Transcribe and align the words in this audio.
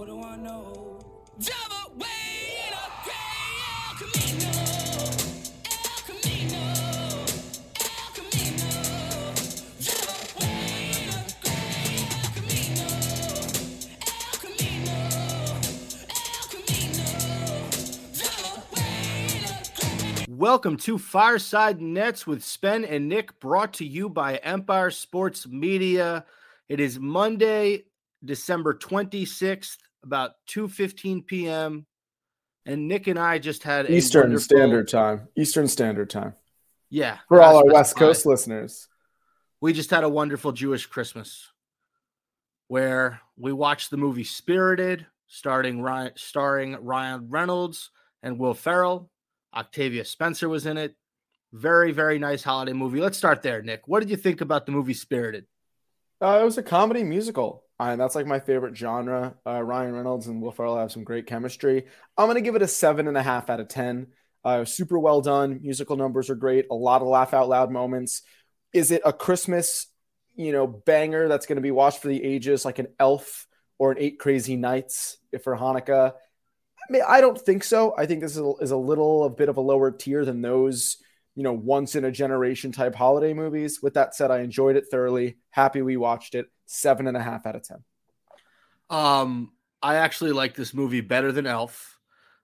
What 0.00 0.08
do 0.08 0.16
I 0.22 0.36
know? 0.36 0.98
Way 1.98 2.06
in 2.66 2.72
a 2.72 2.88
gray 3.04 3.60
El 3.68 3.92
Camino. 3.98 4.50
Welcome 20.28 20.76
to 20.78 20.96
Fireside 20.96 21.82
Nets 21.82 22.26
with 22.26 22.42
Spen 22.42 22.86
and 22.86 23.06
Nick, 23.06 23.38
brought 23.38 23.74
to 23.74 23.84
you 23.84 24.08
by 24.08 24.36
Empire 24.36 24.90
Sports 24.90 25.46
Media. 25.46 26.24
It 26.70 26.80
is 26.80 26.98
Monday, 26.98 27.84
December 28.24 28.72
26th, 28.72 29.76
about 30.02 30.32
2:15 30.48 31.26
p.m. 31.26 31.86
And 32.66 32.88
Nick 32.88 33.06
and 33.06 33.18
I 33.18 33.38
just 33.38 33.62
had 33.62 33.88
Eastern 33.90 34.38
Standard 34.38 34.88
Time. 34.88 35.28
Eastern 35.36 35.66
Standard 35.66 36.10
Time. 36.10 36.34
Yeah, 36.90 37.18
For 37.28 37.40
all 37.40 37.56
our 37.58 37.64
West. 37.64 37.96
Coast 37.96 38.26
listeners. 38.26 38.88
We 39.60 39.72
just 39.72 39.90
had 39.90 40.04
a 40.04 40.08
wonderful 40.08 40.52
Jewish 40.52 40.86
Christmas 40.86 41.48
where 42.68 43.20
we 43.36 43.52
watched 43.52 43.90
the 43.90 43.96
movie 43.96 44.24
Spirited, 44.24 45.06
starting 45.28 45.82
Ryan, 45.82 46.12
starring 46.16 46.76
Ryan 46.80 47.28
Reynolds 47.30 47.90
and 48.22 48.38
Will 48.38 48.54
Ferrell. 48.54 49.10
Octavia 49.54 50.04
Spencer 50.04 50.48
was 50.48 50.66
in 50.66 50.76
it. 50.76 50.94
Very, 51.52 51.92
very 51.92 52.18
nice 52.18 52.42
holiday 52.42 52.72
movie. 52.72 53.00
Let's 53.00 53.18
start 53.18 53.42
there, 53.42 53.62
Nick. 53.62 53.88
What 53.88 54.00
did 54.00 54.10
you 54.10 54.16
think 54.16 54.40
about 54.40 54.66
the 54.66 54.72
movie 54.72 54.94
Spirited? 54.94 55.46
Uh, 56.20 56.38
it 56.40 56.44
was 56.44 56.58
a 56.58 56.62
comedy 56.62 57.02
musical. 57.02 57.64
And 57.80 57.98
that's 57.98 58.14
like 58.14 58.26
my 58.26 58.40
favorite 58.40 58.76
genre. 58.76 59.34
Uh, 59.46 59.62
Ryan 59.62 59.94
Reynolds 59.94 60.26
and 60.26 60.42
Will 60.42 60.52
Ferrell 60.52 60.76
have 60.76 60.92
some 60.92 61.02
great 61.02 61.26
chemistry. 61.26 61.86
I'm 62.16 62.32
to 62.34 62.42
give 62.42 62.54
it 62.54 62.62
a 62.62 62.68
seven 62.68 63.08
and 63.08 63.16
a 63.16 63.22
half 63.22 63.48
out 63.48 63.58
of 63.58 63.68
10. 63.68 64.08
Uh, 64.44 64.66
super 64.66 64.98
well 64.98 65.22
done. 65.22 65.60
Musical 65.62 65.96
numbers 65.96 66.28
are 66.28 66.34
great. 66.34 66.66
A 66.70 66.74
lot 66.74 67.00
of 67.00 67.08
laugh 67.08 67.32
out 67.32 67.48
loud 67.48 67.70
moments. 67.70 68.22
Is 68.74 68.90
it 68.90 69.00
a 69.04 69.14
Christmas, 69.14 69.86
you 70.36 70.52
know, 70.52 70.66
banger 70.66 71.26
that's 71.26 71.46
to 71.46 71.62
be 71.62 71.70
watched 71.70 72.02
for 72.02 72.08
the 72.08 72.22
ages 72.22 72.66
like 72.66 72.78
an 72.78 72.88
Elf 72.98 73.46
or 73.78 73.92
an 73.92 73.98
Eight 73.98 74.18
Crazy 74.18 74.56
Nights 74.56 75.16
if 75.32 75.42
for 75.44 75.56
Hanukkah? 75.56 76.12
I 76.12 76.92
mean, 76.92 77.02
I 77.06 77.22
don't 77.22 77.40
think 77.40 77.64
so. 77.64 77.94
I 77.96 78.04
think 78.04 78.20
this 78.20 78.32
is 78.32 78.42
a, 78.42 78.52
is 78.60 78.70
a 78.72 78.76
little 78.76 79.24
a 79.24 79.30
bit 79.30 79.48
of 79.48 79.56
a 79.56 79.62
lower 79.62 79.90
tier 79.90 80.26
than 80.26 80.42
those, 80.42 80.98
you 81.34 81.42
know, 81.42 81.54
once 81.54 81.94
in 81.94 82.04
a 82.04 82.12
generation 82.12 82.72
type 82.72 82.94
holiday 82.94 83.32
movies. 83.32 83.80
With 83.82 83.94
that 83.94 84.14
said, 84.14 84.30
I 84.30 84.40
enjoyed 84.40 84.76
it 84.76 84.84
thoroughly. 84.90 85.38
Happy 85.50 85.80
we 85.80 85.96
watched 85.96 86.34
it. 86.34 86.46
Seven 86.72 87.08
and 87.08 87.16
a 87.16 87.22
half 87.22 87.46
out 87.46 87.56
of 87.56 87.64
ten. 87.64 87.84
Um, 88.88 89.50
I 89.82 89.96
actually 89.96 90.30
like 90.30 90.54
this 90.54 90.72
movie 90.72 91.00
better 91.00 91.32
than 91.32 91.46
Elf. 91.46 91.98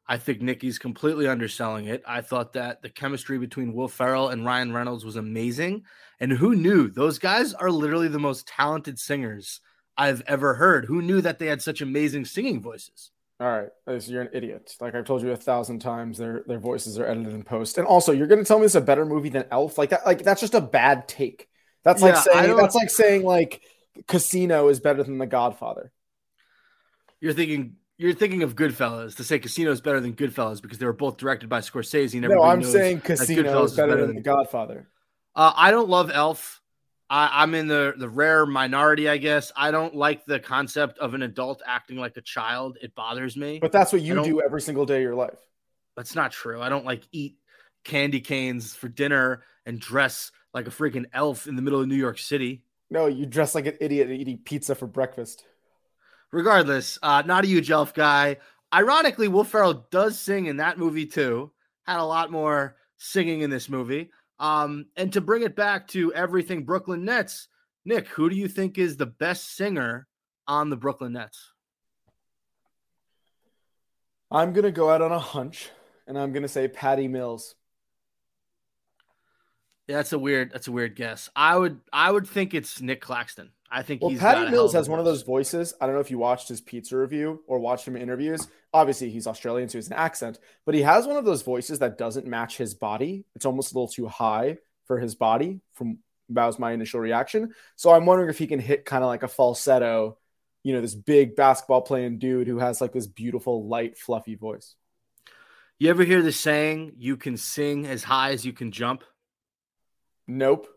I 0.09 0.19
think 0.19 0.41
Nikki's 0.41 0.81
completely 0.81 1.29
underselling 1.29 1.87
it. 1.87 2.03
I 2.07 2.23
thought 2.23 2.55
that 2.55 2.83
the 2.83 2.89
chemistry 2.89 3.39
between 3.39 3.73
Will 3.73 3.87
Ferrell 3.87 4.29
and 4.31 4.45
Ryan 4.45 4.73
Reynolds 4.73 5.05
was 5.05 5.15
amazing. 5.15 5.85
And 6.19 6.33
who 6.33 6.57
knew? 6.57 6.89
Those 6.89 7.21
guys 7.21 7.55
are 7.55 7.71
literally 7.71 8.09
the 8.09 8.19
most 8.19 8.49
talented 8.49 8.99
singers 8.99 9.61
I've 9.97 10.23
ever 10.27 10.55
heard. 10.55 10.87
Who 10.87 11.03
knew 11.03 11.21
that 11.21 11.39
they 11.39 11.47
had 11.47 11.63
such 11.63 11.81
amazing 11.81 12.25
singing 12.25 12.61
voices? 12.61 13.13
All 13.39 13.49
right, 13.49 13.69
Liz, 13.87 14.11
you're 14.11 14.23
an 14.23 14.31
idiot. 14.33 14.75
Like 14.81 14.97
I've 14.97 15.05
told 15.05 15.23
you 15.23 15.31
a 15.31 15.37
thousand 15.37 15.81
times, 15.81 16.19
their 16.19 16.43
their 16.47 16.59
voices 16.59 16.99
are 16.99 17.07
edited 17.07 17.33
in 17.33 17.45
post. 17.45 17.79
And 17.79 17.87
also, 17.87 18.11
you're 18.11 18.27
going 18.27 18.43
to 18.43 18.45
tell 18.45 18.59
me 18.59 18.65
it's 18.65 18.75
a 18.75 18.81
better 18.81 19.05
movie 19.05 19.29
than 19.29 19.45
Elf? 19.53 19.79
Like 19.79 19.91
that? 19.91 20.05
Like 20.05 20.23
that's 20.25 20.41
just 20.41 20.55
a 20.55 20.61
bad 20.61 21.07
take. 21.07 21.49
That's 21.85 22.03
like 22.03 22.15
Yeah, 22.15 22.25
I 22.35 22.43
saying 22.45 22.57
that's 22.57 22.75
like 22.75 22.91
saying 22.91 23.25
like 23.25 23.63
Casino 24.07 24.69
is 24.69 24.81
better 24.81 25.03
than 25.03 25.19
The 25.19 25.27
Godfather. 25.27 25.93
You're 27.21 27.33
thinking 27.33 27.77
you're 27.99 28.13
thinking 28.13 28.43
of 28.43 28.55
Goodfellas 28.55 29.17
to 29.17 29.25
say 29.25 29.39
Casino 29.39 29.71
is 29.71 29.81
better 29.81 30.01
than 30.01 30.15
Goodfellas 30.15 30.61
because 30.61 30.79
they 30.79 30.85
were 30.85 30.93
both 30.93 31.17
directed 31.17 31.49
by 31.49 31.61
Scorsese. 31.61 32.13
And 32.13 32.29
No, 32.29 32.43
I'm 32.43 32.63
saying 32.63 33.01
Casino 33.01 33.43
Goodfellas 33.43 33.65
is 33.67 33.77
better 33.77 34.07
than 34.07 34.17
The 34.17 34.23
Godfather. 34.23 34.89
Uh, 35.35 35.53
I 35.55 35.71
don't 35.71 35.89
love 35.89 36.11
Elf. 36.13 36.61
I, 37.09 37.43
I'm 37.43 37.55
in 37.55 37.69
the 37.69 37.95
the 37.97 38.09
rare 38.09 38.47
minority, 38.47 39.09
I 39.09 39.17
guess. 39.17 39.53
I 39.57 39.71
don't 39.71 39.95
like 39.95 40.27
the 40.27 40.41
concept 40.41 40.99
of 40.99 41.15
an 41.15 41.23
adult 41.23 41.63
acting 41.65 41.97
like 41.97 42.17
a 42.17 42.21
child. 42.21 42.79
It 42.83 42.95
bothers 42.95 43.37
me. 43.37 43.61
But 43.61 43.73
that's 43.73 43.93
what 43.93 44.03
you 44.03 44.23
do 44.25 44.43
every 44.43 44.61
single 44.61 44.85
day 44.85 44.97
of 44.97 45.03
your 45.03 45.15
life. 45.15 45.39
That's 45.97 46.15
not 46.15 46.33
true. 46.33 46.61
I 46.61 46.69
don't 46.69 46.85
like 46.85 47.03
eat 47.13 47.37
candy 47.85 48.21
canes 48.21 48.75
for 48.75 48.89
dinner 48.89 49.45
and 49.65 49.81
dress 49.81 50.33
like 50.53 50.67
a 50.67 50.71
freaking 50.71 51.07
elf 51.13 51.47
in 51.47 51.55
the 51.57 51.63
middle 51.63 51.81
of 51.81 51.89
New 51.89 51.97
York 51.97 52.19
City. 52.19 52.63
No, 52.91 53.07
you 53.07 53.27
dress 53.27 53.55
like 53.55 53.67
an 53.67 53.77
idiot 53.81 54.09
and 54.09 54.19
eating 54.19 54.39
pizza 54.45 54.75
for 54.75 54.87
breakfast. 54.87 55.45
Regardless, 56.33 56.99
uh, 57.03 57.23
not 57.27 57.45
a 57.45 57.49
huge 57.49 57.71
elf 57.71 57.95
guy. 57.95 58.37
Ironically, 58.73 59.29
Will 59.29 59.45
Ferrell 59.45 59.87
does 59.91 60.19
sing 60.19 60.47
in 60.47 60.59
that 60.59 60.79
movie 60.79 61.07
too. 61.07 61.53
Had 61.85 61.99
a 61.99 62.05
lot 62.05 62.31
more 62.31 62.77
singing 62.99 63.41
in 63.41 63.51
this 63.51 63.69
movie. 63.69 64.11
Um, 64.39 64.87
and 64.97 65.13
to 65.15 65.21
bring 65.21 65.43
it 65.43 65.57
back 65.57 65.89
to 65.89 66.13
everything 66.13 66.65
Brooklyn 66.65 67.05
Nets, 67.05 67.49
Nick, 67.85 68.09
who 68.09 68.29
do 68.29 68.37
you 68.37 68.49
think 68.49 68.79
is 68.79 68.97
the 68.97 69.07
best 69.07 69.57
singer 69.57 70.07
on 70.47 70.71
the 70.71 70.77
Brooklyn 70.77 71.13
Nets? 71.13 71.53
I'm 74.31 74.53
gonna 74.53 74.73
go 74.73 74.91
out 74.91 75.03
on 75.03 75.13
a 75.13 75.19
hunch, 75.19 75.71
and 76.07 76.19
I'm 76.19 76.33
gonna 76.33 76.49
say 76.49 76.67
Patty 76.67 77.07
Mills. 77.07 77.55
Yeah, 79.87 79.97
that's 79.97 80.13
a 80.13 80.19
weird. 80.19 80.53
That's 80.53 80.69
a 80.69 80.73
weird 80.73 80.97
guess. 80.97 81.31
I 81.37 81.57
would. 81.57 81.81
I 81.93 82.11
would 82.11 82.27
think 82.27 82.55
it's 82.55 82.81
Nic 82.81 83.01
Claxton. 83.01 83.51
I 83.71 83.83
think 83.83 84.01
Well, 84.01 84.11
he's 84.11 84.21
got 84.21 84.37
Patty 84.37 84.51
Mills 84.51 84.73
has 84.75 84.89
one 84.89 84.99
of 84.99 85.05
those 85.05 85.23
voices. 85.23 85.75
I 85.81 85.87
don't 85.87 85.95
know 85.95 86.01
if 86.01 86.11
you 86.11 86.19
watched 86.19 86.49
his 86.49 86.61
pizza 86.61 86.97
review 86.97 87.43
or 87.47 87.59
watched 87.59 87.87
him 87.87 87.97
in 87.97 88.03
interviews. 88.03 88.47
Obviously, 88.73 89.11
he's 89.11 89.27
Australian, 89.27 89.69
so 89.69 89.79
he's 89.79 89.89
an 89.89 89.95
accent, 89.95 90.39
but 90.65 90.75
he 90.75 90.83
has 90.83 91.07
one 91.07 91.17
of 91.17 91.25
those 91.25 91.43
voices 91.43 91.81
that 91.81 91.99
doesn't 91.99 92.27
match 92.27 92.57
his 92.57 92.75
body. 92.75 93.25
It's 93.35 93.47
almost 93.47 93.73
a 93.73 93.75
little 93.75 93.89
too 93.89 94.07
high 94.07 94.59
for 94.87 94.99
his 94.99 95.15
body. 95.15 95.61
From 95.73 95.99
that 96.31 96.47
was 96.47 96.59
my 96.59 96.73
initial 96.73 97.01
reaction. 97.01 97.55
So 97.77 97.91
I'm 97.91 98.07
wondering 98.07 98.31
if 98.31 98.39
he 98.39 98.47
can 98.47 98.61
hit 98.61 98.85
kind 98.85 99.03
of 99.03 99.09
like 99.09 99.23
a 99.23 99.29
falsetto. 99.29 100.19
You 100.63 100.75
know, 100.75 100.81
this 100.81 100.97
big 100.97 101.37
basketball 101.37 101.83
playing 101.83 102.19
dude 102.19 102.49
who 102.49 102.59
has 102.59 102.81
like 102.81 102.93
this 102.93 103.07
beautiful, 103.07 103.69
light, 103.69 103.97
fluffy 103.97 104.35
voice. 104.35 104.75
You 105.79 105.91
ever 105.91 106.05
hear 106.05 106.23
the 106.23 106.33
saying, 106.33 106.95
"You 106.99 107.17
can 107.17 107.37
sing 107.37 107.87
as 107.87 108.03
high 108.05 108.31
as 108.31 108.45
you 108.45 108.53
can 108.53 108.73
jump"? 108.73 109.05
Nope. 110.27 110.69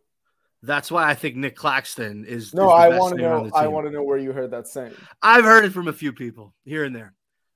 That's 0.61 0.91
why 0.91 1.09
I 1.09 1.15
think 1.15 1.35
Nic 1.35 1.55
Claxton 1.55 2.25
is. 2.25 2.53
No, 2.53 2.67
is 2.67 2.73
I 2.73 2.97
want 2.97 3.15
to 3.15 3.21
know. 3.21 3.49
I 3.53 3.67
want 3.67 3.87
to 3.87 3.91
know 3.91 4.03
where 4.03 4.17
you 4.17 4.33
heard 4.33 4.51
that 4.51 4.67
saying. 4.67 4.93
I've 5.21 5.45
heard 5.45 5.63
it 5.63 5.71
from 5.71 5.87
a 5.87 5.93
few 5.93 6.11
people 6.11 6.53
here 6.65 6.83
and 6.83 6.93
there. 6.95 7.13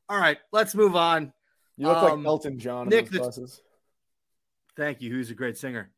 All 0.07 0.17
right, 0.17 0.37
let's 0.51 0.73
move 0.73 0.95
on. 0.95 1.33
You 1.75 1.87
look 1.87 1.97
Um, 1.97 2.19
like 2.23 2.27
Elton 2.27 2.59
John 2.59 2.83
in 2.83 2.89
Nick, 2.89 3.09
the-. 3.09 3.59
Thank 4.77 5.01
you. 5.01 5.11
Who's 5.11 5.29
a 5.29 5.35
great 5.35 5.57
singer? 5.57 5.91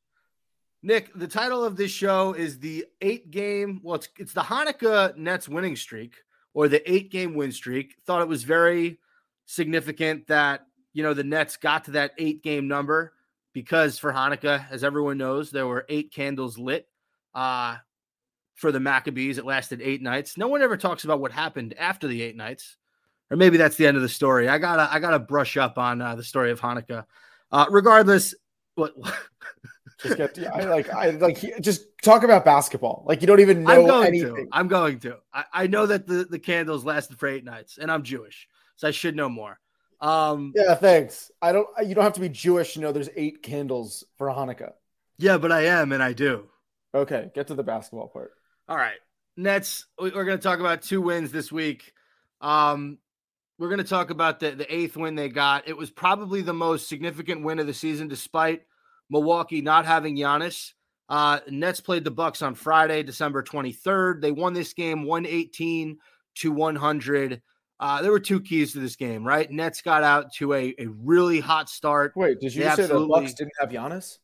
Nick, 0.82 1.12
the 1.16 1.28
title 1.28 1.64
of 1.64 1.76
this 1.76 1.92
show 1.92 2.34
is 2.34 2.60
the 2.60 2.86
eight 3.02 3.32
game. 3.32 3.80
Well, 3.84 3.96
it's, 3.96 4.10
it's 4.18 4.34
the 4.34 4.42
Hanukkah 4.42 5.16
Nets 5.18 5.50
winning 5.50 5.76
streak 5.76 6.16
or 6.54 6.68
the 6.68 6.92
eight 6.92 7.12
game 7.12 7.34
win 7.34 7.52
streak. 7.52 7.96
Thought 8.06 8.22
it 8.22 8.28
was 8.28 8.44
very 8.44 9.00
significant 9.46 10.28
that, 10.28 10.68
you 10.94 11.04
know, 11.04 11.14
the 11.14 11.24
Nets 11.24 11.58
got 11.58 11.86
to 11.86 11.92
that 11.92 12.12
eight 12.18 12.44
game 12.44 12.68
number 12.68 13.14
because 13.56 13.98
for 13.98 14.12
Hanukkah, 14.12 14.70
as 14.70 14.84
everyone 14.84 15.18
knows, 15.18 15.50
there 15.50 15.66
were 15.66 15.86
eight 15.88 16.12
candles 16.14 16.58
lit 16.60 16.88
uh, 17.34 17.78
for 18.54 18.70
the 18.74 18.82
Maccabees. 18.82 19.38
It 19.38 19.46
lasted 19.46 19.82
eight 19.82 20.02
nights. 20.02 20.38
No 20.38 20.50
one 20.50 20.62
ever 20.62 20.76
talks 20.76 21.06
about 21.06 21.22
what 21.22 21.32
happened 21.32 21.74
after 21.80 22.06
the 22.06 22.22
eight 22.22 22.36
nights. 22.36 22.76
Or 23.32 23.38
maybe 23.38 23.56
that's 23.58 23.78
the 23.78 23.88
end 23.88 23.96
of 23.96 24.04
the 24.04 24.10
story. 24.10 24.50
I 24.50 24.58
gotta, 24.58 24.94
I 24.94 25.00
gotta 25.00 25.20
brush 25.20 25.56
up 25.56 25.78
on 25.78 26.02
uh, 26.02 26.16
the 26.16 26.24
story 26.24 26.52
of 26.52 26.60
Hanukkah. 26.60 27.06
Uh, 27.50 27.66
regardless, 27.70 28.36
what 28.76 28.94
Just 30.04 30.18
get. 30.18 30.38
I 30.54 30.66
like. 30.66 30.94
I 30.94 31.12
like. 31.12 31.40
Just 31.62 31.86
talk 32.04 32.24
about 32.24 32.44
basketball. 32.44 33.06
Like 33.08 33.22
you 33.22 33.28
don't 33.28 33.40
even 33.40 33.66
I'm 33.66 33.82
know 33.82 33.88
going 33.88 34.08
anything. 34.08 34.36
to. 34.36 34.48
I'm 34.52 34.68
going 34.68 35.00
to. 35.00 35.16
I, 35.34 35.46
I 35.54 35.68
know 35.68 35.86
that 35.86 36.06
the, 36.06 36.26
the 36.26 36.38
candles 36.38 36.84
lasted 36.84 37.18
for 37.18 37.28
eight 37.28 37.46
nights, 37.46 37.78
and 37.78 37.90
I'm 37.90 38.04
Jewish, 38.04 38.50
so 38.76 38.90
I 38.90 38.92
should 38.92 39.16
know 39.16 39.30
more. 39.30 39.58
Um, 40.06 40.54
yeah. 40.56 40.64
Yeah, 40.70 40.76
thanks. 40.76 41.32
I 41.42 41.52
don't. 41.52 41.68
You 41.86 41.96
don't 41.96 42.04
have 42.04 42.14
to 42.14 42.20
be 42.22 42.30
Jewish 42.30 42.74
to 42.74 42.80
know 42.80 42.92
there's 42.92 43.10
eight 43.16 43.42
candles 43.44 44.04
for 44.18 44.28
Hanukkah. 44.28 44.74
Yeah, 45.18 45.38
but 45.38 45.52
I 45.52 45.66
am, 45.66 45.92
and 45.92 46.04
I 46.04 46.14
do. 46.14 46.48
Okay, 46.94 47.30
get 47.34 47.48
to 47.48 47.56
the 47.56 47.64
basketball 47.64 48.08
part. 48.08 48.34
All 48.70 48.78
right, 48.78 48.98
Nets. 49.38 49.86
we- 50.00 50.12
We're 50.12 50.26
going 50.26 50.38
to 50.38 50.44
talk 50.44 50.60
about 50.60 50.82
two 50.82 51.02
wins 51.02 51.32
this 51.32 51.52
week. 51.52 51.94
Um, 52.42 52.98
we're 53.58 53.70
going 53.70 53.80
to 53.80 53.84
talk 53.84 54.10
about 54.10 54.40
the 54.40 54.52
the 54.52 54.74
eighth 54.74 54.96
win 54.98 55.16
they 55.16 55.30
got. 55.30 55.68
It 55.68 55.78
was 55.78 55.90
probably 55.90 56.42
the 56.42 56.54
most 56.54 56.88
significant 56.88 57.44
win 57.44 57.60
of 57.60 57.68
the 57.68 57.74
season, 57.74 58.08
despite 58.08 58.62
Milwaukee 59.10 59.62
not 59.62 59.86
having 59.86 60.16
Giannis. 60.18 60.74
Uh, 61.08 61.40
Nets 61.50 61.80
played 61.82 62.04
the 62.04 62.12
Bucks 62.12 62.42
on 62.42 62.56
Friday, 62.56 63.04
December 63.04 63.44
23rd. 63.44 64.22
They 64.22 64.32
won 64.32 64.54
this 64.54 64.74
game 64.74 65.04
118 65.06 65.98
to 66.36 66.52
100. 66.52 67.42
Uh, 67.80 68.02
there 68.02 68.12
were 68.12 68.20
two 68.20 68.40
keys 68.40 68.74
to 68.74 68.80
this 68.80 68.96
game, 68.96 69.26
right? 69.26 69.50
Nets 69.52 69.82
got 69.82 70.04
out 70.04 70.34
to 70.36 70.54
a, 70.54 70.74
a 70.80 70.86
really 70.88 71.40
hot 71.40 71.70
start. 71.70 72.14
Wait, 72.16 72.40
did 72.40 72.54
you 72.56 72.64
They 72.64 72.70
say 72.72 72.88
the 72.88 73.06
Bucks 73.06 73.34
didn't 73.34 73.54
have 73.60 73.70
Giannis? 73.70 74.18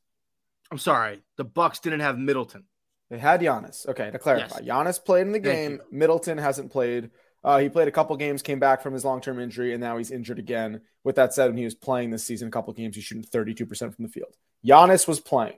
I'm 0.71 0.77
sorry, 0.77 1.21
the 1.37 1.43
Bucks 1.43 1.79
didn't 1.79 1.99
have 1.99 2.17
Middleton. 2.17 2.63
They 3.09 3.19
had 3.19 3.41
Giannis. 3.41 3.87
Okay, 3.89 4.09
to 4.09 4.17
clarify, 4.17 4.59
Yes. 4.63 4.69
Giannis 4.69 5.03
played 5.03 5.27
in 5.27 5.33
the 5.33 5.39
game. 5.39 5.81
Middleton 5.91 6.37
hasn't 6.37 6.71
played. 6.71 7.09
Uh, 7.43 7.57
he 7.57 7.67
played 7.67 7.87
a 7.87 7.91
couple 7.91 8.15
games, 8.15 8.41
came 8.41 8.59
back 8.59 8.81
from 8.81 8.93
his 8.93 9.03
long 9.03 9.19
term 9.19 9.39
injury, 9.39 9.73
and 9.73 9.81
now 9.81 9.97
he's 9.97 10.11
injured 10.11 10.39
again. 10.39 10.81
With 11.03 11.15
that 11.15 11.33
said, 11.33 11.47
when 11.47 11.57
he 11.57 11.65
was 11.65 11.75
playing 11.75 12.11
this 12.11 12.23
season, 12.23 12.47
a 12.47 12.51
couple 12.51 12.71
games, 12.73 12.95
he's 12.95 13.03
shooting 13.03 13.23
32% 13.23 13.95
from 13.95 14.05
the 14.05 14.11
field. 14.11 14.33
Giannis 14.65 15.07
was 15.07 15.19
playing. 15.19 15.57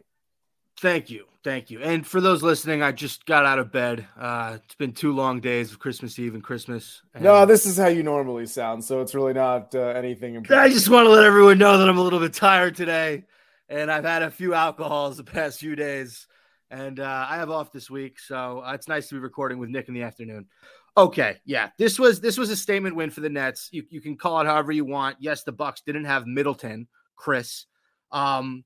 Thank 0.80 1.10
you. 1.10 1.26
Thank 1.44 1.70
you. 1.70 1.82
And 1.82 2.08
for 2.08 2.22
those 2.22 2.42
listening, 2.42 2.82
I 2.82 2.94
just 2.94 3.26
got 3.26 3.46
out 3.46 3.60
of 3.60 3.72
bed. 3.72 4.08
Uh, 4.18 4.58
it's 4.64 4.76
been 4.76 4.94
two 4.94 5.14
long 5.14 5.42
days 5.42 5.72
of 5.72 5.80
Christmas 5.80 6.18
Eve 6.18 6.36
and 6.36 6.44
Christmas. 6.44 7.02
And 7.14 7.24
No, 7.24 7.46
this 7.46 7.66
is 7.66 7.78
how 7.78 7.88
you 7.88 8.02
normally 8.02 8.46
sound, 8.46 8.84
so 8.84 9.02
it's 9.02 9.14
really 9.14 9.34
not 9.34 9.76
uh, 9.76 9.80
anything. 9.80 10.38
I 10.50 10.70
just 10.70 10.90
want 10.90 11.06
to 11.06 11.10
let 11.10 11.24
everyone 11.24 11.58
know 11.58 11.78
that 11.78 11.90
I'm 11.90 11.98
a 11.98 12.02
little 12.02 12.20
bit 12.20 12.34
tired 12.34 12.76
today. 12.76 13.26
And 13.70 13.92
I've 13.92 14.06
had 14.06 14.24
a 14.24 14.32
few 14.32 14.54
alcohols 14.54 15.18
the 15.18 15.24
past 15.24 15.60
few 15.60 15.76
days. 15.76 16.28
And 16.70 17.00
uh, 17.00 17.26
I 17.30 17.38
have 17.38 17.50
off 17.50 17.72
this 17.72 17.90
week. 17.90 18.20
So 18.20 18.64
uh, 18.66 18.74
it's 18.74 18.88
nice 18.88 19.10
to 19.10 19.16
be 19.16 19.20
recording 19.20 19.58
with 19.58 19.70
Nick 19.70 19.88
in 19.88 19.94
the 19.94 20.04
afternoon. 20.04 20.48
Okay. 20.96 21.38
Yeah. 21.46 21.70
This 21.78 21.98
was 21.98 22.22
this 22.22 22.38
was 22.38 22.50
a 22.50 22.56
statement 22.56 22.96
win 22.96 23.10
for 23.10 23.22
the 23.22 23.30
Nets. 23.30 23.70
You, 23.72 23.84
you 23.90 24.02
can 24.02 24.16
call 24.16 24.42
it 24.42 24.46
however 24.46 24.72
you 24.72 24.86
want. 24.86 25.18
Yes, 25.20 25.44
the 25.44 25.52
Bucks 25.52 25.82
didn't 25.86 26.06
have 26.06 26.28
Middleton, 26.28 26.88
Chris. 27.16 27.66
Um, 28.12 28.64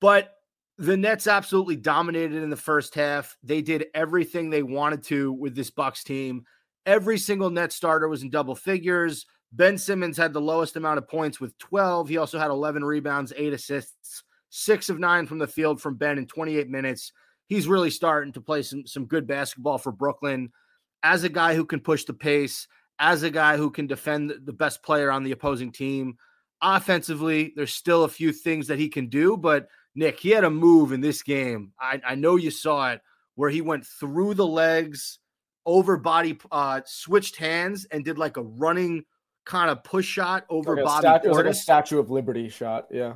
but 0.00 0.32
the 0.82 0.96
Nets 0.96 1.28
absolutely 1.28 1.76
dominated 1.76 2.42
in 2.42 2.50
the 2.50 2.56
first 2.56 2.96
half. 2.96 3.36
They 3.44 3.62
did 3.62 3.86
everything 3.94 4.50
they 4.50 4.64
wanted 4.64 5.04
to 5.04 5.32
with 5.32 5.54
this 5.54 5.70
Bucks 5.70 6.02
team. 6.02 6.44
Every 6.86 7.18
single 7.18 7.50
net 7.50 7.72
starter 7.72 8.08
was 8.08 8.24
in 8.24 8.30
double 8.30 8.56
figures. 8.56 9.24
Ben 9.52 9.78
Simmons 9.78 10.16
had 10.16 10.32
the 10.32 10.40
lowest 10.40 10.74
amount 10.74 10.98
of 10.98 11.06
points 11.06 11.38
with 11.38 11.56
12. 11.58 12.08
He 12.08 12.16
also 12.16 12.36
had 12.36 12.50
11 12.50 12.84
rebounds, 12.84 13.32
eight 13.36 13.52
assists, 13.52 14.24
six 14.50 14.88
of 14.88 14.98
nine 14.98 15.24
from 15.24 15.38
the 15.38 15.46
field 15.46 15.80
from 15.80 15.94
Ben 15.94 16.18
in 16.18 16.26
28 16.26 16.68
minutes. 16.68 17.12
He's 17.46 17.68
really 17.68 17.90
starting 17.90 18.32
to 18.32 18.40
play 18.40 18.62
some, 18.62 18.84
some 18.84 19.06
good 19.06 19.24
basketball 19.24 19.78
for 19.78 19.92
Brooklyn 19.92 20.50
as 21.04 21.22
a 21.22 21.28
guy 21.28 21.54
who 21.54 21.64
can 21.64 21.78
push 21.78 22.06
the 22.06 22.12
pace, 22.12 22.66
as 22.98 23.22
a 23.22 23.30
guy 23.30 23.56
who 23.56 23.70
can 23.70 23.86
defend 23.86 24.32
the 24.46 24.52
best 24.52 24.82
player 24.82 25.12
on 25.12 25.22
the 25.22 25.30
opposing 25.30 25.70
team. 25.70 26.16
Offensively, 26.60 27.52
there's 27.54 27.72
still 27.72 28.02
a 28.02 28.08
few 28.08 28.32
things 28.32 28.66
that 28.66 28.80
he 28.80 28.88
can 28.88 29.06
do, 29.06 29.36
but 29.36 29.68
Nick, 29.94 30.20
he 30.20 30.30
had 30.30 30.44
a 30.44 30.50
move 30.50 30.92
in 30.92 31.00
this 31.00 31.22
game. 31.22 31.72
I, 31.78 32.00
I 32.06 32.14
know 32.14 32.36
you 32.36 32.50
saw 32.50 32.92
it 32.92 33.00
where 33.34 33.50
he 33.50 33.60
went 33.60 33.86
through 33.86 34.34
the 34.34 34.46
legs, 34.46 35.18
over 35.66 35.96
body, 35.96 36.38
uh, 36.50 36.80
switched 36.86 37.36
hands, 37.36 37.86
and 37.90 38.04
did 38.04 38.18
like 38.18 38.36
a 38.36 38.42
running 38.42 39.04
kind 39.44 39.70
of 39.70 39.82
push 39.84 40.06
shot 40.06 40.44
over 40.48 40.76
Like 40.76 40.84
Bobby 40.84 41.00
stat- 41.02 41.24
it 41.24 41.28
was 41.28 41.36
like 41.36 41.46
a 41.46 41.54
Statue 41.54 41.98
of 41.98 42.10
Liberty 42.10 42.48
shot. 42.48 42.86
Yeah. 42.90 43.14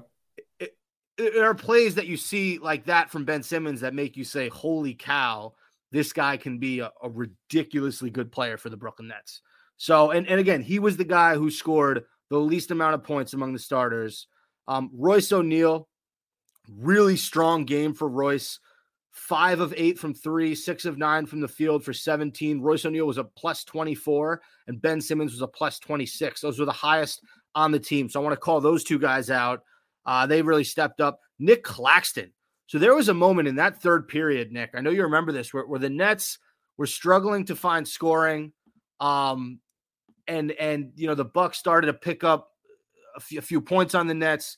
there 1.18 1.44
are 1.44 1.54
plays 1.54 1.94
that 1.94 2.06
you 2.06 2.16
see 2.16 2.58
like 2.58 2.86
that 2.86 3.10
from 3.10 3.24
Ben 3.24 3.42
Simmons 3.42 3.80
that 3.80 3.94
make 3.94 4.16
you 4.16 4.24
say, 4.24 4.48
"Holy 4.48 4.94
cow, 4.94 5.54
this 5.92 6.12
guy 6.12 6.36
can 6.36 6.58
be 6.58 6.80
a, 6.80 6.90
a 7.02 7.08
ridiculously 7.08 8.10
good 8.10 8.30
player 8.30 8.58
for 8.58 8.68
the 8.68 8.76
Brooklyn 8.76 9.08
Nets." 9.08 9.40
So, 9.76 10.10
and 10.10 10.26
and 10.26 10.40
again, 10.40 10.62
he 10.62 10.78
was 10.78 10.96
the 10.96 11.04
guy 11.04 11.34
who 11.34 11.50
scored 11.50 12.04
the 12.28 12.38
least 12.38 12.70
amount 12.70 12.94
of 12.94 13.02
points 13.04 13.32
among 13.32 13.52
the 13.52 13.58
starters. 13.58 14.26
Um, 14.68 14.90
Royce 14.92 15.32
O'Neale, 15.32 15.88
really 16.78 17.16
strong 17.16 17.64
game 17.64 17.94
for 17.94 18.08
Royce. 18.08 18.58
Five 19.12 19.60
of 19.60 19.72
eight 19.76 19.98
from 19.98 20.12
three, 20.12 20.54
six 20.54 20.84
of 20.84 20.98
nine 20.98 21.24
from 21.24 21.40
the 21.40 21.48
field 21.48 21.82
for 21.82 21.92
17. 21.92 22.60
Royce 22.60 22.84
O'Neale 22.84 23.06
was 23.06 23.18
a 23.18 23.24
plus 23.24 23.64
24, 23.64 24.42
and 24.66 24.80
Ben 24.80 25.00
Simmons 25.00 25.32
was 25.32 25.40
a 25.40 25.48
plus 25.48 25.78
26. 25.78 26.42
Those 26.42 26.58
were 26.58 26.66
the 26.66 26.72
highest 26.72 27.22
on 27.54 27.72
the 27.72 27.80
team. 27.80 28.08
So 28.08 28.20
I 28.20 28.22
want 28.22 28.34
to 28.34 28.40
call 28.40 28.60
those 28.60 28.84
two 28.84 28.98
guys 28.98 29.30
out. 29.30 29.62
Uh, 30.04 30.26
they 30.26 30.42
really 30.42 30.64
stepped 30.64 31.00
up. 31.00 31.20
Nic 31.38 31.64
Claxton. 31.64 32.32
So 32.66 32.78
there 32.78 32.94
was 32.94 33.08
a 33.08 33.14
moment 33.14 33.48
in 33.48 33.56
that 33.56 33.80
third 33.80 34.08
period, 34.08 34.52
Nick. 34.52 34.70
I 34.74 34.80
know 34.80 34.90
you 34.90 35.02
remember 35.02 35.32
this, 35.32 35.54
where, 35.54 35.66
where 35.66 35.78
the 35.78 35.90
Nets 35.90 36.38
were 36.76 36.86
struggling 36.86 37.44
to 37.46 37.56
find 37.56 37.86
scoring, 37.86 38.52
um, 39.00 39.60
and 40.26 40.50
and 40.52 40.92
you 40.96 41.06
know 41.06 41.14
the 41.14 41.24
Bucks 41.24 41.58
started 41.58 41.86
to 41.86 41.94
pick 41.94 42.24
up 42.24 42.50
a 43.16 43.20
few, 43.20 43.38
a 43.38 43.42
few 43.42 43.60
points 43.60 43.94
on 43.94 44.08
the 44.08 44.14
Nets, 44.14 44.56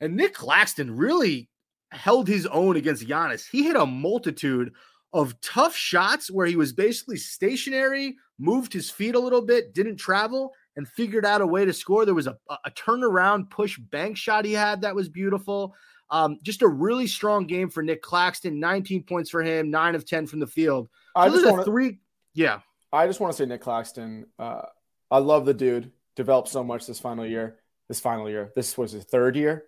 and 0.00 0.16
Nic 0.16 0.32
Claxton 0.32 0.96
really 0.96 1.49
held 1.92 2.28
his 2.28 2.46
own 2.46 2.76
against 2.76 3.06
Giannis. 3.06 3.48
He 3.50 3.64
hit 3.64 3.76
a 3.76 3.86
multitude 3.86 4.72
of 5.12 5.40
tough 5.40 5.74
shots 5.74 6.30
where 6.30 6.46
he 6.46 6.56
was 6.56 6.72
basically 6.72 7.16
stationary, 7.16 8.16
moved 8.38 8.72
his 8.72 8.90
feet 8.90 9.14
a 9.14 9.18
little 9.18 9.42
bit, 9.42 9.74
didn't 9.74 9.96
travel, 9.96 10.52
and 10.76 10.88
figured 10.88 11.26
out 11.26 11.40
a 11.40 11.46
way 11.46 11.64
to 11.64 11.72
score. 11.72 12.04
There 12.04 12.14
was 12.14 12.28
a, 12.28 12.36
a 12.48 12.70
turnaround 12.70 13.50
push 13.50 13.78
bank 13.78 14.16
shot 14.16 14.44
he 14.44 14.52
had 14.52 14.82
that 14.82 14.94
was 14.94 15.08
beautiful. 15.08 15.74
Um, 16.10 16.38
just 16.42 16.62
a 16.62 16.68
really 16.68 17.06
strong 17.06 17.46
game 17.46 17.70
for 17.70 17.82
Nic 17.82 18.02
Claxton. 18.02 18.58
19 18.58 19.04
points 19.04 19.30
for 19.30 19.42
him, 19.42 19.70
nine 19.70 19.94
of 19.94 20.06
10 20.06 20.26
from 20.26 20.40
the 20.40 20.46
field. 20.46 20.88
So 21.16 21.22
I 21.22 21.28
just 21.28 21.44
want 21.44 21.58
to. 21.58 21.64
three. 21.64 22.00
Yeah. 22.34 22.60
I 22.92 23.06
just 23.06 23.20
want 23.20 23.32
to 23.32 23.36
say 23.36 23.46
Nic 23.46 23.60
Claxton. 23.60 24.26
Uh, 24.38 24.62
I 25.10 25.18
love 25.18 25.44
the 25.44 25.54
dude. 25.54 25.92
Developed 26.16 26.48
so 26.48 26.64
much 26.64 26.86
this 26.86 26.98
final 26.98 27.26
year. 27.26 27.58
This 27.88 28.00
final 28.00 28.28
year. 28.28 28.52
This 28.54 28.76
was 28.76 28.92
his 28.92 29.04
third 29.04 29.36
year. 29.36 29.64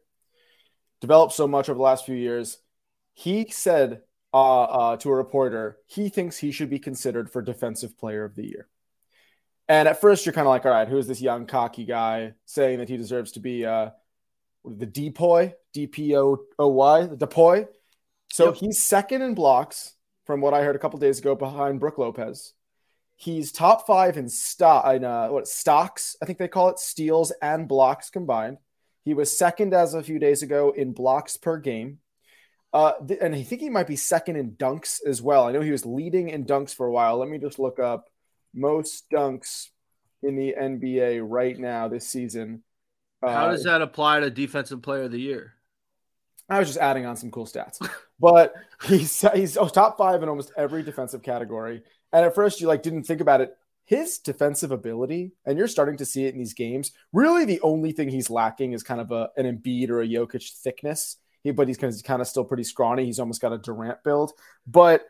Developed 1.03 1.35
so 1.35 1.47
much 1.47 1.69
over 1.69 1.77
the 1.77 1.83
last 1.83 2.07
few 2.07 2.15
years. 2.15 2.59
He 3.13 3.51
said 3.51 4.01
uh, 4.33 4.63
uh, 4.63 4.97
to 4.99 5.11
a 5.11 5.15
reporter 5.15 5.77
he 5.87 6.09
thinks 6.09 6.39
he 6.39 6.53
should 6.53 6.71
be 6.71 6.79
considered 6.79 7.29
for 7.29 7.43
Defensive 7.43 7.99
Player 7.99 8.25
of 8.25 8.37
the 8.37 8.47
Year. 8.47 8.69
And 9.69 9.89
at 9.89 10.01
first, 10.01 10.25
you're 10.25 10.33
kind 10.33 10.47
of 10.47 10.51
like, 10.51 10.65
all 10.65 10.73
right, 10.73 10.89
who 10.89 10.99
is 10.99 11.07
this 11.07 11.21
young 11.21 11.47
cocky 11.47 11.85
guy 11.85 12.33
saying 12.47 12.79
that 12.79 12.89
he 12.89 12.97
deserves 12.97 13.33
to 13.33 13.41
be 13.41 13.67
uh, 13.67 13.91
the 14.65 14.87
Depoy, 14.87 15.55
D 15.73 15.87
P 15.87 16.17
O 16.17 16.39
O 16.59 16.69
Y, 16.69 17.07
the 17.07 17.17
Depoy? 17.17 17.67
So 18.33 18.47
Yep. 18.47 18.55
he's 18.55 18.83
second 18.83 19.23
in 19.23 19.35
blocks, 19.35 19.95
from 20.25 20.41
what 20.41 20.55
I 20.55 20.63
heard 20.63 20.77
a 20.77 20.79
couple 20.79 20.99
days 20.99 21.19
ago, 21.19 21.35
behind 21.35 21.81
Brook 21.81 21.99
Lopez. 21.99 22.55
He's 23.17 23.53
top 23.53 23.87
five 23.87 24.17
in 24.17 24.29
stock 24.29 24.95
in 24.95 25.05
uh, 25.05 25.29
what 25.29 25.49
stocks, 25.49 26.17
I 26.23 26.27
think 26.27 26.39
they 26.39 26.49
call 26.49 26.69
it, 26.71 26.79
steals 26.79 27.33
and 27.43 27.69
blocks 27.69 28.09
combined. 28.09 28.59
He 29.05 29.15
was 29.15 29.37
second 29.37 29.75
as 29.75 29.95
a 29.95 30.03
few 30.03 30.19
days 30.19 30.43
ago 30.43 30.71
in 30.77 30.93
blocks 30.93 31.37
per 31.37 31.59
game. 31.59 31.99
Uh, 32.73 32.93
th- 33.07 33.21
and 33.21 33.35
I 33.35 33.43
think 33.43 33.61
he 33.61 33.69
might 33.69 33.87
be 33.87 33.97
second 33.97 34.37
in 34.37 34.53
dunks 34.53 35.01
as 35.07 35.21
well. 35.21 35.47
I 35.47 35.53
know 35.53 35.61
he 35.61 35.73
was 35.73 35.85
leading 35.85 36.29
in 36.31 36.45
dunks 36.47 36.75
for 36.75 36.87
a 36.87 36.93
while. 36.93 37.19
Let 37.19 37.29
me 37.29 37.39
just 37.39 37.59
look 37.59 37.79
up 37.79 38.09
most 38.55 39.11
dunks 39.11 39.69
in 40.23 40.37
the 40.37 40.55
NBA 40.59 41.21
right 41.23 41.59
now 41.59 41.89
this 41.89 42.09
season. 42.09 42.63
How 43.23 43.49
Uh, 43.49 43.51
does 43.53 43.65
that 43.65 43.83
apply 43.83 44.21
to 44.21 44.31
Defensive 44.31 44.83
Player 44.83 45.03
of 45.03 45.13
the 45.13 45.21
Year? 45.21 45.55
I 46.49 46.59
was 46.59 46.69
just 46.69 46.79
adding 46.79 47.07
on 47.07 47.17
some 47.17 47.31
cool 47.31 47.47
stats, 47.47 47.79
but 48.21 48.55
he's 48.87 49.21
he's 49.35 49.57
oh, 49.57 49.69
top 49.69 49.97
five 49.97 50.23
in 50.23 50.29
almost 50.29 50.53
every 50.57 50.83
defensive 50.83 51.23
category. 51.23 51.83
And 52.13 52.27
at 52.27 52.35
first, 52.35 52.61
you 52.61 52.67
like 52.67 52.83
didn't 52.83 53.05
think 53.05 53.21
about 53.21 53.41
it. 53.41 53.57
His 53.85 54.19
defensive 54.19 54.71
ability, 54.71 55.33
and 55.45 55.59
you're 55.59 55.69
starting 55.69 55.97
to 55.99 56.05
see 56.05 56.25
it 56.25 56.33
in 56.33 56.39
these 56.39 56.55
games. 56.55 56.93
Really, 57.13 57.45
the 57.45 57.61
only 57.63 57.93
thing 57.93 58.09
he's 58.09 58.31
lacking 58.31 58.73
is 58.73 58.83
kind 58.83 59.01
of 59.01 59.11
a, 59.11 59.31
an 59.37 59.45
Embiid 59.45 59.91
or 59.91 60.01
a 60.01 60.07
Jokic 60.07 60.53
thickness. 60.63 61.17
He, 61.43 61.51
but 61.51 61.67
he's 61.67 61.77
kind 61.77 62.23
of, 62.23 62.29
still 62.29 62.45
pretty 62.45 62.63
scrawny. 62.65 63.05
He's 63.05 63.19
almost 63.19 63.43
got 63.43 63.53
a 63.53 63.59
Durant 63.59 64.05
build, 64.05 64.33
but 64.67 65.05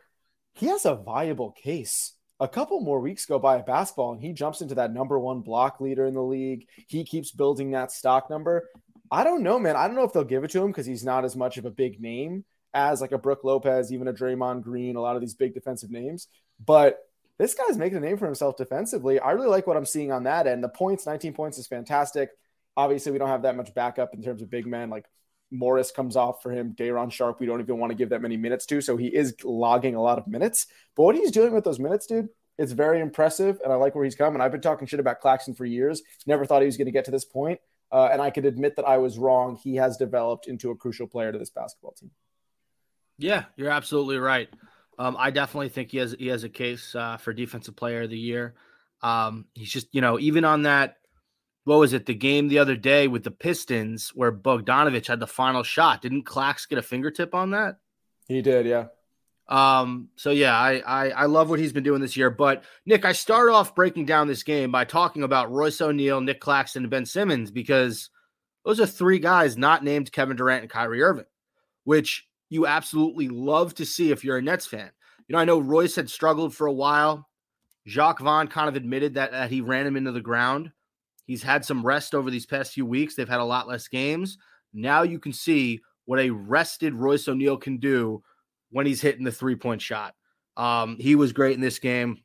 he 0.54 0.66
has 0.66 0.86
a 0.86 0.94
viable 0.94 1.52
case. 1.52 2.14
A 2.40 2.48
couple 2.48 2.80
more 2.80 3.00
weeks 3.00 3.26
go 3.26 3.38
by 3.38 3.58
at 3.58 3.66
basketball, 3.66 4.12
and 4.12 4.20
he 4.20 4.32
jumps 4.32 4.62
into 4.62 4.74
that 4.76 4.92
number 4.92 5.18
one 5.18 5.40
block 5.42 5.80
leader 5.80 6.06
in 6.06 6.14
the 6.14 6.22
league. 6.22 6.66
He 6.88 7.04
keeps 7.04 7.30
building 7.30 7.70
that 7.72 7.92
stock 7.92 8.30
number. 8.30 8.68
I 9.10 9.24
don't 9.24 9.42
know, 9.42 9.58
man. 9.58 9.76
I 9.76 9.86
don't 9.86 9.94
know 9.94 10.04
if 10.04 10.12
they'll 10.12 10.24
give 10.24 10.42
it 10.42 10.50
to 10.52 10.62
him 10.62 10.68
because 10.68 10.86
he's 10.86 11.04
not 11.04 11.24
as 11.24 11.36
much 11.36 11.58
of 11.58 11.66
a 11.66 11.70
big 11.70 12.00
name 12.00 12.44
as 12.74 13.00
like 13.02 13.12
a 13.12 13.18
Brook 13.18 13.40
Lopez, 13.44 13.92
even 13.92 14.08
a 14.08 14.12
Draymond 14.12 14.62
Green, 14.62 14.96
a 14.96 15.00
lot 15.00 15.16
of 15.16 15.20
these 15.20 15.34
big 15.34 15.52
defensive 15.52 15.90
names. 15.90 16.28
But 16.64 16.98
this 17.38 17.54
guy's 17.54 17.78
making 17.78 17.98
a 17.98 18.00
name 18.00 18.18
for 18.18 18.26
himself 18.26 18.56
defensively. 18.56 19.18
I 19.18 19.32
really 19.32 19.48
like 19.48 19.66
what 19.66 19.76
I'm 19.76 19.86
seeing 19.86 20.12
on 20.12 20.24
that 20.24 20.46
end. 20.46 20.62
The 20.62 20.68
points, 20.68 21.06
19 21.06 21.32
points 21.32 21.58
is 21.58 21.66
fantastic. 21.66 22.30
Obviously, 22.76 23.12
we 23.12 23.18
don't 23.18 23.28
have 23.28 23.42
that 23.42 23.56
much 23.56 23.74
backup 23.74 24.14
in 24.14 24.22
terms 24.22 24.42
of 24.42 24.50
big 24.50 24.66
men. 24.66 24.90
Like 24.90 25.06
Morris 25.50 25.90
comes 25.90 26.16
off 26.16 26.42
for 26.42 26.50
him. 26.50 26.74
Day'Ron 26.76 27.10
Sharpe, 27.10 27.40
we 27.40 27.46
don't 27.46 27.60
even 27.60 27.78
want 27.78 27.90
to 27.90 27.96
give 27.96 28.10
that 28.10 28.22
many 28.22 28.36
minutes 28.36 28.66
to. 28.66 28.80
So 28.80 28.96
he 28.96 29.08
is 29.08 29.34
logging 29.44 29.94
a 29.94 30.02
lot 30.02 30.18
of 30.18 30.26
minutes. 30.26 30.66
But 30.96 31.04
what 31.04 31.16
he's 31.16 31.30
doing 31.30 31.52
with 31.52 31.64
those 31.64 31.78
minutes, 31.78 32.06
dude, 32.06 32.28
it's 32.58 32.72
very 32.72 33.00
impressive. 33.00 33.60
And 33.62 33.72
I 33.72 33.76
like 33.76 33.94
where 33.94 34.04
he's 34.04 34.14
coming. 34.14 34.40
I've 34.40 34.52
been 34.52 34.60
talking 34.60 34.86
shit 34.86 35.00
about 35.00 35.20
Claxton 35.20 35.54
for 35.54 35.64
years. 35.64 36.02
Never 36.26 36.46
thought 36.46 36.62
he 36.62 36.66
was 36.66 36.76
going 36.76 36.86
to 36.86 36.92
get 36.92 37.04
to 37.06 37.10
this 37.10 37.24
point. 37.24 37.60
Uh, 37.90 38.08
and 38.10 38.22
I 38.22 38.30
could 38.30 38.46
admit 38.46 38.76
that 38.76 38.86
I 38.86 38.98
was 38.98 39.18
wrong. 39.18 39.58
He 39.62 39.76
has 39.76 39.98
developed 39.98 40.46
into 40.46 40.70
a 40.70 40.76
crucial 40.76 41.06
player 41.06 41.30
to 41.30 41.38
this 41.38 41.50
basketball 41.50 41.92
team. 41.92 42.10
Yeah, 43.18 43.44
you're 43.56 43.70
absolutely 43.70 44.16
right. 44.16 44.48
Um, 45.02 45.16
I 45.18 45.32
definitely 45.32 45.68
think 45.68 45.90
he 45.90 45.98
has 45.98 46.14
he 46.16 46.28
has 46.28 46.44
a 46.44 46.48
case 46.48 46.94
uh, 46.94 47.16
for 47.16 47.32
defensive 47.32 47.74
player 47.74 48.02
of 48.02 48.10
the 48.10 48.18
year. 48.18 48.54
Um, 49.02 49.46
he's 49.52 49.72
just 49.72 49.88
you 49.92 50.00
know 50.00 50.16
even 50.20 50.44
on 50.44 50.62
that 50.62 50.98
what 51.64 51.80
was 51.80 51.92
it 51.92 52.06
the 52.06 52.14
game 52.14 52.46
the 52.46 52.60
other 52.60 52.76
day 52.76 53.08
with 53.08 53.24
the 53.24 53.32
Pistons 53.32 54.10
where 54.14 54.30
Bogdanovich 54.30 55.08
had 55.08 55.18
the 55.18 55.26
final 55.26 55.64
shot. 55.64 56.02
Didn't 56.02 56.24
Clax 56.24 56.68
get 56.68 56.78
a 56.78 56.82
fingertip 56.82 57.34
on 57.34 57.50
that? 57.50 57.78
He 58.28 58.42
did, 58.42 58.64
yeah. 58.64 58.86
Um, 59.48 60.08
so 60.14 60.30
yeah, 60.30 60.56
I, 60.56 60.82
I 60.86 61.10
I 61.10 61.26
love 61.26 61.50
what 61.50 61.58
he's 61.58 61.72
been 61.72 61.82
doing 61.82 62.00
this 62.00 62.16
year. 62.16 62.30
But 62.30 62.62
Nick, 62.86 63.04
I 63.04 63.10
start 63.10 63.50
off 63.50 63.74
breaking 63.74 64.06
down 64.06 64.28
this 64.28 64.44
game 64.44 64.70
by 64.70 64.84
talking 64.84 65.24
about 65.24 65.50
Royce 65.50 65.80
O'Neale, 65.80 66.20
Nic 66.20 66.38
Claxton, 66.38 66.84
and 66.84 66.90
Ben 66.90 67.06
Simmons 67.06 67.50
because 67.50 68.08
those 68.64 68.78
are 68.78 68.86
three 68.86 69.18
guys 69.18 69.56
not 69.56 69.82
named 69.82 70.12
Kevin 70.12 70.36
Durant 70.36 70.62
and 70.62 70.70
Kyrie 70.70 71.02
Irving, 71.02 71.26
which 71.82 72.28
you 72.52 72.66
absolutely 72.66 73.28
love 73.28 73.74
to 73.74 73.86
see 73.86 74.10
if 74.10 74.22
you're 74.22 74.36
a 74.36 74.42
Nets 74.42 74.66
fan. 74.66 74.90
You 75.26 75.32
know, 75.32 75.38
I 75.38 75.46
know 75.46 75.58
Royce 75.58 75.96
had 75.96 76.10
struggled 76.10 76.54
for 76.54 76.66
a 76.66 76.72
while. 76.72 77.26
Jacque 77.86 78.20
Vaughn 78.20 78.46
kind 78.46 78.68
of 78.68 78.76
admitted 78.76 79.14
that, 79.14 79.32
that 79.32 79.50
he 79.50 79.62
ran 79.62 79.86
him 79.86 79.96
into 79.96 80.12
the 80.12 80.20
ground. 80.20 80.70
He's 81.24 81.42
had 81.42 81.64
some 81.64 81.84
rest 81.84 82.14
over 82.14 82.30
these 82.30 82.44
past 82.44 82.74
few 82.74 82.84
weeks. 82.84 83.14
They've 83.14 83.28
had 83.28 83.40
a 83.40 83.44
lot 83.44 83.68
less 83.68 83.88
games. 83.88 84.36
Now 84.74 85.02
you 85.02 85.18
can 85.18 85.32
see 85.32 85.80
what 86.04 86.20
a 86.20 86.28
rested 86.28 86.94
Royce 86.94 87.26
O'Neale 87.26 87.56
can 87.56 87.78
do 87.78 88.22
when 88.70 88.84
he's 88.84 89.00
hitting 89.00 89.24
the 89.24 89.32
three 89.32 89.56
point 89.56 89.80
shot. 89.80 90.14
Um, 90.58 90.98
he 91.00 91.14
was 91.14 91.32
great 91.32 91.54
in 91.54 91.60
this 91.62 91.78
game. 91.78 92.18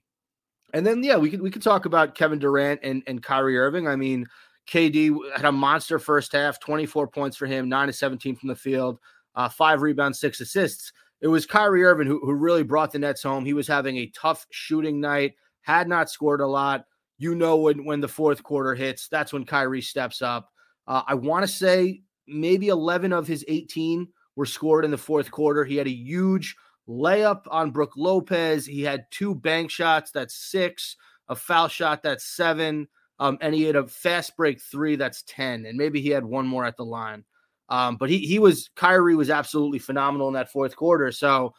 And 0.74 0.86
then 0.86 1.02
yeah, 1.06 1.16
we 1.16 1.30
could 1.30 1.42
we 1.42 1.52
could 1.52 1.62
talk 1.62 1.86
about 1.86 2.16
Kevin 2.16 2.40
Durant 2.40 2.82
and, 2.84 3.02
and 3.08 3.24
Kyrie 3.24 3.58
Irving. 3.58 3.88
I 3.88 3.96
mean, 3.96 4.28
KD 4.70 5.18
had 5.34 5.46
a 5.46 5.52
monster 5.54 6.00
first 6.00 6.34
half, 6.34 6.60
24 6.60 7.08
points 7.08 7.38
for 7.38 7.46
him, 7.46 7.70
9 7.70 7.88
to 7.88 7.94
17 7.94 8.36
from 8.36 8.50
the 8.50 8.56
field, 8.56 9.00
uh, 9.38 9.48
five 9.48 9.82
rebounds, 9.82 10.20
six 10.20 10.42
assists. 10.42 10.92
It 11.22 11.28
was 11.28 11.46
Kyrie 11.46 11.84
Irving 11.84 12.08
who, 12.08 12.20
who 12.20 12.34
really 12.34 12.64
brought 12.64 12.92
the 12.92 13.00
Nets 13.00 13.24
home. 13.24 13.46
He 13.46 13.54
was 13.54 13.68
having 13.68 13.98
a 13.98 14.12
tough 14.16 14.46
shooting 14.52 15.00
night, 15.00 15.36
had 15.62 15.88
not 15.88 16.10
scored 16.10 16.42
a 16.42 16.48
lot. 16.48 16.84
You 17.20 17.36
know 17.36 17.56
when 17.56 17.86
when 17.86 18.02
the 18.02 18.08
fourth 18.08 18.44
quarter 18.44 18.76
hits, 18.76 19.08
that's 19.08 19.32
when 19.32 19.46
Kyrie 19.46 19.82
steps 19.82 20.22
up. 20.22 20.50
Uh, 20.88 21.04
I 21.08 21.14
want 21.14 21.44
to 21.44 21.48
say 21.48 22.02
maybe 22.28 22.68
11 22.68 23.14
of 23.14 23.28
his 23.28 23.46
18 23.48 24.08
were 24.36 24.46
scored 24.46 24.86
in 24.86 24.92
the 24.92 24.98
fourth 24.98 25.32
quarter. 25.32 25.64
He 25.64 25.78
had 25.78 25.88
a 25.88 25.92
huge 25.92 26.56
layup 26.88 27.44
on 27.50 27.72
Brook 27.72 27.94
Lopez. 27.96 28.66
He 28.66 28.84
had 28.84 29.06
two 29.12 29.34
bank 29.34 29.72
shots, 29.72 30.12
that's 30.12 30.36
six, 30.36 30.96
a 31.30 31.36
foul 31.36 31.68
shot, 31.68 32.04
that's 32.04 32.26
seven. 32.26 32.88
Um, 33.20 33.38
and 33.42 33.54
he 33.54 33.64
had 33.64 33.76
a 33.76 33.88
fast 33.88 34.38
break 34.38 34.62
three, 34.62 34.96
that's 34.96 35.24
10. 35.28 35.66
And 35.66 35.78
maybe 35.78 36.02
he 36.02 36.10
had 36.10 36.24
one 36.24 36.48
more 36.48 36.66
at 36.66 36.78
the 36.78 36.86
line. 36.86 37.24
Um, 37.70 37.98
but 37.98 38.10
he 38.10 38.20
he 38.20 38.40
was 38.40 38.70
Kyrie 38.76 39.16
was 39.16 39.30
absolutely 39.30 39.80
phenomenal 39.80 40.28
in 40.28 40.34
that 40.36 40.52
fourth 40.52 40.76
quarter. 40.76 41.12
So, 41.12 41.54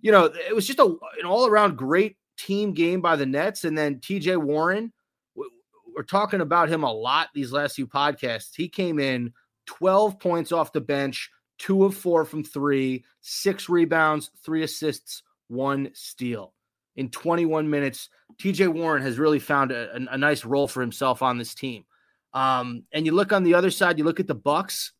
you 0.00 0.12
know, 0.12 0.24
it 0.26 0.54
was 0.54 0.66
just 0.66 0.78
a 0.78 0.84
an 0.84 1.26
all-around 1.26 1.76
great 1.76 2.16
team 2.36 2.72
game 2.72 3.00
by 3.00 3.16
the 3.16 3.26
Nets. 3.26 3.64
And 3.64 3.76
then 3.76 3.96
TJ 3.96 4.36
Warren, 4.36 4.92
we're 5.34 6.02
talking 6.02 6.40
about 6.40 6.68
him 6.68 6.82
a 6.84 6.92
lot 6.92 7.28
these 7.34 7.52
last 7.52 7.76
few 7.76 7.86
podcasts. 7.86 8.50
He 8.54 8.68
came 8.68 8.98
in 8.98 9.32
12 9.66 10.18
points 10.18 10.52
off 10.52 10.72
the 10.72 10.80
bench, 10.80 11.30
two 11.58 11.84
of 11.84 11.96
four 11.96 12.24
from 12.24 12.44
three, 12.44 13.04
six 13.20 13.68
rebounds, 13.68 14.30
three 14.44 14.62
assists, 14.62 15.22
one 15.48 15.90
steal. 15.94 16.52
In 16.96 17.10
21 17.10 17.68
minutes, 17.68 18.08
TJ 18.40 18.68
Warren 18.68 19.02
has 19.02 19.18
really 19.18 19.40
found 19.40 19.72
a, 19.72 19.96
a, 19.96 20.14
a 20.14 20.18
nice 20.18 20.44
role 20.44 20.68
for 20.68 20.80
himself 20.80 21.22
on 21.22 21.38
this 21.38 21.54
team. 21.54 21.84
Um, 22.32 22.84
and 22.92 23.06
you 23.06 23.12
look 23.12 23.32
on 23.32 23.44
the 23.44 23.54
other 23.54 23.70
side, 23.70 23.98
you 23.98 24.04
look 24.04 24.20
at 24.20 24.26
the 24.26 24.34
Bucks, 24.34 24.92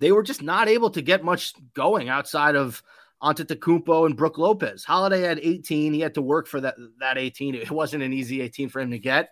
they 0.00 0.10
were 0.12 0.22
just 0.24 0.42
not 0.42 0.68
able 0.68 0.90
to 0.90 1.02
get 1.02 1.22
much 1.22 1.54
going 1.74 2.08
outside 2.08 2.56
of 2.56 2.82
Antetokounmpo 3.22 4.06
and 4.06 4.16
Brook 4.16 4.38
Lopez. 4.38 4.82
Holiday 4.82 5.20
had 5.20 5.38
18. 5.40 5.92
He 5.92 6.00
had 6.00 6.14
to 6.14 6.22
work 6.22 6.46
for 6.46 6.60
that 6.62 6.76
that 7.00 7.18
18. 7.18 7.54
It 7.54 7.70
wasn't 7.70 8.02
an 8.02 8.12
easy 8.12 8.40
18 8.40 8.70
for 8.70 8.80
him 8.80 8.90
to 8.90 8.98
get. 8.98 9.30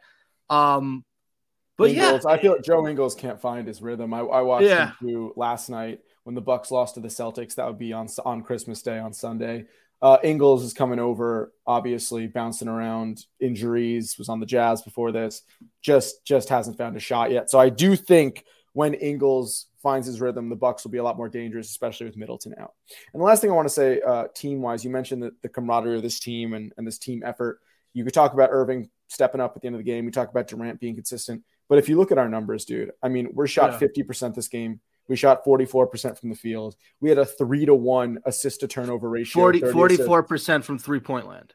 Um, 0.51 1.05
but 1.77 1.91
Ingles, 1.91 2.25
yeah, 2.25 2.31
I 2.31 2.39
feel 2.39 2.53
like 2.53 2.63
Joe 2.63 2.87
Ingles 2.87 3.15
can't 3.15 3.41
find 3.41 3.67
his 3.67 3.81
rhythm. 3.81 4.13
I, 4.13 4.21
I 4.21 4.43
watched 4.43 4.67
Yeah. 4.67 4.93
him 5.01 5.33
last 5.37 5.71
night 5.71 6.01
when 6.25 6.35
the 6.35 6.41
Bucks 6.41 6.71
lost 6.71 6.95
to 6.97 7.01
the 7.01 7.09
Celtics. 7.09 7.55
That 7.55 7.67
would 7.67 7.79
be 7.79 7.93
on 7.93 8.09
on 8.25 8.43
Christmas 8.43 8.83
Day 8.83 8.99
on 8.99 9.13
Sunday. 9.13 9.67
Uh, 10.03 10.19
Ingles 10.23 10.63
is 10.65 10.73
coming 10.75 10.99
over, 11.01 11.53
obviously 11.67 12.27
bouncing 12.27 12.69
around. 12.69 13.25
Injuries 13.41 14.17
was 14.19 14.29
on 14.29 14.39
the 14.39 14.47
Jazz 14.47 14.83
before 14.83 15.13
this. 15.13 15.43
Just 15.81 16.25
just 16.27 16.49
hasn't 16.51 16.77
found 16.77 16.97
a 16.97 17.01
shot 17.01 17.31
yet. 17.31 17.49
So 17.49 17.59
I 17.59 17.69
do 17.71 17.97
think 17.97 18.45
when 18.75 18.95
Ingles 18.95 19.67
finds 19.83 20.07
his 20.07 20.21
rhythm, 20.21 20.49
the 20.49 20.57
Bucks 20.57 20.85
will 20.85 20.91
be 20.91 20.99
a 20.99 21.03
lot 21.03 21.17
more 21.17 21.29
dangerous, 21.29 21.71
especially 21.71 22.07
with 22.07 22.17
Middleton 22.17 22.55
out. 22.59 22.75
And 23.13 23.21
the 23.21 23.25
last 23.25 23.41
thing 23.41 23.51
I 23.51 23.55
want 23.55 23.69
to 23.69 23.75
say, 23.75 24.01
uh, 24.01 24.25
team 24.35 24.61
wise, 24.61 24.85
you 24.85 24.91
mentioned 24.91 25.23
the, 25.23 25.33
the 25.43 25.49
camaraderie 25.49 25.97
of 25.97 26.03
this 26.03 26.21
team 26.21 26.55
and, 26.55 26.73
and 26.77 26.87
this 26.87 26.99
team 26.99 27.23
effort. 27.25 27.61
You 27.93 28.05
could 28.05 28.15
talk 28.15 28.33
about 28.35 28.51
Irving 28.53 28.91
stepping 29.09 29.41
up 29.41 29.55
at 29.57 29.63
the 29.63 29.67
end 29.67 29.77
of 29.77 29.81
the 29.81 29.85
game. 29.85 30.05
We 30.05 30.11
talk 30.11 30.31
about 30.31 30.49
Durant 30.49 30.81
being 30.81 30.95
consistent. 30.95 31.43
But 31.69 31.79
if 31.79 31.89
you 31.89 31.97
look 31.97 32.13
at 32.13 32.19
our 32.19 32.29
numbers, 32.29 32.65
dude, 32.65 32.93
I 33.03 33.09
mean, 33.09 33.31
we're 33.33 33.47
shot 33.47 33.81
Yeah. 33.81 33.89
50% 33.89 34.35
this 34.35 34.49
game. 34.49 34.81
We 35.09 35.17
shot 35.17 35.45
44% 35.45 36.19
from 36.19 36.29
the 36.29 36.37
field. 36.37 36.77
We 37.01 37.09
had 37.09 37.19
a 37.19 37.25
three 37.25 37.65
to 37.67 37.75
one 37.75 38.19
assist 38.27 38.61
to 38.61 38.69
turnover 38.69 39.09
ratio. 39.09 39.41
40, 39.43 39.61
44% 39.61 40.65
from 40.65 40.79
three 40.79 41.01
point 41.01 41.27
land. 41.27 41.55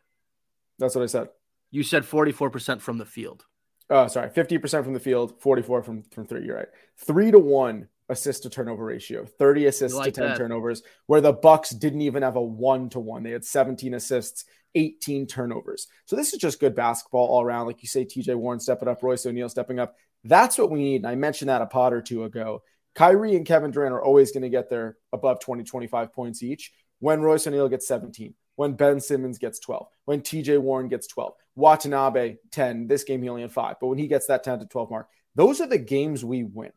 That's 0.80 0.96
what 0.96 1.04
I 1.04 1.08
said. 1.08 1.30
You 1.70 1.84
said 1.84 2.04
44% 2.04 2.82
from 2.82 2.98
the 2.98 3.06
field. 3.06 3.46
Oh, 3.90 4.08
sorry. 4.08 4.30
50% 4.30 4.84
from 4.84 4.94
the 4.94 5.00
field, 5.00 5.40
44 5.42 5.84
from, 5.84 6.04
from 6.04 6.26
three. 6.26 6.46
You're 6.46 6.58
right. 6.58 6.68
Three 7.06 7.30
to 7.32 7.40
one 7.40 7.88
assist 8.10 8.44
to 8.44 8.50
turnover 8.50 8.86
ratio, 8.86 9.26
30 9.26 9.68
assists 9.68 9.98
like 9.98 10.14
to 10.14 10.22
10 10.22 10.30
that. 10.30 10.38
turnovers, 10.38 10.84
where 11.08 11.22
the 11.22 11.34
Bucks 11.34 11.70
didn't 11.70 12.02
even 12.02 12.24
have 12.24 12.36
a 12.36 12.42
one 12.42 12.90
to 12.90 13.00
one. 13.00 13.24
They 13.24 13.32
had 13.32 13.46
17 13.46 13.94
assists, 13.94 14.46
18 14.76 15.28
turnovers. 15.28 15.88
So 16.06 16.16
this 16.16 16.34
is 16.34 16.40
just 16.40 16.60
good 16.60 16.76
basketball 16.76 17.28
all 17.28 17.42
around. 17.42 17.68
Like 17.68 17.82
you 17.82 17.88
say, 17.88 18.06
TJ 18.06 18.36
Warren 18.36 18.60
stepping 18.60 18.88
up, 18.88 19.02
Royce 19.02 19.26
O'Neale 19.26 19.50
stepping 19.50 19.80
up. 19.80 19.96
That's 20.24 20.58
what 20.58 20.72
we 20.72 20.80
need. 20.80 20.98
And 20.98 21.08
I 21.08 21.16
mentioned 21.16 21.50
that 21.50 21.62
a 21.62 21.66
pod 21.66 21.94
or 21.94 22.02
two 22.02 22.24
ago. 22.24 22.64
Kyrie 22.96 23.36
and 23.36 23.46
Kevin 23.46 23.72
Durant 23.72 23.94
are 23.94 24.04
always 24.04 24.32
going 24.32 24.44
to 24.44 24.50
get 24.50 24.70
their 24.70 24.98
above 25.12 25.40
20, 25.40 25.64
25 25.64 26.14
points 26.14 26.44
each 26.44 26.72
when 27.00 27.22
Royce 27.22 27.48
O'Neale 27.48 27.70
gets 27.70 27.88
17, 27.88 28.34
when 28.56 28.74
Ben 28.74 29.00
Simmons 29.00 29.38
gets 29.38 29.60
12, 29.60 29.88
when 30.06 30.22
TJ 30.22 30.60
Warren 30.60 30.88
gets 30.88 31.08
12, 31.08 31.34
Watanabe 31.56 32.38
10. 32.52 32.88
This 32.88 33.04
game 33.04 33.22
he 33.22 33.30
only 33.30 33.42
had 33.42 33.52
five, 33.52 33.76
but 33.82 33.88
when 33.88 33.98
he 33.98 34.08
gets 34.08 34.28
that 34.28 34.44
10 34.44 34.60
to 34.60 34.66
12 34.66 34.90
mark, 34.90 35.10
those 35.36 35.60
are 35.60 35.68
the 35.68 35.78
games 35.78 36.24
we 36.24 36.44
win. 36.44 36.72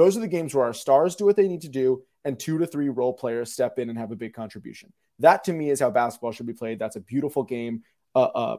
Those 0.00 0.16
are 0.16 0.20
the 0.20 0.28
games 0.28 0.54
where 0.54 0.64
our 0.64 0.72
stars 0.72 1.14
do 1.14 1.26
what 1.26 1.36
they 1.36 1.46
need 1.46 1.60
to 1.60 1.68
do 1.68 2.02
and 2.24 2.40
two 2.40 2.56
to 2.56 2.66
three 2.66 2.88
role 2.88 3.12
players 3.12 3.52
step 3.52 3.78
in 3.78 3.90
and 3.90 3.98
have 3.98 4.12
a 4.12 4.16
big 4.16 4.32
contribution. 4.32 4.94
That 5.18 5.44
to 5.44 5.52
me 5.52 5.68
is 5.68 5.78
how 5.78 5.90
basketball 5.90 6.32
should 6.32 6.46
be 6.46 6.54
played. 6.54 6.78
That's 6.78 6.96
a 6.96 7.00
beautiful 7.00 7.42
game. 7.42 7.82
Uh, 8.14 8.22
uh, 8.22 8.56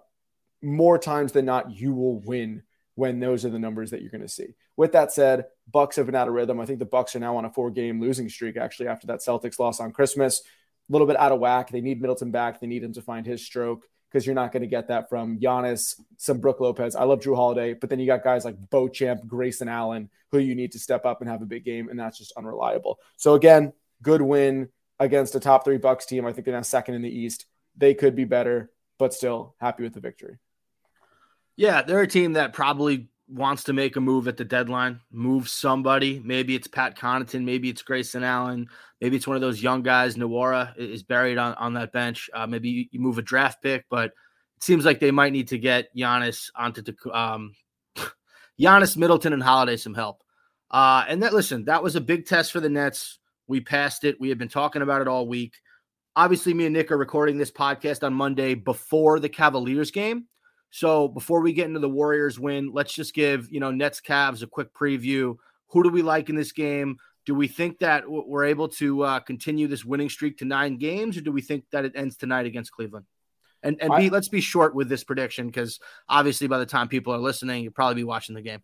more 0.62 1.00
times 1.00 1.32
than 1.32 1.46
not, 1.46 1.72
you 1.72 1.94
will 1.94 2.20
win 2.20 2.62
when 2.94 3.20
those 3.20 3.44
are 3.44 3.50
the 3.50 3.58
numbers 3.58 3.90
that 3.90 4.04
you're 4.04 4.12
going 4.12 4.22
to 4.22 4.28
see. 4.28 4.54
With 4.78 4.92
that 4.92 5.14
said, 5.14 5.46
Bucks 5.72 5.96
have 5.96 6.06
been 6.06 6.14
out 6.14 6.28
of 6.28 6.36
rhythm. 6.36 6.60
I 6.60 6.68
think 6.68 6.78
the 6.78 6.86
Bucks 6.86 7.16
are 7.16 7.20
now 7.20 7.38
on 7.38 7.46
a 7.46 7.50
four-game 7.50 8.00
losing 8.00 8.30
streak. 8.30 8.56
Actually, 8.56 8.90
after 8.90 9.08
that 9.08 9.22
Celtics 9.22 9.58
loss 9.58 9.80
on 9.80 9.94
Christmas, 9.94 10.42
a 10.42 10.92
little 10.92 11.08
bit 11.08 11.18
out 11.18 11.32
of 11.32 11.40
whack. 11.40 11.72
They 11.72 11.82
need 11.82 12.02
Middleton 12.02 12.30
back. 12.30 12.60
They 12.60 12.68
need 12.68 12.84
him 12.84 12.94
to 12.94 13.02
find 13.02 13.26
his 13.26 13.44
stroke 13.44 13.88
because 14.12 14.26
you're 14.26 14.36
not 14.36 14.52
going 14.52 14.62
to 14.62 14.68
get 14.68 14.90
that 14.90 15.08
from 15.10 15.40
Giannis, 15.40 15.96
some 16.18 16.40
Brook 16.40 16.60
Lopez. 16.60 16.96
I 16.96 17.06
love 17.06 17.22
Jrue 17.22 17.36
Holiday, 17.36 17.74
but 17.74 17.90
then 17.90 18.00
you 18.00 18.06
got 18.06 18.24
guys 18.24 18.44
like 18.44 18.58
Beauchamp, 18.70 19.26
Grayson 19.26 19.70
Allen, 19.70 20.10
who 20.32 20.40
you 20.40 20.54
need 20.54 20.74
to 20.74 20.80
step 20.80 21.06
up 21.06 21.22
and 21.22 21.30
have 21.30 21.42
a 21.42 21.46
big 21.46 21.64
game, 21.64 21.90
and 21.90 21.98
that's 21.98 22.18
just 22.18 22.34
unreliable. 22.36 23.00
So 23.16 23.36
again, 23.36 23.72
good 24.02 24.22
win 24.22 24.70
against 25.00 25.36
a 25.36 25.40
top 25.40 25.64
three 25.64 25.78
Bucks 25.78 26.06
team. 26.06 26.26
I 26.26 26.34
think 26.34 26.46
they're 26.46 26.54
now 26.54 26.62
second 26.62 26.96
in 26.96 27.02
the 27.02 27.10
East. 27.10 27.46
They 27.78 27.94
could 27.94 28.16
be 28.16 28.26
better, 28.26 28.70
but 29.00 29.14
still 29.14 29.56
happy 29.60 29.84
with 29.84 29.94
the 29.94 30.02
victory. 30.02 30.38
Yeah, 31.56 31.82
they're 31.82 32.02
a 32.02 32.08
team 32.08 32.34
that 32.34 32.54
probably 32.54 33.11
wants 33.32 33.64
to 33.64 33.74
make 33.74 33.96
a 33.96 34.02
move 34.02 34.28
at 34.28 34.38
the 34.38 34.44
deadline, 34.44 35.00
move 35.12 35.48
somebody. 35.48 36.22
Maybe 36.24 36.56
it's 36.56 36.68
Pat 36.68 36.98
Connaughton, 36.98 37.44
maybe 37.44 37.70
it's 37.70 37.82
Grayson 37.82 38.24
Allen, 38.24 38.68
maybe 39.00 39.16
it's 39.16 39.28
one 39.28 39.36
of 39.36 39.42
those 39.42 39.64
young 39.64 39.82
guys. 39.82 40.16
Nwora 40.16 40.78
is 40.78 41.04
buried 41.04 41.38
on, 41.38 41.54
on 41.56 41.74
that 41.76 41.94
bench. 41.94 42.30
Uh, 42.34 42.46
maybe 42.46 42.90
you, 42.92 43.00
move 43.00 43.18
a 43.18 43.22
draft 43.22 43.62
pick, 43.64 43.86
but 43.90 44.12
it 44.58 44.64
seems 44.64 44.86
like 44.86 45.00
they 45.00 45.12
might 45.12 45.34
need 45.34 45.48
to 45.48 45.58
get 45.58 45.96
Giannis 45.96 46.52
onto 46.56 46.82
the 46.82 46.96
um, 47.18 47.54
Giannis, 48.60 48.98
Middleton, 48.98 49.34
and 49.34 49.44
Holiday 49.44 49.78
some 49.78 49.96
help. 49.96 50.24
Uh, 50.70 51.06
and 51.08 51.24
that 51.24 51.34
listen, 51.34 51.66
that 51.66 51.84
was 51.84 51.96
a 51.96 52.02
big 52.02 52.26
test 52.26 52.52
for 52.52 52.60
the 52.60 52.70
Nets. 52.70 53.20
We 53.48 53.62
passed 53.62 54.04
it. 54.04 54.20
We 54.20 54.30
had 54.30 54.38
been 54.38 54.50
talking 54.50 54.82
about 54.82 55.02
it 55.02 55.08
all 55.08 55.28
week. 55.28 55.56
Obviously, 56.16 56.54
me 56.54 56.66
and 56.66 56.74
Nick 56.74 56.92
are 56.92 56.98
recording 56.98 57.38
this 57.38 57.52
podcast 57.52 58.04
on 58.04 58.14
Monday 58.14 58.54
before 58.54 59.20
the 59.20 59.30
Cavaliers 59.30 59.92
game. 59.92 60.28
So 60.72 61.08
before 61.10 61.42
we 61.42 61.54
get 61.54 61.68
into 61.68 61.80
the 61.80 61.90
Warriors 61.90 62.40
win, 62.40 62.72
let's 62.74 62.94
just 62.94 63.14
give 63.14 63.52
you 63.52 63.60
know 63.60 63.72
Nets 63.72 64.02
Cavs 64.02 64.42
a 64.42 64.48
quick 64.48 64.74
preview. 64.74 65.36
Who 65.68 65.84
do 65.84 65.90
we 65.90 66.02
like 66.02 66.30
in 66.30 66.36
this 66.36 66.52
game? 66.52 66.98
Do 67.26 67.36
we 67.36 67.48
think 67.48 67.80
that 67.80 68.06
we're 68.08 68.46
able 68.46 68.70
to 68.70 69.04
uh, 69.04 69.20
continue 69.20 69.68
this 69.68 69.86
winning 69.86 70.10
streak 70.10 70.40
to 70.40 70.46
nine 70.46 70.78
games, 70.78 71.18
or 71.18 71.22
do 71.22 71.32
we 71.32 71.42
think 71.42 71.66
that 71.72 71.86
it 71.86 71.94
ends 71.96 72.18
tonight 72.18 72.48
against 72.48 72.72
Cleveland? 72.72 73.06
And 73.62 73.78
and 73.82 73.94
I- 73.94 74.00
be, 74.00 74.10
let's 74.10 74.30
be 74.30 74.42
short 74.42 74.74
with 74.74 74.90
this 74.90 75.04
prediction 75.04 75.48
because 75.48 75.80
obviously 76.10 76.48
by 76.48 76.58
the 76.58 76.66
time 76.66 76.88
people 76.88 77.14
are 77.14 77.20
listening, 77.20 77.64
you'll 77.64 77.74
probably 77.74 77.96
be 77.96 78.04
watching 78.04 78.34
the 78.34 78.42
game. 78.42 78.64